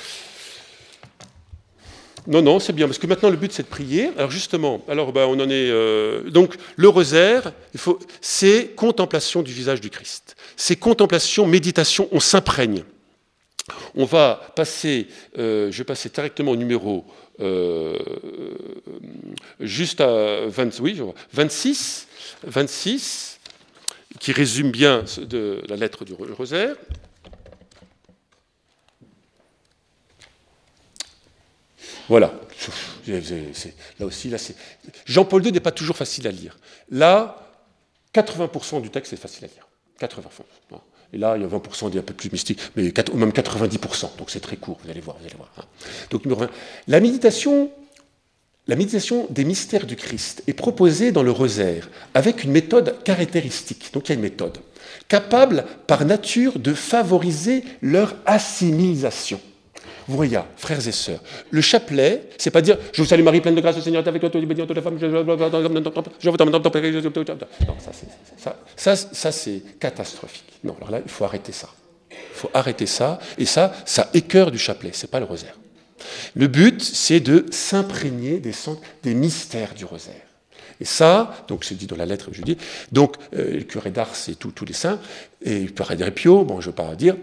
Non, 2.26 2.40
non, 2.40 2.60
c'est 2.60 2.72
bien, 2.72 2.86
parce 2.86 2.98
que 2.98 3.08
maintenant 3.08 3.30
le 3.30 3.36
but 3.36 3.52
c'est 3.52 3.64
de 3.64 3.68
prier. 3.68 4.10
Alors 4.16 4.30
justement, 4.30 4.84
alors 4.88 5.12
ben, 5.12 5.26
on 5.26 5.40
en 5.40 5.50
est. 5.50 6.30
donc 6.30 6.54
le 6.76 6.88
rosaire, 6.88 7.52
il 7.74 7.80
faut, 7.80 7.98
c'est 8.20 8.76
contemplation 8.76 9.42
du 9.42 9.52
visage 9.52 9.80
du 9.80 9.90
Christ. 9.90 10.36
C'est 10.56 10.76
contemplation, 10.76 11.46
méditation, 11.46 12.08
on 12.12 12.20
s'imprègne. 12.20 12.84
On 13.96 14.04
va 14.04 14.52
passer, 14.54 15.08
je 15.36 15.76
vais 15.76 15.84
passer 15.84 16.10
directement 16.10 16.52
au 16.52 16.56
numéro 16.56 17.04
euh, 17.40 17.98
juste 19.60 20.00
à 20.00 20.46
20, 20.46 20.80
oui, 20.80 21.00
26, 21.32 22.08
26, 22.44 23.40
qui 24.18 24.32
résume 24.32 24.70
bien 24.70 25.04
de 25.18 25.62
la 25.68 25.76
lettre 25.76 26.04
du 26.04 26.14
rosaire. 26.14 26.76
Voilà. 32.08 32.34
Là 33.98 34.06
aussi, 34.06 34.32
Jean-Paul 35.06 35.46
II 35.46 35.52
n'est 35.52 35.60
pas 35.60 35.72
toujours 35.72 35.96
facile 35.96 36.26
à 36.28 36.30
lire. 36.30 36.58
Là, 36.90 37.50
80% 38.14 38.82
du 38.82 38.90
texte 38.90 39.12
est 39.12 39.16
facile 39.16 39.46
à 39.46 39.48
lire. 39.48 39.66
80%. 40.00 40.42
Et 41.12 41.18
là, 41.18 41.36
il 41.36 41.42
y 41.42 41.44
a 41.44 41.48
20% 41.48 41.90
des 41.90 41.98
un 41.98 42.02
peu 42.02 42.14
plus 42.14 42.32
mystiques, 42.32 42.58
mais 42.74 42.84
même 43.14 43.30
90%. 43.30 44.16
Donc 44.18 44.30
c'est 44.30 44.40
très 44.40 44.56
court, 44.56 44.78
vous 44.82 44.90
allez 44.90 45.00
voir. 45.00 45.16
Vous 45.20 45.26
allez 45.26 45.36
voir 45.36 45.50
hein. 45.58 45.64
Donc 46.10 46.22
la 46.88 47.00
méditation, 47.00 47.70
la 48.66 48.76
méditation 48.76 49.26
des 49.28 49.44
mystères 49.44 49.86
du 49.86 49.96
Christ 49.96 50.42
est 50.46 50.54
proposée 50.54 51.12
dans 51.12 51.22
le 51.22 51.30
rosaire 51.30 51.90
avec 52.14 52.44
une 52.44 52.52
méthode 52.52 53.02
caractéristique. 53.04 53.90
Donc 53.92 54.08
il 54.08 54.12
y 54.12 54.12
a 54.12 54.14
une 54.16 54.22
méthode 54.22 54.58
capable 55.08 55.66
par 55.86 56.04
nature 56.04 56.58
de 56.58 56.72
favoriser 56.72 57.64
leur 57.82 58.14
assimilation. 58.24 59.40
Vous 60.08 60.16
voyez, 60.16 60.38
frères 60.56 60.86
et 60.86 60.92
sœurs, 60.92 61.20
le 61.50 61.60
chapelet, 61.60 62.28
c'est 62.38 62.50
pas 62.50 62.60
dire 62.60 62.76
je 62.92 63.02
vous 63.02 63.08
salue 63.08 63.22
Marie, 63.22 63.40
pleine 63.40 63.54
de 63.54 63.60
grâce, 63.60 63.76
le 63.76 63.82
Seigneur 63.82 64.04
est 64.04 64.08
avec 64.08 64.20
toi, 64.20 64.30
tu 64.30 64.38
es 64.38 64.46
bénie 64.46 64.62
entre 64.62 64.74
les 64.74 64.82
femmes, 64.82 64.98
je 65.00 65.06
Non, 65.06 65.24
ça, 68.36 68.56
ça, 68.76 68.96
ça 68.96 69.32
c'est 69.32 69.62
catastrophique. 69.78 70.44
Non, 70.64 70.74
alors 70.76 70.90
là, 70.90 71.00
il 71.04 71.10
faut 71.10 71.24
arrêter 71.24 71.52
ça. 71.52 71.68
Il 72.10 72.16
faut 72.34 72.50
arrêter 72.52 72.86
ça, 72.86 73.18
et 73.38 73.46
ça, 73.46 73.72
ça 73.84 74.10
écœure 74.14 74.50
du 74.50 74.58
chapelet, 74.58 74.90
c'est 74.92 75.10
pas 75.10 75.20
le 75.20 75.26
rosaire. 75.26 75.56
Le 76.34 76.48
but, 76.48 76.82
c'est 76.82 77.20
de 77.20 77.46
s'imprégner 77.50 78.40
des, 78.40 78.52
des 79.02 79.14
mystères 79.14 79.74
du 79.74 79.84
rosaire. 79.84 80.14
Et 80.80 80.84
ça, 80.84 81.44
donc 81.46 81.64
c'est 81.64 81.76
dit 81.76 81.86
dans 81.86 81.96
la 81.96 82.06
lettre 82.06 82.30
je 82.32 82.42
dis, 82.42 82.56
donc 82.90 83.16
euh, 83.34 83.58
le 83.58 83.62
curé 83.62 83.90
d'Ars 83.90 84.16
et 84.28 84.34
tous 84.34 84.64
les 84.64 84.72
saints, 84.72 84.98
et 85.40 85.60
le 85.60 85.68
curé 85.68 85.94
d'Repio, 85.94 86.44
bon, 86.44 86.60
je 86.60 86.66
ne 86.66 86.72
veux 86.72 86.74
pas 86.74 86.94
dire, 86.96 87.16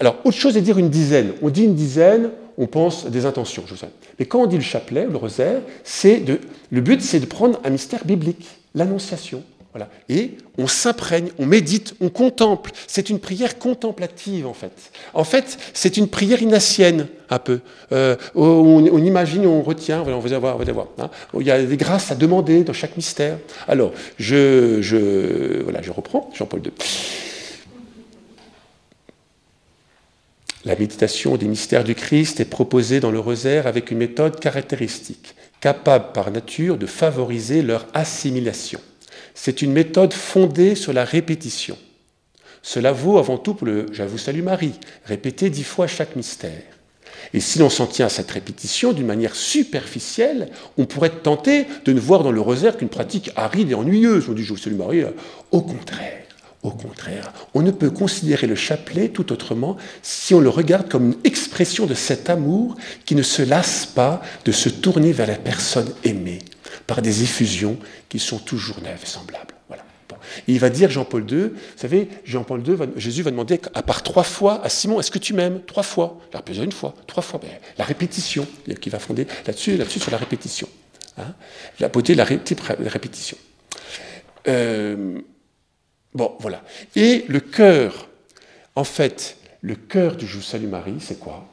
Alors, 0.00 0.16
autre 0.24 0.36
chose 0.36 0.56
est 0.56 0.62
dire 0.62 0.78
une 0.78 0.90
dizaine. 0.90 1.32
On 1.42 1.50
dit 1.50 1.64
une 1.64 1.74
dizaine, 1.74 2.30
on 2.56 2.66
pense 2.66 3.06
des 3.06 3.26
intentions, 3.26 3.64
je 3.66 3.74
sais. 3.74 3.88
Mais 4.18 4.26
quand 4.26 4.42
on 4.42 4.46
dit 4.46 4.56
le 4.56 4.62
chapelet, 4.62 5.06
le 5.10 5.16
rosaire, 5.16 5.60
c'est 5.82 6.18
de, 6.18 6.40
le 6.70 6.80
but, 6.80 7.02
c'est 7.02 7.20
de 7.20 7.26
prendre 7.26 7.60
un 7.64 7.70
mystère 7.70 8.04
biblique, 8.04 8.46
l'annonciation. 8.74 9.42
Voilà. 9.72 9.88
Et 10.08 10.36
on 10.56 10.68
s'imprègne, 10.68 11.30
on 11.40 11.46
médite, 11.46 11.94
on 12.00 12.08
contemple. 12.08 12.70
C'est 12.86 13.10
une 13.10 13.18
prière 13.18 13.58
contemplative, 13.58 14.46
en 14.46 14.54
fait. 14.54 14.70
En 15.14 15.24
fait, 15.24 15.58
c'est 15.74 15.96
une 15.96 16.06
prière 16.06 16.40
inassienne, 16.40 17.08
un 17.28 17.40
peu. 17.40 17.58
Euh, 17.90 18.14
on, 18.36 19.04
imagine, 19.04 19.46
on 19.46 19.62
retient, 19.62 20.02
voilà, 20.02 20.16
on 20.16 20.20
va 20.20 20.38
voir, 20.38 20.56
on 20.56 20.62
va 20.62 20.72
voir. 20.72 20.86
Hein. 20.98 21.10
Il 21.40 21.44
y 21.44 21.50
a 21.50 21.60
des 21.60 21.76
grâces 21.76 22.12
à 22.12 22.14
demander 22.14 22.62
dans 22.62 22.72
chaque 22.72 22.96
mystère. 22.96 23.38
Alors, 23.66 23.92
je, 24.16 24.80
je, 24.80 25.64
voilà, 25.64 25.82
je 25.82 25.90
reprends, 25.90 26.30
Jean-Paul 26.32 26.60
II. 26.64 26.72
La 30.64 30.76
méditation 30.76 31.36
des 31.36 31.46
mystères 31.46 31.84
du 31.84 31.94
Christ 31.94 32.40
est 32.40 32.46
proposée 32.46 32.98
dans 32.98 33.10
le 33.10 33.18
rosaire 33.18 33.66
avec 33.66 33.90
une 33.90 33.98
méthode 33.98 34.40
caractéristique, 34.40 35.34
capable 35.60 36.12
par 36.12 36.30
nature 36.30 36.78
de 36.78 36.86
favoriser 36.86 37.60
leur 37.60 37.86
assimilation. 37.92 38.80
C'est 39.34 39.60
une 39.60 39.72
méthode 39.72 40.14
fondée 40.14 40.74
sur 40.74 40.94
la 40.94 41.04
répétition. 41.04 41.76
Cela 42.62 42.92
vaut 42.92 43.18
avant 43.18 43.36
tout 43.36 43.52
pour 43.52 43.66
le 43.66 43.86
Je 43.92 44.02
vous 44.04 44.16
salue 44.16 44.42
Marie, 44.42 44.80
répéter 45.04 45.50
dix 45.50 45.64
fois 45.64 45.86
chaque 45.86 46.16
mystère. 46.16 46.62
Et 47.34 47.40
si 47.40 47.58
l'on 47.58 47.68
s'en 47.68 47.86
tient 47.86 48.06
à 48.06 48.10
cette 48.10 48.30
répétition 48.30 48.92
d'une 48.92 49.06
manière 49.06 49.34
superficielle, 49.34 50.48
on 50.78 50.86
pourrait 50.86 51.08
être 51.08 51.22
tenté 51.22 51.66
de 51.84 51.92
ne 51.92 52.00
voir 52.00 52.22
dans 52.22 52.32
le 52.32 52.40
rosaire 52.40 52.78
qu'une 52.78 52.88
pratique 52.88 53.30
aride 53.36 53.70
et 53.70 53.74
ennuyeuse. 53.74 54.30
On 54.30 54.32
dit 54.32 54.44
Je 54.44 54.54
vous 54.54 54.58
salue 54.58 54.76
Marie. 54.76 55.04
Au 55.50 55.60
contraire, 55.60 56.23
Au 56.64 56.70
contraire, 56.70 57.30
on 57.52 57.60
ne 57.60 57.70
peut 57.70 57.90
considérer 57.90 58.46
le 58.46 58.54
chapelet 58.54 59.10
tout 59.10 59.32
autrement 59.32 59.76
si 60.00 60.32
on 60.32 60.40
le 60.40 60.48
regarde 60.48 60.88
comme 60.88 61.08
une 61.08 61.18
expression 61.22 61.84
de 61.84 61.92
cet 61.92 62.30
amour 62.30 62.74
qui 63.04 63.14
ne 63.14 63.22
se 63.22 63.42
lasse 63.42 63.84
pas 63.84 64.22
de 64.46 64.50
se 64.50 64.70
tourner 64.70 65.12
vers 65.12 65.26
la 65.26 65.36
personne 65.36 65.92
aimée 66.04 66.38
par 66.86 67.02
des 67.02 67.22
effusions 67.22 67.76
qui 68.08 68.18
sont 68.18 68.38
toujours 68.38 68.80
neuves 68.82 69.00
et 69.02 69.06
semblables. 69.06 69.54
Voilà. 69.68 69.84
il 70.48 70.58
va 70.58 70.70
dire, 70.70 70.90
Jean-Paul 70.90 71.30
II, 71.30 71.48
vous 71.48 71.50
savez, 71.76 72.08
Jean-Paul 72.24 72.66
II, 72.66 72.76
Jésus 72.96 73.22
va 73.22 73.30
demander 73.30 73.60
à 73.74 73.82
part 73.82 74.02
trois 74.02 74.24
fois 74.24 74.64
à 74.64 74.70
Simon, 74.70 75.00
est-ce 75.00 75.10
que 75.10 75.18
tu 75.18 75.34
m'aimes? 75.34 75.60
Trois 75.66 75.82
fois. 75.82 76.18
Il 76.50 76.60
a 76.60 76.64
une 76.64 76.72
fois, 76.72 76.94
trois 77.06 77.22
fois. 77.22 77.40
Ben, 77.42 77.50
la 77.76 77.84
répétition, 77.84 78.46
qui 78.80 78.88
va 78.88 78.98
fonder 78.98 79.26
là-dessus, 79.46 79.76
là-dessus 79.76 80.00
sur 80.00 80.10
la 80.10 80.18
répétition. 80.18 80.66
Hein. 81.18 81.34
la 81.78 81.88
beauté 81.88 82.14
de 82.14 82.18
la, 82.18 82.24
répétition. 82.24 83.36
Euh, 84.48 85.20
Bon, 86.14 86.36
voilà. 86.38 86.62
Et 86.94 87.24
le 87.28 87.40
cœur, 87.40 88.08
en 88.76 88.84
fait, 88.84 89.36
le 89.62 89.74
cœur 89.74 90.16
du 90.16 90.26
Je 90.26 90.36
vous 90.36 90.42
salue 90.42 90.68
Marie, 90.68 90.96
c'est 91.00 91.18
quoi? 91.18 91.48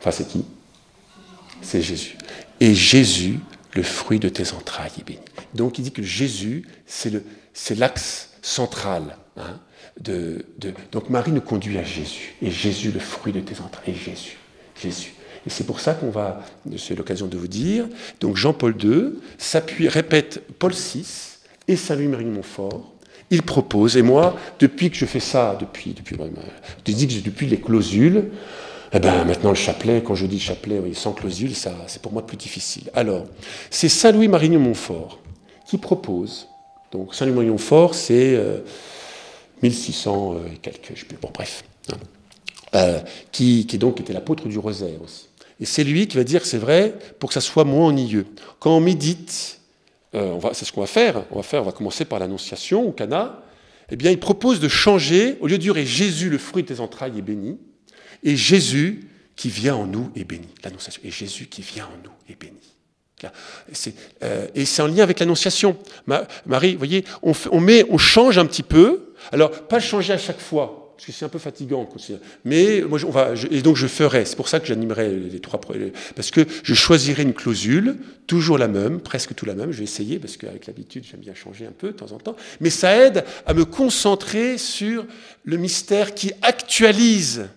Enfin, 0.00 0.10
c'est 0.10 0.26
qui? 0.26 0.44
C'est 1.62 1.82
Jésus. 1.82 2.16
Et 2.60 2.74
Jésus, 2.74 3.40
le 3.74 3.82
fruit 3.82 4.18
de 4.18 4.28
tes 4.28 4.52
entrailles, 4.52 4.90
est 4.98 5.04
béni. 5.04 5.20
Donc 5.54 5.78
il 5.78 5.82
dit 5.82 5.92
que 5.92 6.02
Jésus, 6.02 6.66
c'est 6.86 7.74
l'axe 7.76 8.30
central. 8.42 9.16
Hein, 9.36 9.58
donc 10.92 11.10
Marie 11.10 11.32
nous 11.32 11.40
conduit 11.40 11.78
à 11.78 11.84
Jésus. 11.84 12.34
Et 12.42 12.50
Jésus, 12.50 12.92
le 12.92 13.00
fruit 13.00 13.32
de 13.32 13.40
tes 13.40 13.60
entrailles. 13.60 13.90
Et 13.90 13.94
Jésus. 13.94 14.36
Jésus. 14.80 15.14
Et 15.46 15.50
c'est 15.50 15.64
pour 15.64 15.80
ça 15.80 15.94
qu'on 15.94 16.10
va, 16.10 16.44
c'est 16.76 16.94
l'occasion 16.94 17.26
de 17.26 17.36
vous 17.36 17.48
dire, 17.48 17.88
donc 18.20 18.36
Jean-Paul 18.36 18.76
II 18.82 19.20
s'appuie, 19.38 19.88
répète 19.88 20.42
Paul 20.58 20.72
VI, 20.72 21.37
et 21.68 21.76
Saint-Louis-Marie 21.76 22.24
Montfort, 22.24 22.92
il 23.30 23.42
propose, 23.42 23.96
et 23.96 24.02
moi, 24.02 24.36
depuis 24.58 24.90
que 24.90 24.96
je 24.96 25.04
fais 25.04 25.20
ça, 25.20 25.56
depuis, 25.60 25.92
depuis, 25.92 26.16
depuis, 27.22 27.46
les 27.46 27.60
clausules, 27.60 28.30
eh 28.92 28.98
ben, 28.98 29.24
maintenant 29.24 29.50
le 29.50 29.54
chapelet, 29.54 30.02
quand 30.02 30.14
je 30.14 30.24
dis 30.24 30.40
chapelet 30.40 30.80
sans 30.94 31.12
clausule, 31.12 31.54
ça, 31.54 31.74
c'est 31.86 32.00
pour 32.00 32.12
moi 32.12 32.26
plus 32.26 32.38
difficile. 32.38 32.90
Alors, 32.94 33.26
c'est 33.70 33.90
Saint-Louis-Marie 33.90 34.48
Montfort 34.56 35.20
qui 35.66 35.76
propose, 35.76 36.48
donc 36.90 37.14
Saint-Louis-Marie 37.14 37.50
Montfort, 37.50 37.94
c'est 37.94 38.40
1600 39.62 40.32
euh, 40.32 40.52
et 40.52 40.56
quelques, 40.56 40.92
je 40.94 41.00
sais 41.00 41.06
plus, 41.06 41.18
bon 41.20 41.30
bref, 41.34 41.64
hein, 41.92 41.96
euh, 42.74 43.00
qui, 43.30 43.66
qui 43.66 43.76
donc 43.76 44.00
était 44.00 44.14
l'apôtre 44.14 44.48
du 44.48 44.58
rosaire 44.58 45.02
aussi. 45.02 45.28
Et 45.60 45.66
c'est 45.66 45.84
lui 45.84 46.06
qui 46.06 46.16
va 46.16 46.24
dire, 46.24 46.46
c'est 46.46 46.58
vrai, 46.58 46.94
pour 47.18 47.28
que 47.28 47.34
ça 47.34 47.40
soit 47.40 47.64
moins 47.64 47.88
ennuyeux. 47.88 48.26
Quand 48.60 48.76
on 48.76 48.80
médite, 48.80 49.57
euh, 50.14 50.40
c'est 50.52 50.64
ce 50.64 50.72
qu'on 50.72 50.80
va 50.80 50.86
faire. 50.86 51.24
On 51.30 51.36
va 51.36 51.42
faire, 51.42 51.62
on 51.62 51.66
va 51.66 51.72
commencer 51.72 52.04
par 52.04 52.18
l'Annonciation 52.18 52.88
au 52.88 52.92
Cana. 52.92 53.42
Eh 53.90 53.96
bien, 53.96 54.10
il 54.10 54.20
propose 54.20 54.60
de 54.60 54.68
changer, 54.68 55.38
au 55.40 55.46
lieu 55.46 55.56
de 55.56 55.62
dire 55.62 55.74
Jésus, 55.84 56.30
le 56.30 56.38
fruit 56.38 56.62
de 56.62 56.68
tes 56.68 56.80
entrailles, 56.80 57.18
est 57.18 57.22
béni, 57.22 57.58
et 58.22 58.36
Jésus 58.36 59.08
qui 59.36 59.48
vient 59.48 59.76
en 59.76 59.86
nous 59.86 60.10
est 60.16 60.24
béni. 60.24 60.48
L'Annonciation. 60.64 61.00
Et 61.04 61.10
Jésus 61.10 61.46
qui 61.46 61.62
vient 61.62 61.86
en 61.86 62.04
nous 62.04 62.12
est 62.28 62.38
béni. 62.38 62.58
Euh, 64.22 64.46
et 64.54 64.64
c'est 64.64 64.82
en 64.82 64.86
lien 64.86 65.02
avec 65.02 65.20
l'Annonciation. 65.20 65.76
Marie, 66.46 66.72
vous 66.72 66.78
voyez, 66.78 67.04
on, 67.22 67.60
met, 67.60 67.84
on 67.90 67.98
change 67.98 68.38
un 68.38 68.46
petit 68.46 68.62
peu. 68.62 69.14
Alors, 69.32 69.50
pas 69.50 69.80
changer 69.80 70.12
à 70.12 70.18
chaque 70.18 70.40
fois 70.40 70.87
parce 70.98 71.06
que 71.06 71.12
c'est 71.12 71.24
un 71.24 71.28
peu 71.28 71.38
fatigant. 71.38 71.88
Mais 72.44 72.80
moi, 72.80 72.98
on 73.06 73.10
va, 73.10 73.34
et 73.52 73.62
donc 73.62 73.76
je 73.76 73.86
ferai, 73.86 74.24
c'est 74.24 74.34
pour 74.34 74.48
ça 74.48 74.58
que 74.58 74.66
j'animerai 74.66 75.16
les 75.16 75.38
trois, 75.38 75.60
parce 76.16 76.32
que 76.32 76.44
je 76.64 76.74
choisirai 76.74 77.22
une 77.22 77.34
clausule, 77.34 77.98
toujours 78.26 78.58
la 78.58 78.66
même, 78.66 78.98
presque 78.98 79.32
tout 79.36 79.46
la 79.46 79.54
même, 79.54 79.70
je 79.70 79.78
vais 79.78 79.84
essayer, 79.84 80.18
parce 80.18 80.36
qu'avec 80.36 80.66
l'habitude, 80.66 81.04
j'aime 81.08 81.20
bien 81.20 81.36
changer 81.36 81.66
un 81.66 81.70
peu 81.70 81.92
de 81.92 81.92
temps 81.92 82.10
en 82.10 82.18
temps, 82.18 82.34
mais 82.58 82.68
ça 82.68 82.96
aide 82.96 83.24
à 83.46 83.54
me 83.54 83.64
concentrer 83.64 84.58
sur 84.58 85.06
le 85.44 85.56
mystère 85.56 86.14
qui 86.16 86.32
actualise. 86.42 87.48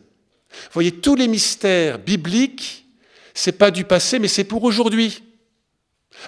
Vous 0.51 0.73
voyez, 0.75 0.91
tous 0.91 1.15
les 1.15 1.27
mystères 1.27 1.97
bibliques, 1.97 2.85
c'est 3.33 3.53
pas 3.53 3.71
du 3.71 3.85
passé, 3.85 4.19
mais 4.19 4.27
c'est 4.27 4.43
pour 4.43 4.63
aujourd'hui. 4.65 5.23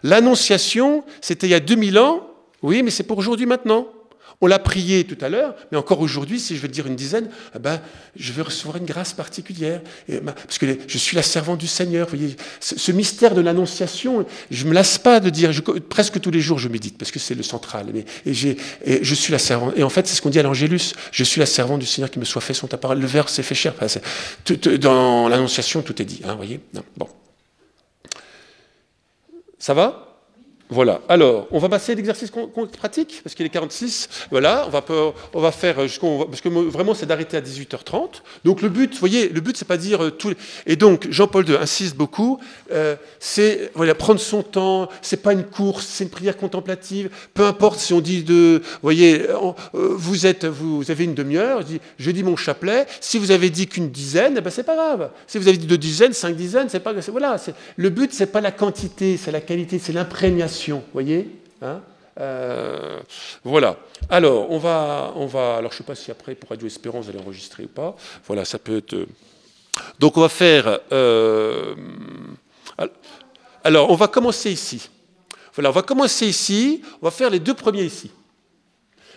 L'annonciation, 0.01 1.03
c'était 1.22 1.45
il 1.45 1.51
y 1.51 1.53
a 1.53 1.59
2000 1.59 1.99
ans, 1.99 2.28
oui, 2.64 2.82
mais 2.82 2.89
c'est 2.89 3.03
pour 3.03 3.20
aujourd'hui 3.20 3.45
maintenant. 3.45 3.88
On 4.43 4.47
l'a 4.47 4.59
prié 4.59 5.05
tout 5.05 5.15
à 5.21 5.29
l'heure, 5.29 5.55
mais 5.71 5.77
encore 5.77 6.01
aujourd'hui, 6.01 6.37
si 6.37 6.57
je 6.57 6.61
veux 6.61 6.67
dire 6.67 6.85
une 6.85 6.97
dizaine, 6.97 7.29
eh 7.55 7.59
ben, 7.59 7.79
je 8.17 8.33
vais 8.33 8.41
recevoir 8.41 8.75
une 8.75 8.83
grâce 8.83 9.13
particulière. 9.13 9.79
parce 10.33 10.57
que 10.57 10.65
je 10.85 10.97
suis 10.97 11.15
la 11.15 11.23
servante 11.23 11.59
du 11.59 11.67
Seigneur. 11.67 12.09
Voyez, 12.09 12.35
ce, 12.59 12.91
mystère 12.91 13.35
de 13.35 13.39
l'annonciation, 13.39 14.25
je 14.51 14.65
ne 14.65 14.69
me 14.71 14.73
lasse 14.73 14.97
pas 14.97 15.21
de 15.21 15.29
dire, 15.29 15.51
presque 15.87 16.19
tous 16.19 16.29
les 16.29 16.41
jours 16.41 16.59
je 16.59 16.67
médite, 16.67 16.97
parce 16.97 17.09
que 17.09 17.19
c'est 17.19 17.35
le 17.35 17.43
central. 17.43 17.87
Et, 18.25 18.35
je 19.01 19.15
suis 19.15 19.31
la 19.31 19.39
servante. 19.39 19.75
Et 19.77 19.83
en 19.83 19.89
fait, 19.89 20.07
c'est 20.07 20.15
ce 20.15 20.21
qu'on 20.21 20.29
dit 20.29 20.39
à 20.39 20.43
l'Angélus. 20.43 20.91
Je 21.13 21.23
suis 21.23 21.39
la 21.39 21.45
servante 21.45 21.79
du 21.79 21.85
Seigneur 21.85 22.11
qui 22.11 22.19
me 22.19 22.25
soit 22.25 22.41
fait 22.41 22.53
son 22.53 22.67
ta. 22.67 22.95
Le 22.95 23.07
verre 23.07 23.29
s'est 23.29 23.43
fait 23.43 23.55
cher. 23.55 23.73
dans 24.81 25.29
l'annonciation, 25.29 25.83
tout 25.83 26.01
est 26.01 26.05
dit. 26.05 26.19
Hein, 26.25 26.35
voyez 26.35 26.59
Bon. 26.97 27.07
Ça 29.57 29.73
va? 29.73 30.12
Voilà. 30.74 31.01
Alors, 31.07 31.47
on 31.51 31.59
va 31.59 31.69
passer 31.69 31.91
à 31.91 31.95
l'exercice 31.95 32.32
pratique, 32.78 33.21
parce 33.24 33.36
qu'il 33.36 33.45
est 33.45 33.49
46. 33.49 34.09
Voilà, 34.32 34.67
on 35.34 35.39
va, 35.39 35.51
faire 35.51 35.82
jusqu'au. 35.88 36.26
Parce 36.26 36.41
que 36.41 36.49
vraiment, 36.49 36.95
c'est 36.95 37.05
d'arrêter 37.05 37.38
à 37.38 37.41
18h30. 37.41 38.21
Donc, 38.43 38.61
le 38.61 38.69
but, 38.69 38.91
vous 38.93 38.99
voyez, 38.99 39.30
le 39.30 39.39
but, 39.39 39.55
c'est 39.55 39.67
pas 39.67 39.78
dire 39.78 40.03
euh, 40.03 40.09
tout. 40.09 40.34
Et 40.65 40.76
donc, 40.76 41.07
Jean-Paul 41.11 41.47
II 41.47 41.57
insiste 41.57 41.95
beaucoup. 41.95 42.39
Euh, 42.71 42.95
c'est 43.19 43.71
voilà, 43.76 43.93
prendre 43.93 44.19
son 44.19 44.41
temps. 44.41 44.89
C'est 45.01 45.21
pas 45.21 45.34
une 45.34 45.43
course, 45.43 45.86
c'est 45.86 46.05
une 46.05 46.09
prière 46.09 46.38
contemplative. 46.38 47.09
Peu 47.34 47.45
importe 47.45 47.80
si 47.80 47.93
on 47.93 48.01
dit 48.01 48.24
de. 48.24 48.61
Vous 48.63 48.80
voyez, 48.82 49.30
euh, 49.30 49.53
vous, 49.74 50.26
êtes, 50.26 50.45
vous, 50.45 50.89
avez 50.89 51.03
une 51.03 51.13
demi-heure. 51.13 51.61
Je 51.97 52.11
dis 52.11 52.24
mon 52.24 52.36
chapelet. 52.36 52.88
Si 52.99 53.19
vous 53.19 53.30
avez 53.30 53.51
dit 53.51 53.67
qu'une 53.67 53.89
dizaine, 53.89 54.36
eh 54.38 54.41
ben, 54.41 54.49
c'est 54.49 54.63
pas 54.63 54.76
grave. 54.76 55.11
Si 55.28 55.38
vous 55.38 55.47
avez 55.47 55.57
dit 55.57 55.67
deux 55.67 55.78
dizaines, 55.78 56.13
cinq 56.13 56.36
dizaines, 56.36 56.69
c'est 56.69 56.80
pas. 56.80 56.93
Voilà. 56.93 57.36
Le 57.78 57.89
but, 57.89 58.11
c'est 58.11 58.32
pas 58.32 58.41
la 58.41 58.51
quantité, 58.51 59.17
c'est 59.17 59.32
la 59.32 59.41
qualité, 59.41 59.78
c'est 59.78 59.93
l'imprégnation 59.93 60.62
voyez 60.93 61.30
hein 61.61 61.82
euh, 62.20 62.99
voilà. 63.43 63.78
Alors, 64.09 64.51
on 64.51 64.57
va, 64.57 65.14
on 65.16 65.26
va. 65.26 65.57
Alors, 65.57 65.72
je 65.72 65.76
ne 65.76 65.78
sais 65.80 65.84
pas 65.84 65.95
si 65.95 66.11
après 66.11 66.36
pour 66.36 66.49
Radio 66.49 66.68
Espérance 66.68 67.05
vous 67.05 67.09
allez 67.09 67.20
enregistrer 67.20 67.64
ou 67.64 67.68
pas. 67.68 67.95
Voilà, 68.28 68.45
ça 68.45 68.59
peut 68.59 68.78
être. 68.78 68.93
Euh, 68.93 69.07
donc, 69.99 70.18
on 70.18 70.22
va 70.22 70.30
faire. 70.30 70.80
Euh, 70.91 71.74
alors, 73.64 73.89
on 73.89 73.95
va 73.95 74.07
commencer 74.07 74.51
ici. 74.51 74.89
Voilà, 75.55 75.70
on 75.70 75.74
va 75.74 75.82
commencer 75.82 76.28
ici. 76.28 76.82
On 77.01 77.05
va 77.05 77.11
faire 77.11 77.30
les 77.30 77.39
deux 77.39 77.53
premiers 77.53 77.86
ici. 77.86 78.11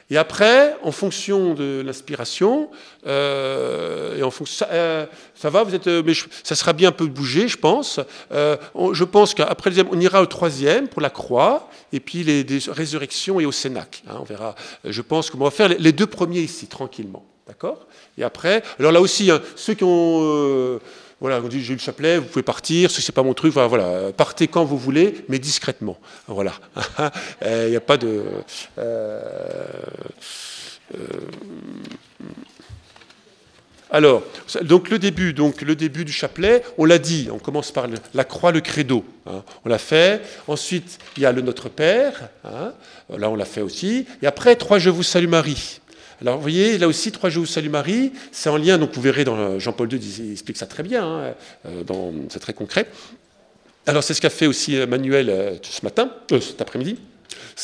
Et 0.09 0.17
après, 0.17 0.77
en 0.83 0.93
fonction 0.93 1.55
de 1.55 1.83
l'inspiration, 1.85 2.71
euh, 3.07 4.17
et 4.17 4.23
en 4.23 4.31
fonction, 4.31 4.67
ça, 4.67 4.69
euh, 4.73 5.07
ça, 5.35 5.51
va, 5.51 5.65
vous 5.65 5.75
êtes, 5.75 5.89
euh, 5.89 6.03
mais 6.07 6.13
ça 6.45 6.55
sera 6.55 6.73
bien 6.73 6.91
un 6.91 6.93
peu 6.93 7.07
bougé, 7.07 7.49
je 7.49 7.57
pense. 7.57 7.99
je 8.31 9.05
pense 9.05 9.35
qu'après 9.35 9.71
le 9.71 9.85
on 9.91 10.01
ira 10.01 10.23
au 10.23 10.27
troisième 10.27 10.87
pour 10.87 11.03
la 11.03 11.11
croix, 11.11 11.69
et 11.93 11.99
puis 11.99 12.23
les, 12.23 12.47
résurrections 12.69 13.41
et 13.41 13.47
au 13.47 13.53
Cénac. 13.53 14.05
Hein, 14.09 14.19
on 14.21 14.25
verra. 14.25 14.55
Je 14.85 15.03
pense 15.03 15.31
qu'on 15.31 15.39
va 15.39 15.51
faire 15.51 15.69
les, 15.69 15.93
deux 15.93 16.07
premiers 16.07 16.41
ici, 16.41 16.69
tranquillement. 16.69 17.25
D'accord? 17.49 17.87
Et 18.19 18.25
après, 18.25 18.63
alors 18.79 18.93
là 18.93 19.01
aussi, 19.01 19.31
hein, 19.31 19.41
ceux 19.57 19.75
qui 19.75 19.85
ont 19.85 20.81
voilà, 21.21 21.41
on 21.43 21.49
dit 21.49 21.63
j'ai 21.63 21.73
le 21.73 21.79
chapelet, 21.79 22.19
vous 22.19 22.27
pouvez 22.27 22.43
partir, 22.43 22.91
ce 22.91 23.01
n'est 23.01 23.15
pas 23.15 23.23
mon 23.23 23.33
truc, 23.33 23.53
voilà, 23.53 24.13
partez 24.17 24.49
quand 24.49 24.65
vous 24.65 24.77
voulez, 24.77 25.25
mais 25.29 25.39
discrètement. 25.39 25.99
Voilà. 26.27 26.53
Il 27.45 27.71
n'y 27.71 27.77
a 27.77 27.81
pas 27.81 27.97
de. 27.97 28.23
Euh, 28.79 29.23
euh, 30.95 30.99
alors, 33.91 34.25
donc 34.63 34.91
le 34.91 34.99
début, 34.99 35.33
donc 35.33 35.63
le 35.63 35.77
début 35.77 36.05
du 36.05 36.13
chapelet, 36.13 36.63
on 36.77 36.85
l'a 36.85 36.99
dit, 36.99 37.29
on 37.33 37.39
commence 37.39 37.71
par 37.71 37.87
la 38.15 38.25
croix, 38.25 38.51
le 38.51 38.61
credo, 38.61 39.05
hein, 39.27 39.43
on 39.65 39.69
l'a 39.69 39.79
fait. 39.79 40.23
Ensuite, 40.49 40.99
il 41.17 41.23
y 41.23 41.27
a 41.27 41.33
le 41.33 41.41
Notre 41.41 41.69
Père, 41.69 42.29
hein, 42.45 42.73
là 43.17 43.31
on 43.31 43.37
l'a 43.37 43.45
fait 43.45 43.63
aussi. 43.63 44.07
Et 44.23 44.27
après, 44.27 44.57
trois 44.57 44.79
Je 44.79 44.91
vous 44.91 45.05
salue 45.05 45.29
Marie. 45.29 45.81
Alors 46.23 46.37
vous 46.37 46.43
voyez, 46.43 46.79
là 46.79 46.89
aussi, 46.89 47.13
trois 47.13 47.29
jours 47.29 47.47
Salut 47.47 47.69
Marie, 47.69 48.13
c'est 48.33 48.49
en 48.49 48.57
lien, 48.57 48.79
donc 48.79 48.95
vous 48.95 49.03
verrez 49.03 49.25
dans 49.25 49.59
Jean-Paul 49.59 49.93
II, 49.93 50.01
il 50.01 50.33
explique 50.33 50.57
ça 50.57 50.67
très 50.67 50.83
bien, 50.83 51.05
hein, 51.05 51.35
euh, 51.67 52.11
c'est 52.31 52.39
très 52.39 52.55
concret. 52.55 52.89
Alors 53.87 54.03
c'est 54.03 54.15
ce 54.15 54.21
qu'a 54.23 54.31
fait 54.31 54.47
aussi 54.47 54.77
euh, 54.77 54.87
Manuel 54.87 55.29
euh, 55.29 55.55
ce 55.63 55.85
matin, 55.85 56.11
cet 56.31 56.61
après-midi. 56.63 56.99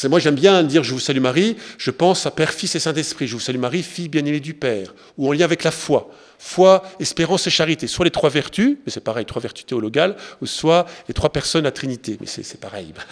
Moi 0.04 0.18
j'aime 0.18 0.34
bien 0.34 0.62
dire 0.64 0.84
je 0.84 0.92
vous 0.92 1.00
salue 1.00 1.20
Marie, 1.20 1.56
je 1.78 1.90
pense 1.90 2.26
à 2.26 2.30
Père, 2.30 2.52
Fils 2.52 2.74
et 2.74 2.78
Saint-Esprit, 2.78 3.26
je 3.26 3.34
vous 3.34 3.40
salue 3.40 3.58
Marie, 3.58 3.82
fille 3.82 4.08
bien-aimée 4.08 4.40
du 4.40 4.52
Père, 4.52 4.94
ou 5.16 5.28
en 5.28 5.32
lien 5.32 5.44
avec 5.44 5.64
la 5.64 5.70
foi 5.70 6.10
foi, 6.42 6.82
espérance 6.98 7.46
et 7.46 7.50
charité. 7.50 7.86
Soit 7.86 8.04
les 8.04 8.10
trois 8.10 8.28
vertus, 8.28 8.76
mais 8.84 8.90
c'est 8.90 9.00
pareil, 9.00 9.24
trois 9.24 9.40
vertus 9.40 9.64
théologales, 9.64 10.16
ou 10.40 10.46
soit 10.46 10.86
les 11.06 11.14
trois 11.14 11.30
personnes 11.30 11.66
à 11.66 11.70
Trinité, 11.70 12.18
mais 12.20 12.26
c'est 12.26 12.60
pareil. 12.60 12.92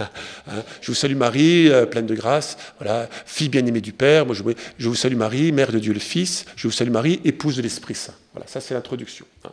Hein. 0.49 0.63
je 0.81 0.87
vous 0.89 0.95
salue 0.95 1.17
Marie, 1.17 1.69
euh, 1.69 1.87
pleine 1.87 2.07
de 2.07 2.15
grâce, 2.15 2.57
voilà, 2.79 3.09
fille 3.27 3.49
bien-aimée 3.49 3.83
du 3.83 3.93
Père, 3.93 4.25
je, 4.33 4.43
vous 4.89 4.95
salue 4.95 5.17
Marie, 5.17 5.53
mère 5.53 5.71
de 5.71 5.79
Dieu 5.79 5.93
le 5.93 6.01
Fils, 6.01 6.47
je 6.57 6.67
vous 6.67 6.73
salue 6.73 6.91
Marie, 6.91 7.21
épouse 7.25 7.57
de 7.57 7.63
l'Esprit 7.63 7.95
Saint. 7.95 8.15
Voilà, 8.33 8.47
ça 8.49 8.61
c'est 8.61 8.75
l'introduction. 8.75 9.27
Hein. 9.45 9.53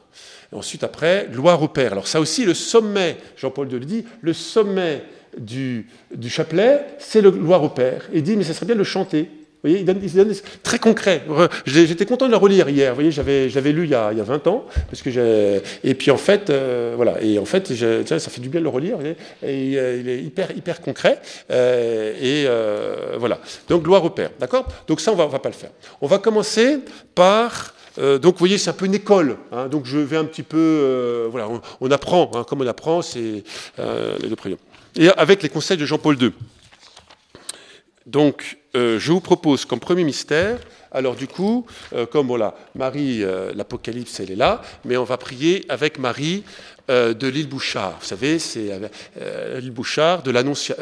ensuite 0.53 0.84
après, 0.84 1.28
gloire 1.32 1.61
au 1.61 1.67
Père. 1.67 1.91
Alors 1.91 2.07
ça 2.07 2.19
aussi, 2.19 2.45
le 2.45 2.53
sommet, 2.53 3.17
Jean-Paul 3.36 3.71
II 3.71 3.80
le 3.80 3.86
dit, 3.86 4.05
le 4.21 4.34
sommet 4.34 5.03
du, 5.38 5.88
chapelet, 6.30 6.86
c'est 6.99 7.21
le 7.21 7.32
gloire 7.32 7.63
au 7.63 7.69
Père. 7.69 8.09
Il 8.13 8.23
dit, 8.23 8.38
mais 8.38 8.43
ça 8.43 8.53
serait 8.53 8.65
bien 8.65 8.75
de 8.75 8.80
le 8.80 8.86
chanter. 8.86 9.30
Il 9.72 9.86
donne, 9.86 9.99
très 10.63 10.80
concret. 10.80 11.24
J'étais 11.65 12.05
content 12.05 12.26
de 12.28 12.32
le 12.32 12.38
relire 12.38 12.70
hier. 12.70 12.91
Vous 12.91 12.95
voyez, 12.95 13.11
j'avais, 13.11 13.72
lu 13.72 13.84
il 13.84 13.89
y, 13.89 13.95
a, 13.95 14.11
il 14.11 14.18
y 14.18 14.22
a 14.22 14.24
20 14.24 14.47
ans, 14.47 14.65
parce 14.89 15.01
que 15.01 15.09
et 15.84 15.93
puis 15.93 16.11
en 16.11 16.18
fait, 16.18 16.49
euh, 16.49 16.93
voilà, 16.95 17.22
et 17.22 17.39
en 17.39 17.45
fait, 17.45 17.68
ça 17.68 18.20
fait 18.20 18.41
du 18.41 18.49
bien 18.49 18.59
de 18.59 18.65
le 18.65 18.70
relire. 18.70 18.97
et 19.01 19.15
euh, 19.43 19.97
il 19.99 20.09
est 20.09 20.22
hyper, 20.22 20.82
concret. 20.82 21.20
euh, 21.51 22.13
et 23.13 23.18
voilà. 23.18 23.39
Donc 23.70 23.84
gloire 23.84 24.03
au 24.03 24.09
Père, 24.09 24.32
d'accord? 24.39 24.68
Donc 24.88 25.01
ça, 25.01 25.11
on 25.11 25.15
va, 25.15 25.26
va 25.28 25.39
pas 25.39 25.49
le 25.49 25.55
faire. 25.55 25.72
On 26.01 26.07
va 26.07 26.18
commencer 26.20 26.80
par 27.15 27.74
donc, 27.99 28.34
vous 28.34 28.39
voyez, 28.39 28.59
c'est 28.59 28.70
un 28.70 28.74
peu 28.74 28.86
une 28.86 28.93
école. 28.93 29.38
hein. 29.51 29.68
donc, 29.70 29.88
je 29.88 29.97
vais 29.97 30.18
un 30.18 30.26
petit 30.26 30.43
peu. 30.43 31.28
voilà, 31.32 31.49
on, 31.82 31.89
apprend. 31.89 32.30
hein, 32.36 32.43
comme 32.47 32.61
on 32.61 32.68
apprend, 32.68 33.01
c'est 33.01 33.43
les 33.80 34.30
deux 34.30 34.36
prières. 34.36 34.57
Et 34.99 35.09
avec 35.09 35.41
les 35.41 35.49
conseils 35.49 35.78
de 35.78 35.86
Jean-Paul 35.86 36.15
II. 36.22 36.32
Donc, 38.07 38.57
euh, 38.75 38.97
je 38.99 39.11
vous 39.11 39.19
propose 39.21 39.65
comme 39.65 39.79
premier 39.79 40.03
mystère. 40.05 40.59
Alors, 40.91 41.15
du 41.15 41.27
coup, 41.27 41.65
euh, 41.93 42.05
comme 42.05 42.27
voilà, 42.27 42.55
Marie, 42.73 43.21
euh, 43.21 43.51
l'Apocalypse, 43.53 44.19
elle 44.21 44.31
est 44.31 44.35
là, 44.37 44.61
mais 44.85 44.95
on 44.97 45.03
va 45.03 45.17
prier 45.17 45.65
avec 45.69 45.99
Marie 45.99 46.43
de 46.89 47.27
l'île 47.27 47.49
Bouchard. 47.49 47.97
Vous 47.99 48.05
savez, 48.07 48.39
c'est 48.39 48.71
l'île 49.59 49.71
Bouchard 49.71 50.23
de 50.23 50.31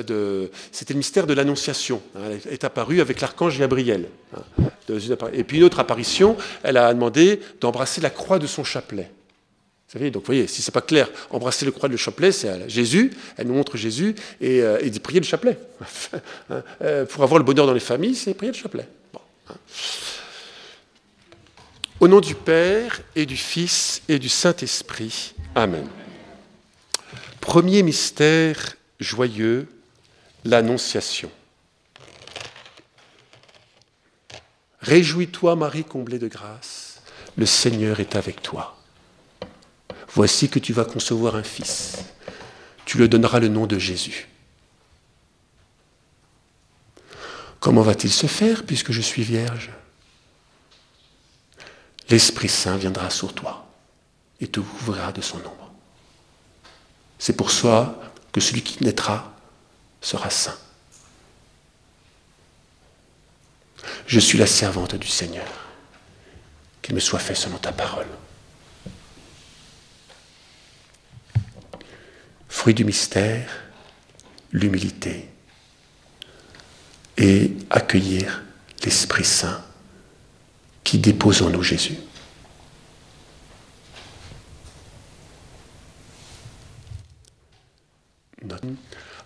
de- 0.04 0.52
C'était 0.72 0.94
le 0.94 1.00
mystère 1.00 1.26
de 1.26 1.34
l'Annonciation. 1.34 2.00
hein. 2.16 2.20
elle 2.46 2.54
est 2.54 2.64
apparue 2.64 3.02
avec 3.02 3.22
l'archange 3.22 3.58
Gabriel. 3.58 4.06
hein, 4.38 4.70
Et 5.34 5.44
puis, 5.44 5.58
une 5.58 5.64
autre 5.64 5.80
apparition, 5.80 6.38
elle 6.62 6.78
a 6.78 6.94
demandé 6.94 7.40
d'embrasser 7.60 8.02
la 8.02 8.12
croix 8.12 8.38
de 8.38 8.46
son 8.46 8.64
chapelet. 8.64 9.10
Donc 9.96 10.24
vous 10.24 10.28
voyez, 10.28 10.48
si 10.48 10.62
c'est 10.62 10.74
pas 10.74 10.82
clair, 10.82 11.10
embrasser 11.30 11.66
le 11.66 11.72
croix 11.72 11.88
de 11.88 11.96
chapelet, 11.96 12.32
c'est 12.32 12.70
Jésus, 12.70 13.12
elle 13.38 13.48
nous 13.48 13.54
montre 13.54 13.78
Jésus, 13.78 14.14
et, 14.42 14.62
euh, 14.62 14.78
prier 15.02 15.20
le 15.20 15.26
chapelet. 15.26 15.58
Hein, 16.50 16.64
euh, 16.82 17.06
pour 17.06 17.24
avoir 17.24 17.40
le 17.40 17.46
bonheur 17.46 17.66
dans 17.66 17.74
les 17.74 17.80
familles, 17.80 18.16
c'est 18.16 18.34
prier 18.34 18.52
le 18.52 18.58
chapelet. 18.58 18.88
Hein. 19.50 19.56
Au 22.00 22.08
nom 22.08 22.20
du 22.20 22.36
Père 22.36 23.02
et 23.16 23.26
du 23.26 23.38
Fils 23.38 24.02
et 24.08 24.20
du 24.20 24.30
Saint-Esprit. 24.30 25.34
Amen. 25.56 25.88
Premier 27.42 27.82
mystère 27.82 28.76
joyeux, 29.00 29.68
l'Annonciation. 30.44 31.32
Réjouis-toi, 34.82 35.56
Marie 35.56 35.84
comblée 35.84 36.20
de 36.20 36.28
grâce, 36.28 37.02
le 37.38 37.46
Seigneur 37.46 38.00
est 38.00 38.16
avec 38.16 38.42
toi. 38.42 38.78
Voici 40.16 40.50
que 40.50 40.60
tu 40.60 40.72
vas 40.72 40.86
concevoir 40.86 41.36
un 41.36 41.44
fils. 41.44 41.98
Tu 42.86 42.98
le 42.98 43.10
donneras 43.10 43.40
le 43.40 43.50
nom 43.50 43.68
de 43.68 43.78
Jésus. 43.78 44.30
Comment 47.60 47.82
va-t-il 47.82 48.12
se 48.12 48.28
faire 48.28 48.66
puisque 48.66 48.94
je 48.94 49.02
suis 49.02 49.24
vierge? 49.24 49.72
L'Esprit 52.10 52.48
Saint 52.48 52.78
viendra 52.78 53.10
sur 53.10 53.34
toi 53.34 53.68
et 54.40 54.48
te 54.48 54.62
couvrira 54.62 55.12
de 55.12 55.22
son 55.22 55.38
ombre. 55.38 55.72
C'est 57.20 57.36
pour 57.36 57.52
ça 57.52 58.00
que 58.32 58.40
celui 58.40 58.62
qui 58.62 58.84
naîtra 58.84 59.36
sera 60.00 60.30
saint. 60.30 60.58
Je 64.08 64.20
suis 64.20 64.38
la 64.38 64.48
servante 64.48 64.96
du 64.96 65.08
Seigneur. 65.08 65.48
Qu'il 66.82 66.96
me 66.96 67.00
soit 67.00 67.20
fait 67.20 67.36
selon 67.36 67.58
ta 67.58 67.72
parole. 67.74 68.08
Fruit 72.56 72.74
du 72.74 72.86
mystère, 72.86 73.50
l'humilité 74.54 75.28
et 77.18 77.52
accueillir 77.70 78.44
l'Esprit 78.84 79.26
Saint 79.26 79.62
qui 80.86 80.98
dépose 80.98 81.42
en 81.42 81.50
nous 81.50 81.62
Jésus. 81.62 81.98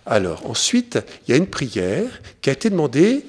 Alors, 0.04 0.44
ensuite, 0.50 0.98
il 1.22 1.30
y 1.30 1.34
a 1.34 1.36
une 1.36 1.46
prière 1.46 2.20
qui 2.42 2.50
a 2.50 2.52
été 2.52 2.68
demandée 2.68 3.24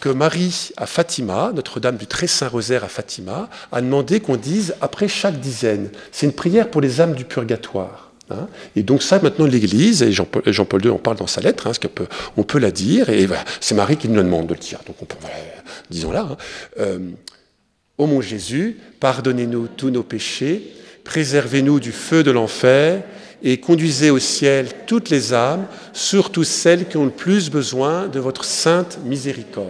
que 0.00 0.08
Marie 0.08 0.70
à 0.76 0.86
Fatima, 0.86 1.50
Notre-Dame 1.52 1.96
du 1.96 2.06
Très 2.06 2.28
Saint 2.28 2.48
Rosaire 2.48 2.84
à 2.84 2.88
Fatima, 2.88 3.50
a 3.72 3.80
demandé 3.82 4.20
qu'on 4.20 4.36
dise 4.36 4.76
après 4.80 5.08
chaque 5.08 5.40
dizaine. 5.40 5.90
C'est 6.12 6.26
une 6.26 6.32
prière 6.32 6.70
pour 6.70 6.80
les 6.80 7.00
âmes 7.00 7.16
du 7.16 7.24
purgatoire. 7.24 8.11
Hein. 8.32 8.48
Et 8.76 8.82
donc 8.82 9.02
ça, 9.02 9.20
maintenant, 9.20 9.46
l'Église, 9.46 10.02
et 10.02 10.12
Jean-Paul 10.12 10.42
Jean-Paul 10.46 10.84
II 10.84 10.90
en 10.90 10.98
parle 10.98 11.16
dans 11.16 11.26
sa 11.26 11.40
lettre, 11.40 11.66
hein, 11.66 11.72
on 12.36 12.42
peut 12.42 12.58
la 12.58 12.70
dire, 12.70 13.08
et 13.10 13.26
c'est 13.60 13.74
Marie 13.74 13.96
qui 13.96 14.08
nous 14.08 14.22
demande 14.22 14.46
de 14.46 14.54
le 14.54 14.60
dire. 14.60 14.80
Donc, 14.86 14.96
on 15.00 15.04
peut, 15.04 15.16
disons-la. 15.90 16.22
hein. 16.22 16.36
Euh, 16.78 16.98
Ô 17.98 18.06
mon 18.06 18.20
Jésus, 18.20 18.78
pardonnez-nous 19.00 19.68
tous 19.76 19.90
nos 19.90 20.02
péchés, 20.02 20.72
préservez-nous 21.04 21.78
du 21.78 21.92
feu 21.92 22.22
de 22.24 22.30
l'enfer 22.30 23.02
et 23.42 23.58
conduisez 23.58 24.10
au 24.10 24.18
ciel 24.18 24.68
toutes 24.86 25.10
les 25.10 25.34
âmes, 25.34 25.66
surtout 25.92 26.42
celles 26.42 26.88
qui 26.88 26.96
ont 26.96 27.04
le 27.04 27.10
plus 27.10 27.50
besoin 27.50 28.08
de 28.08 28.18
votre 28.18 28.44
sainte 28.44 28.98
miséricorde. 29.04 29.68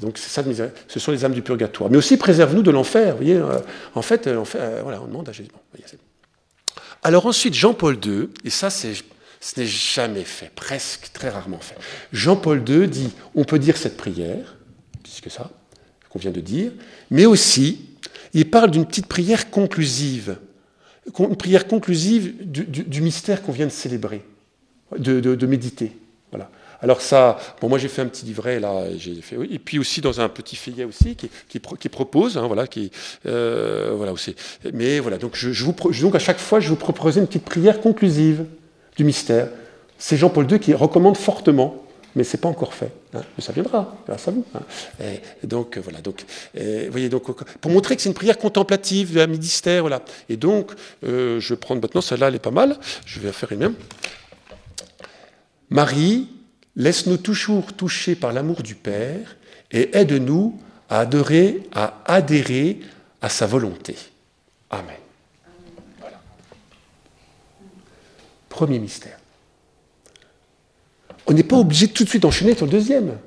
Donc 0.00 0.18
ça, 0.18 0.44
ce 0.86 1.00
sont 1.00 1.10
les 1.10 1.24
âmes 1.24 1.32
du 1.32 1.42
purgatoire. 1.42 1.90
Mais 1.90 1.96
aussi 1.96 2.16
préserve-nous 2.16 2.62
de 2.62 2.70
l'enfer. 2.70 3.12
Vous 3.16 3.24
voyez, 3.24 3.36
euh, 3.36 3.58
en 3.94 4.02
fait, 4.02 4.26
euh, 4.26 4.44
euh, 4.54 4.80
voilà, 4.82 5.00
on 5.02 5.06
demande 5.06 5.28
à 5.28 5.32
Jésus. 5.32 5.50
Alors 7.02 7.26
ensuite, 7.26 7.54
Jean-Paul 7.54 7.98
II, 8.04 8.28
et 8.44 8.50
ça, 8.50 8.70
c'est, 8.70 8.92
ce 9.40 9.60
n'est 9.60 9.66
jamais 9.66 10.24
fait, 10.24 10.50
presque 10.54 11.10
très 11.12 11.28
rarement 11.28 11.60
fait. 11.60 11.76
Jean-Paul 12.12 12.62
II 12.68 12.88
dit, 12.88 13.10
on 13.34 13.44
peut 13.44 13.58
dire 13.58 13.76
cette 13.76 13.96
prière, 13.96 14.56
puisque 15.02 15.30
ça, 15.30 15.50
qu'on 16.10 16.18
vient 16.18 16.30
de 16.30 16.40
dire, 16.40 16.72
mais 17.10 17.26
aussi, 17.26 17.86
il 18.34 18.50
parle 18.50 18.70
d'une 18.70 18.86
petite 18.86 19.06
prière 19.06 19.50
conclusive, 19.50 20.38
une 21.18 21.36
prière 21.36 21.66
conclusive 21.66 22.34
du, 22.40 23.00
mystère 23.00 23.42
qu'on 23.42 23.52
vient 23.52 23.66
de 23.66 23.70
célébrer, 23.72 24.22
de, 24.98 25.20
de- 25.20 25.34
de 25.34 25.46
méditer. 25.46 25.96
Voilà. 26.30 26.50
Alors 26.80 27.00
ça, 27.00 27.38
bon, 27.60 27.68
moi 27.68 27.78
j'ai 27.78 27.88
fait 27.88 28.02
un 28.02 28.06
petit 28.06 28.24
livret 28.24 28.60
là, 28.60 28.84
j'ai 28.96 29.16
fait, 29.20 29.36
et 29.50 29.58
puis 29.58 29.78
aussi 29.80 30.00
dans 30.00 30.20
un 30.20 30.28
petit 30.28 30.54
feuillet 30.54 30.84
aussi 30.84 31.16
qui, 31.16 31.28
qui, 31.48 31.58
pro- 31.58 31.74
qui 31.74 31.88
propose, 31.88 32.38
hein, 32.38 32.46
voilà, 32.46 32.68
qui, 32.68 32.92
euh, 33.26 33.94
voilà 33.96 34.12
aussi. 34.12 34.36
Mais 34.72 35.00
voilà, 35.00 35.18
donc 35.18 35.32
je, 35.34 35.64
vous, 35.64 35.74
donc 36.00 36.14
à 36.14 36.20
chaque 36.20 36.38
fois 36.38 36.60
je 36.60 36.68
vous 36.68 36.76
proposais 36.76 37.18
une 37.20 37.26
petite 37.26 37.44
prière 37.44 37.80
conclusive 37.80 38.44
du 38.96 39.02
mystère. 39.04 39.48
C'est 39.98 40.16
Jean-Paul 40.16 40.48
II 40.50 40.60
qui 40.60 40.72
recommande 40.74 41.16
fortement 41.16 41.82
mais 42.16 42.24
ce 42.24 42.36
n'est 42.36 42.40
pas 42.40 42.48
encore 42.48 42.74
fait. 42.74 42.90
hein. 43.14 43.20
Mais 43.36 43.44
ça 43.44 43.52
viendra, 43.52 43.96
grâce 44.06 44.26
à 44.26 44.30
vous. 44.32 44.44
hein. 44.54 44.60
Donc, 45.44 45.76
euh, 45.76 45.80
voilà. 45.80 46.00
Donc, 46.00 46.24
euh, 46.56 46.88
voyez, 46.90 47.08
donc, 47.08 47.24
pour 47.60 47.70
montrer 47.70 47.94
que 47.94 48.02
c'est 48.02 48.08
une 48.08 48.14
prière 48.14 48.38
contemplative, 48.38 49.18
un 49.18 49.26
mystère, 49.28 49.82
voilà. 49.82 50.02
Et 50.28 50.36
donc, 50.36 50.72
euh, 51.04 51.38
je 51.38 51.54
vais 51.54 51.58
prendre 51.60 51.80
maintenant, 51.82 52.00
celle-là, 52.00 52.28
elle 52.28 52.34
est 52.34 52.40
pas 52.40 52.50
mal. 52.50 52.76
Je 53.04 53.20
vais 53.20 53.30
faire 53.30 53.52
une 53.52 53.58
même. 53.60 53.74
Marie, 55.70 56.28
laisse-nous 56.78 57.18
toujours 57.18 57.74
toucher 57.74 58.14
par 58.14 58.32
l'amour 58.32 58.62
du 58.62 58.74
Père 58.74 59.36
et 59.70 59.90
aide-nous 59.98 60.58
à 60.88 61.00
adorer, 61.00 61.68
à 61.74 62.00
adhérer 62.06 62.80
à 63.20 63.28
sa 63.28 63.46
volonté. 63.46 63.96
Amen. 64.70 64.96
Premier 68.48 68.78
mystère. 68.78 69.18
On 71.26 71.32
n'est 71.32 71.42
pas 71.42 71.56
obligé 71.56 71.88
de 71.88 71.92
tout 71.92 72.04
de 72.04 72.08
suite 72.08 72.24
enchaîner 72.24 72.54
sur 72.54 72.64
le 72.64 72.72
deuxième. 72.72 73.18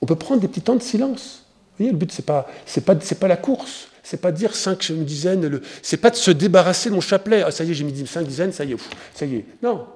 On 0.00 0.06
peut 0.06 0.14
prendre 0.14 0.40
des 0.40 0.46
petits 0.46 0.62
temps 0.62 0.76
de 0.76 0.82
silence. 0.82 1.44
Vous 1.72 1.84
voyez, 1.84 1.92
le 1.92 1.98
but, 1.98 2.20
pas, 2.22 2.48
c'est 2.64 2.84
pas, 2.84 3.28
la 3.28 3.36
course. 3.36 3.88
C'est 4.02 4.20
pas 4.20 4.30
de 4.30 4.36
dire 4.36 4.54
cinq 4.54 4.92
dizaines. 4.92 5.46
Le, 5.46 5.62
c'est 5.82 5.96
pas 5.96 6.10
de 6.10 6.16
se 6.16 6.30
débarrasser 6.30 6.90
de 6.90 6.94
mon 6.94 7.00
chapelet. 7.00 7.42
Ah, 7.44 7.50
ça 7.50 7.64
y 7.64 7.70
est, 7.70 7.74
j'ai 7.74 7.84
mis 7.84 8.06
cinq 8.06 8.26
dizaines, 8.26 8.52
ça 8.52 8.64
y 8.64 8.72
est, 8.72 8.76
ça 9.14 9.26
y 9.26 9.36
est. 9.36 9.44
Non. 9.62 9.86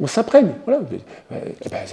On, 0.00 0.06
s'imprègne. 0.06 0.52
Voilà. 0.64 0.80
Euh, 1.32 1.40
eh 1.64 1.68
ben, 1.68 1.84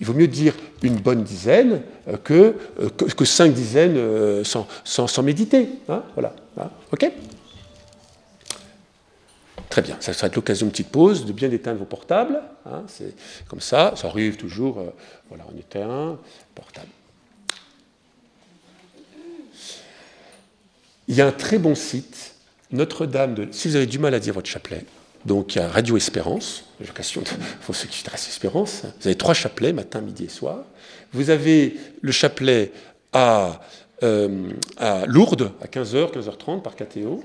il 0.00 0.06
vaut 0.06 0.14
mieux 0.14 0.28
dire 0.28 0.54
une 0.82 0.96
bonne 0.96 1.22
dizaine 1.22 1.82
euh, 2.08 2.16
que, 2.16 2.56
euh, 2.80 2.88
que, 2.96 3.04
que 3.04 3.24
cinq 3.24 3.52
dizaines 3.52 4.44
sans, 4.44 4.66
sans, 4.84 5.22
méditer. 5.22 5.68
hein. 5.88 6.02
voilà. 6.14 6.34
Hein. 6.58 6.70
OK? 6.92 7.10
Très 9.68 9.82
bien, 9.82 9.96
ça 10.00 10.12
sera 10.12 10.28
l'occasion 10.28 10.66
d'une 10.66 10.72
petite 10.72 10.88
pause, 10.88 11.26
de 11.26 11.32
bien 11.32 11.50
éteindre 11.50 11.78
vos 11.78 11.84
portables. 11.84 12.40
hein, 12.66 12.82
c'est 12.88 13.14
comme 13.46 13.60
ça, 13.60 13.92
ça 13.96 14.08
arrive 14.08 14.36
toujours. 14.36 14.82
voilà, 15.28 15.44
on 15.54 15.58
éteint, 15.58 16.18
portable. 16.54 16.88
Il 21.06 21.14
y 21.14 21.20
a 21.20 21.26
un 21.26 21.32
très 21.32 21.58
bon 21.58 21.74
site, 21.74 22.34
Notre-Dame 22.72 23.34
de. 23.34 23.48
Si 23.52 23.68
vous 23.68 23.76
avez 23.76 23.86
du 23.86 23.98
mal 23.98 24.14
à 24.14 24.18
dire 24.18 24.34
votre 24.34 24.48
chapelet, 24.48 24.84
donc 25.24 25.54
il 25.54 25.58
y 25.58 25.60
a 25.60 25.68
Radio 25.68 25.96
Espérance, 25.96 26.64
l'occasion 26.80 27.22
pour 27.66 27.74
ceux 27.74 27.88
qui 27.88 28.00
intéressent 28.00 28.30
Espérance. 28.30 28.82
Vous 29.00 29.06
avez 29.06 29.16
trois 29.16 29.34
chapelets, 29.34 29.72
matin, 29.72 30.00
midi 30.00 30.24
et 30.24 30.28
soir. 30.28 30.64
Vous 31.12 31.30
avez 31.30 31.76
le 32.00 32.12
chapelet 32.12 32.72
à, 33.12 33.60
euh, 34.02 34.50
à 34.76 35.04
Lourdes, 35.06 35.52
à 35.62 35.66
15h, 35.66 36.12
15h30 36.12 36.62
par 36.62 36.76
KTO. 36.76 37.22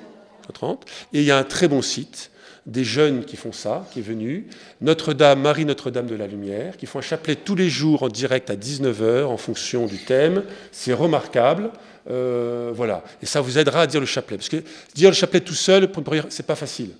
30. 0.54 0.86
Et 1.14 1.20
il 1.20 1.26
y 1.26 1.32
a 1.32 1.38
un 1.38 1.44
très 1.44 1.68
bon 1.68 1.82
site 1.82 2.32
des 2.66 2.84
jeunes 2.84 3.26
qui 3.26 3.36
font 3.36 3.52
ça, 3.52 3.88
qui 3.92 4.00
est 4.00 4.04
venu, 4.04 4.48
Notre-Dame, 4.82 5.42
Marie 5.42 5.66
Notre-Dame 5.66 6.08
de 6.08 6.16
la 6.16 6.26
Lumière, 6.26 6.78
qui 6.78 6.88
font 6.88 7.00
un 7.00 7.04
chapelet 7.04 7.36
tous 7.36 7.56
les 7.56 7.70
jours 7.70 8.04
en 8.04 8.10
direct 8.10 8.50
à 8.50 8.56
19h 8.56 9.26
en 9.26 9.38
fonction 9.38 9.86
du 9.86 9.98
thème. 10.00 10.44
C'est 10.72 10.94
remarquable. 10.94 11.72
Euh, 12.10 12.72
voilà. 12.74 13.04
Et 13.22 13.26
ça 13.26 13.42
vous 13.42 13.58
aidera 13.60 13.82
à 13.82 13.88
dire 13.88 14.00
le 14.00 14.06
chapelet. 14.06 14.38
Parce 14.38 14.50
que 14.50 14.64
dire 14.96 15.10
le 15.10 15.16
chapelet 15.16 15.42
tout 15.42 15.54
seul, 15.54 15.90
c'est 16.30 16.46
pas 16.46 16.56
facile. 16.56 16.92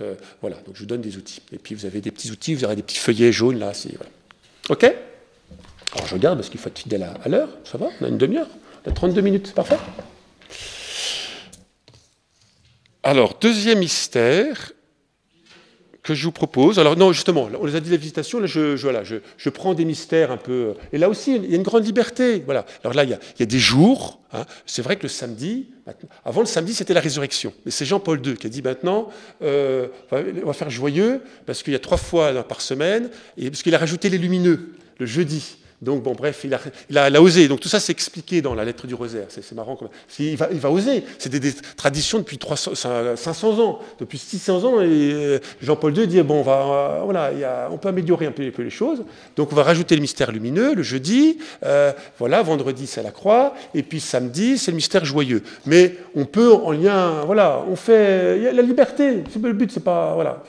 Euh, 0.00 0.14
voilà. 0.40 0.56
Donc 0.66 0.74
je 0.74 0.80
vous 0.80 0.86
donne 0.86 1.00
des 1.00 1.16
outils. 1.16 1.42
Et 1.52 1.58
puis 1.58 1.74
vous 1.74 1.86
avez 1.86 2.00
des 2.00 2.10
petits 2.10 2.30
outils, 2.30 2.54
vous 2.54 2.64
aurez 2.64 2.76
des 2.76 2.82
petits 2.82 2.98
feuillets 2.98 3.32
jaunes 3.32 3.58
là. 3.58 3.72
OK? 4.68 4.84
Alors 4.84 6.06
je 6.06 6.14
regarde 6.14 6.38
parce 6.38 6.48
qu'il 6.48 6.60
faut 6.60 6.68
être 6.68 6.78
fidèle 6.78 7.02
à, 7.02 7.12
à 7.22 7.28
l'heure. 7.28 7.48
Ça 7.64 7.78
va? 7.78 7.88
On 8.00 8.04
a 8.04 8.08
une 8.08 8.18
demi-heure? 8.18 8.48
On 8.86 8.90
a 8.90 8.94
32 8.94 9.20
minutes. 9.20 9.46
C'est 9.48 9.54
parfait? 9.54 9.78
Alors, 13.04 13.36
deuxième 13.40 13.80
mystère 13.80 14.72
que 16.02 16.14
je 16.14 16.24
vous 16.24 16.32
propose. 16.32 16.78
Alors, 16.78 16.96
non, 16.96 17.12
justement, 17.12 17.48
on 17.60 17.64
les 17.64 17.76
a 17.76 17.80
dit 17.80 17.90
la 17.90 17.96
visitation, 17.96 18.40
là, 18.40 18.46
je, 18.46 18.76
voilà, 18.76 19.02
je, 19.04 19.48
prends 19.50 19.74
des 19.74 19.84
mystères 19.84 20.32
un 20.32 20.36
peu. 20.36 20.74
Et 20.92 20.98
là 20.98 21.08
aussi, 21.08 21.36
il 21.36 21.50
y 21.50 21.54
a 21.54 21.56
une 21.56 21.62
grande 21.62 21.84
liberté. 21.84 22.42
Voilà. 22.44 22.66
Alors 22.82 22.94
là, 22.94 23.04
il 23.04 23.10
y 23.10 23.42
a, 23.42 23.46
des 23.46 23.58
jours. 23.58 24.20
Hein. 24.32 24.44
c'est 24.66 24.82
vrai 24.82 24.96
que 24.96 25.02
le 25.02 25.08
samedi, 25.08 25.68
avant 26.24 26.40
le 26.40 26.46
samedi, 26.46 26.74
c'était 26.74 26.94
la 26.94 27.00
résurrection. 27.00 27.52
Mais 27.64 27.70
c'est 27.70 27.84
Jean-Paul 27.84 28.26
II 28.26 28.34
qui 28.34 28.46
a 28.46 28.50
dit 28.50 28.62
maintenant, 28.62 29.10
euh, 29.42 29.88
on 30.10 30.46
va 30.46 30.52
faire 30.52 30.70
joyeux, 30.70 31.20
parce 31.46 31.62
qu'il 31.62 31.72
y 31.72 31.76
a 31.76 31.80
trois 31.80 31.98
fois 31.98 32.42
par 32.42 32.60
semaine, 32.60 33.10
et 33.36 33.50
parce 33.50 33.62
qu'il 33.62 33.74
a 33.74 33.78
rajouté 33.78 34.08
les 34.08 34.18
lumineux, 34.18 34.72
le 34.98 35.06
jeudi. 35.06 35.56
Donc, 35.82 36.04
bon, 36.04 36.12
bref, 36.12 36.46
il 36.88 36.96
a, 36.96 37.20
osé. 37.20 37.48
Donc, 37.48 37.58
tout 37.58 37.68
ça, 37.68 37.80
c'est 37.80 37.90
expliqué 37.90 38.40
dans 38.40 38.54
la 38.54 38.64
lettre 38.64 38.86
du 38.86 38.94
rosaire. 38.94 39.26
C'est 39.28 39.52
marrant. 39.52 39.76
Il 40.20 40.36
va, 40.36 40.48
il 40.52 40.60
va 40.60 40.70
oser. 40.70 41.02
C'est 41.18 41.28
des, 41.28 41.52
traditions 41.76 42.18
depuis 42.18 42.38
300, 42.38 42.74
500 43.16 43.58
ans, 43.58 43.80
depuis 43.98 44.18
600 44.18 44.62
ans. 44.62 44.74
Euh, 44.78 45.40
Jean-Paul 45.60 45.98
II 45.98 46.06
dit 46.06 46.22
bon, 46.22 46.40
on, 46.40 46.42
va, 46.42 47.00
voilà, 47.02 47.32
il 47.32 47.46
on 47.72 47.78
peut 47.78 47.88
améliorer 47.88 48.26
un 48.26 48.30
peu, 48.30 48.44
les 48.62 48.70
choses. 48.70 49.02
Donc, 49.34 49.52
on 49.52 49.56
va 49.56 49.64
rajouter 49.64 49.96
le 49.96 50.02
mystère 50.02 50.30
lumineux 50.30 50.74
le 50.74 50.84
jeudi. 50.84 51.38
Euh, 51.64 51.92
voilà, 52.16 52.42
vendredi, 52.42 52.86
c'est 52.86 53.02
la 53.02 53.10
croix. 53.10 53.54
Et 53.74 53.82
puis, 53.82 53.98
samedi, 53.98 54.58
c'est 54.58 54.70
le 54.70 54.76
mystère 54.76 55.04
joyeux. 55.04 55.42
Mais 55.66 55.96
on 56.14 56.26
peut, 56.26 56.52
en 56.52 56.70
lien, 56.70 57.24
voilà, 57.26 57.64
on 57.68 57.74
fait. 57.74 58.52
La 58.52 58.62
liberté. 58.62 59.24
Le 59.42 59.52
but, 59.52 59.72
c'est 59.72 59.82
pas. 59.82 60.14
Voilà. 60.14 60.44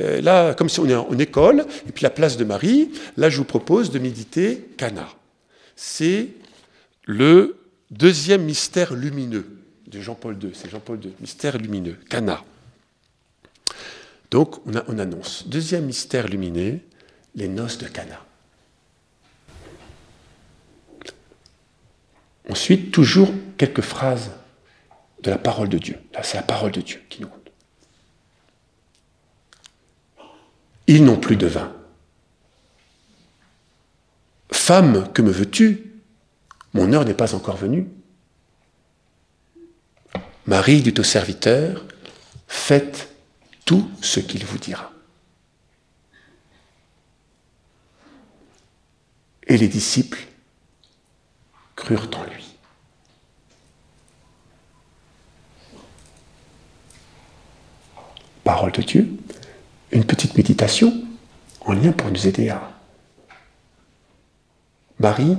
Euh, 0.00 0.20
là, 0.20 0.54
comme 0.54 0.68
si 0.68 0.80
on 0.80 0.88
est 0.88 0.94
en 0.96 1.16
école, 1.18 1.64
et 1.88 1.92
puis 1.92 2.02
la 2.02 2.10
place 2.10 2.36
de 2.36 2.44
Marie, 2.44 2.90
là, 3.16 3.30
je 3.30 3.38
vous 3.38 3.44
propose 3.44 3.92
de 3.92 4.00
méditer 4.00 4.63
Cana. 4.64 5.08
C'est 5.76 6.28
le 7.04 7.58
deuxième 7.90 8.44
mystère 8.44 8.94
lumineux 8.94 9.46
de 9.86 10.00
Jean-Paul 10.00 10.36
II. 10.42 10.50
C'est 10.54 10.70
Jean-Paul 10.70 11.02
II, 11.04 11.12
mystère 11.20 11.58
lumineux, 11.58 11.98
Cana. 12.08 12.42
Donc 14.30 14.58
on, 14.66 14.72
on, 14.88 14.98
annonce, 14.98 15.46
deuxième 15.46 15.86
mystère 15.86 16.28
lumineux, 16.28 16.80
les 17.34 17.48
noces 17.48 17.78
de 17.78 17.86
Cana. 17.86 18.20
Ensuite, 22.48 22.90
toujours 22.90 23.30
quelques 23.56 23.80
phrases 23.80 24.30
de 25.22 25.30
la 25.30 25.38
parole 25.38 25.68
de 25.68 25.78
Dieu. 25.78 25.98
Là, 26.12 26.22
c'est 26.22 26.36
la 26.36 26.42
parole 26.42 26.72
de 26.72 26.82
Dieu 26.82 27.00
qui 27.08 27.22
nous 27.22 27.28
compte. 27.28 27.50
Ils 30.86 31.04
n'ont 31.04 31.16
plus 31.16 31.36
de 31.36 31.46
vin. 31.46 31.72
Femme, 34.54 35.12
que 35.12 35.20
me 35.20 35.30
veux-tu? 35.30 35.92
Mon 36.72 36.90
heure 36.94 37.04
n'est 37.04 37.12
pas 37.12 37.34
encore 37.34 37.56
venue. 37.56 37.86
Marie 40.46 40.80
dit 40.80 40.94
au 40.98 41.02
serviteur, 41.02 41.84
faites 42.48 43.14
tout 43.66 43.90
ce 44.00 44.20
qu'il 44.20 44.46
vous 44.46 44.56
dira. 44.56 44.90
Et 49.48 49.58
les 49.58 49.68
disciples 49.68 50.24
crurent 51.76 52.08
en 52.16 52.24
lui. 52.24 52.56
Parole 58.44 58.72
de 58.72 58.82
Dieu, 58.82 59.10
une 59.90 60.04
petite 60.04 60.36
méditation 60.36 61.04
en 61.60 61.74
lien 61.74 61.92
pour 61.92 62.10
nous 62.10 62.26
aider 62.26 62.48
à 62.48 62.73
Marie, 65.04 65.36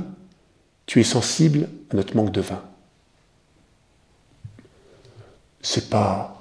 tu 0.86 1.02
es 1.02 1.04
sensible 1.04 1.68
à 1.90 1.96
notre 1.96 2.16
manque 2.16 2.32
de 2.32 2.40
vin. 2.40 2.64
C'est 5.64 5.90
pas, 5.90 6.40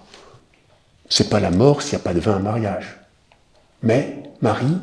c'est 1.08 1.30
pas 1.30 1.40
la 1.40 1.50
mort 1.50 1.80
s'il 1.80 1.96
n'y 1.96 2.02
a 2.02 2.04
pas 2.04 2.12
de 2.12 2.20
vin 2.20 2.36
à 2.36 2.38
mariage. 2.38 2.98
Mais, 3.82 4.24
Marie, 4.42 4.76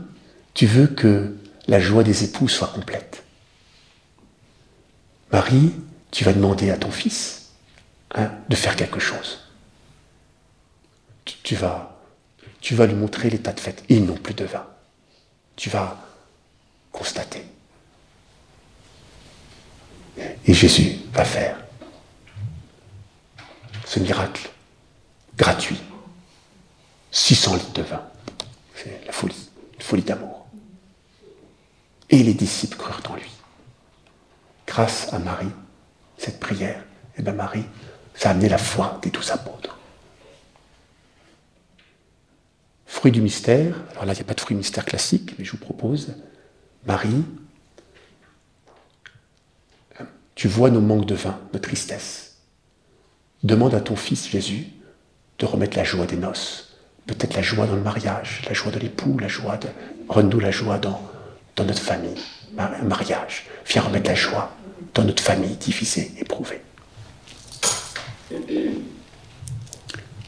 tu 0.55 0.65
veux 0.65 0.87
que 0.87 1.37
la 1.67 1.79
joie 1.79 2.01
des 2.01 2.23
époux 2.23 2.47
soit 2.47 2.69
complète. 2.69 3.23
Marie, 5.31 5.73
tu 6.09 6.23
vas 6.23 6.33
demander 6.33 6.71
à 6.71 6.77
ton 6.77 6.89
fils 6.89 7.51
hein, 8.15 8.31
de 8.49 8.55
faire 8.55 8.75
quelque 8.75 8.99
chose. 8.99 9.41
Tu, 11.43 11.53
vas, 11.53 11.95
tu 12.59 12.73
vas 12.73 12.87
lui 12.87 12.95
montrer 12.95 13.29
l'état 13.29 13.53
de 13.53 13.59
fête. 13.59 13.83
Ils 13.87 14.03
n'ont 14.03 14.17
plus 14.17 14.33
de 14.33 14.45
vin. 14.45 14.65
Tu 15.55 15.69
vas 15.69 15.95
constater. 16.91 17.45
Et 20.17 20.53
Jésus 20.53 20.97
va 21.13 21.25
faire 21.25 21.57
ce 23.85 23.99
miracle 23.99 24.49
gratuit. 25.37 25.81
600 27.11 27.55
litres 27.55 27.73
de 27.73 27.81
vin. 27.81 28.01
C'est 28.75 29.05
la 29.05 29.11
folie, 29.11 29.49
une 29.75 29.81
folie 29.81 30.01
d'amour. 30.01 30.47
Et 32.09 32.23
les 32.23 32.33
disciples 32.33 32.77
crurent 32.77 33.01
en 33.09 33.15
lui. 33.15 33.31
Grâce 34.65 35.11
à 35.13 35.19
Marie, 35.19 35.51
cette 36.17 36.39
prière, 36.39 36.79
et 36.79 37.19
eh 37.19 37.21
bien 37.21 37.33
Marie, 37.33 37.65
ça 38.15 38.29
a 38.29 38.31
amené 38.31 38.47
la 38.47 38.57
foi 38.57 38.99
des 39.01 39.09
douze 39.09 39.31
apôtres. 39.31 39.77
Fruit 42.85 43.11
du 43.11 43.21
mystère, 43.21 43.75
alors 43.91 44.05
là 44.05 44.13
il 44.13 44.15
n'y 44.15 44.21
a 44.21 44.25
pas 44.25 44.33
de 44.33 44.41
fruit 44.41 44.55
mystère 44.55 44.85
classique, 44.85 45.35
mais 45.37 45.43
je 45.43 45.51
vous 45.51 45.57
propose, 45.57 46.15
Marie 46.85 47.25
tu 50.35 50.47
vois 50.47 50.69
nos 50.69 50.81
manques 50.81 51.05
de 51.05 51.15
vin, 51.15 51.39
nos 51.53 51.59
tristesses. 51.59 52.37
Demande 53.43 53.73
à 53.73 53.81
ton 53.81 53.95
Fils 53.95 54.29
Jésus 54.29 54.67
de 55.39 55.45
remettre 55.45 55.77
la 55.77 55.83
joie 55.83 56.05
des 56.05 56.15
noces, 56.15 56.77
peut-être 57.07 57.33
la 57.33 57.41
joie 57.41 57.65
dans 57.65 57.75
le 57.75 57.81
mariage, 57.81 58.43
la 58.47 58.53
joie 58.53 58.71
de 58.71 58.79
l'époux, 58.79 59.17
la 59.17 59.27
joie 59.27 59.57
de... 59.57 59.67
Rends-nous 60.07 60.39
la 60.39 60.51
joie 60.51 60.77
dans, 60.77 61.01
dans 61.55 61.65
notre 61.65 61.81
famille, 61.81 62.21
mariage. 62.53 63.47
Viens 63.67 63.81
remettre 63.81 64.09
la 64.09 64.15
joie 64.15 64.55
dans 64.93 65.03
notre 65.03 65.23
famille 65.23 65.55
divisée, 65.55 66.11
éprouvée. 66.19 66.61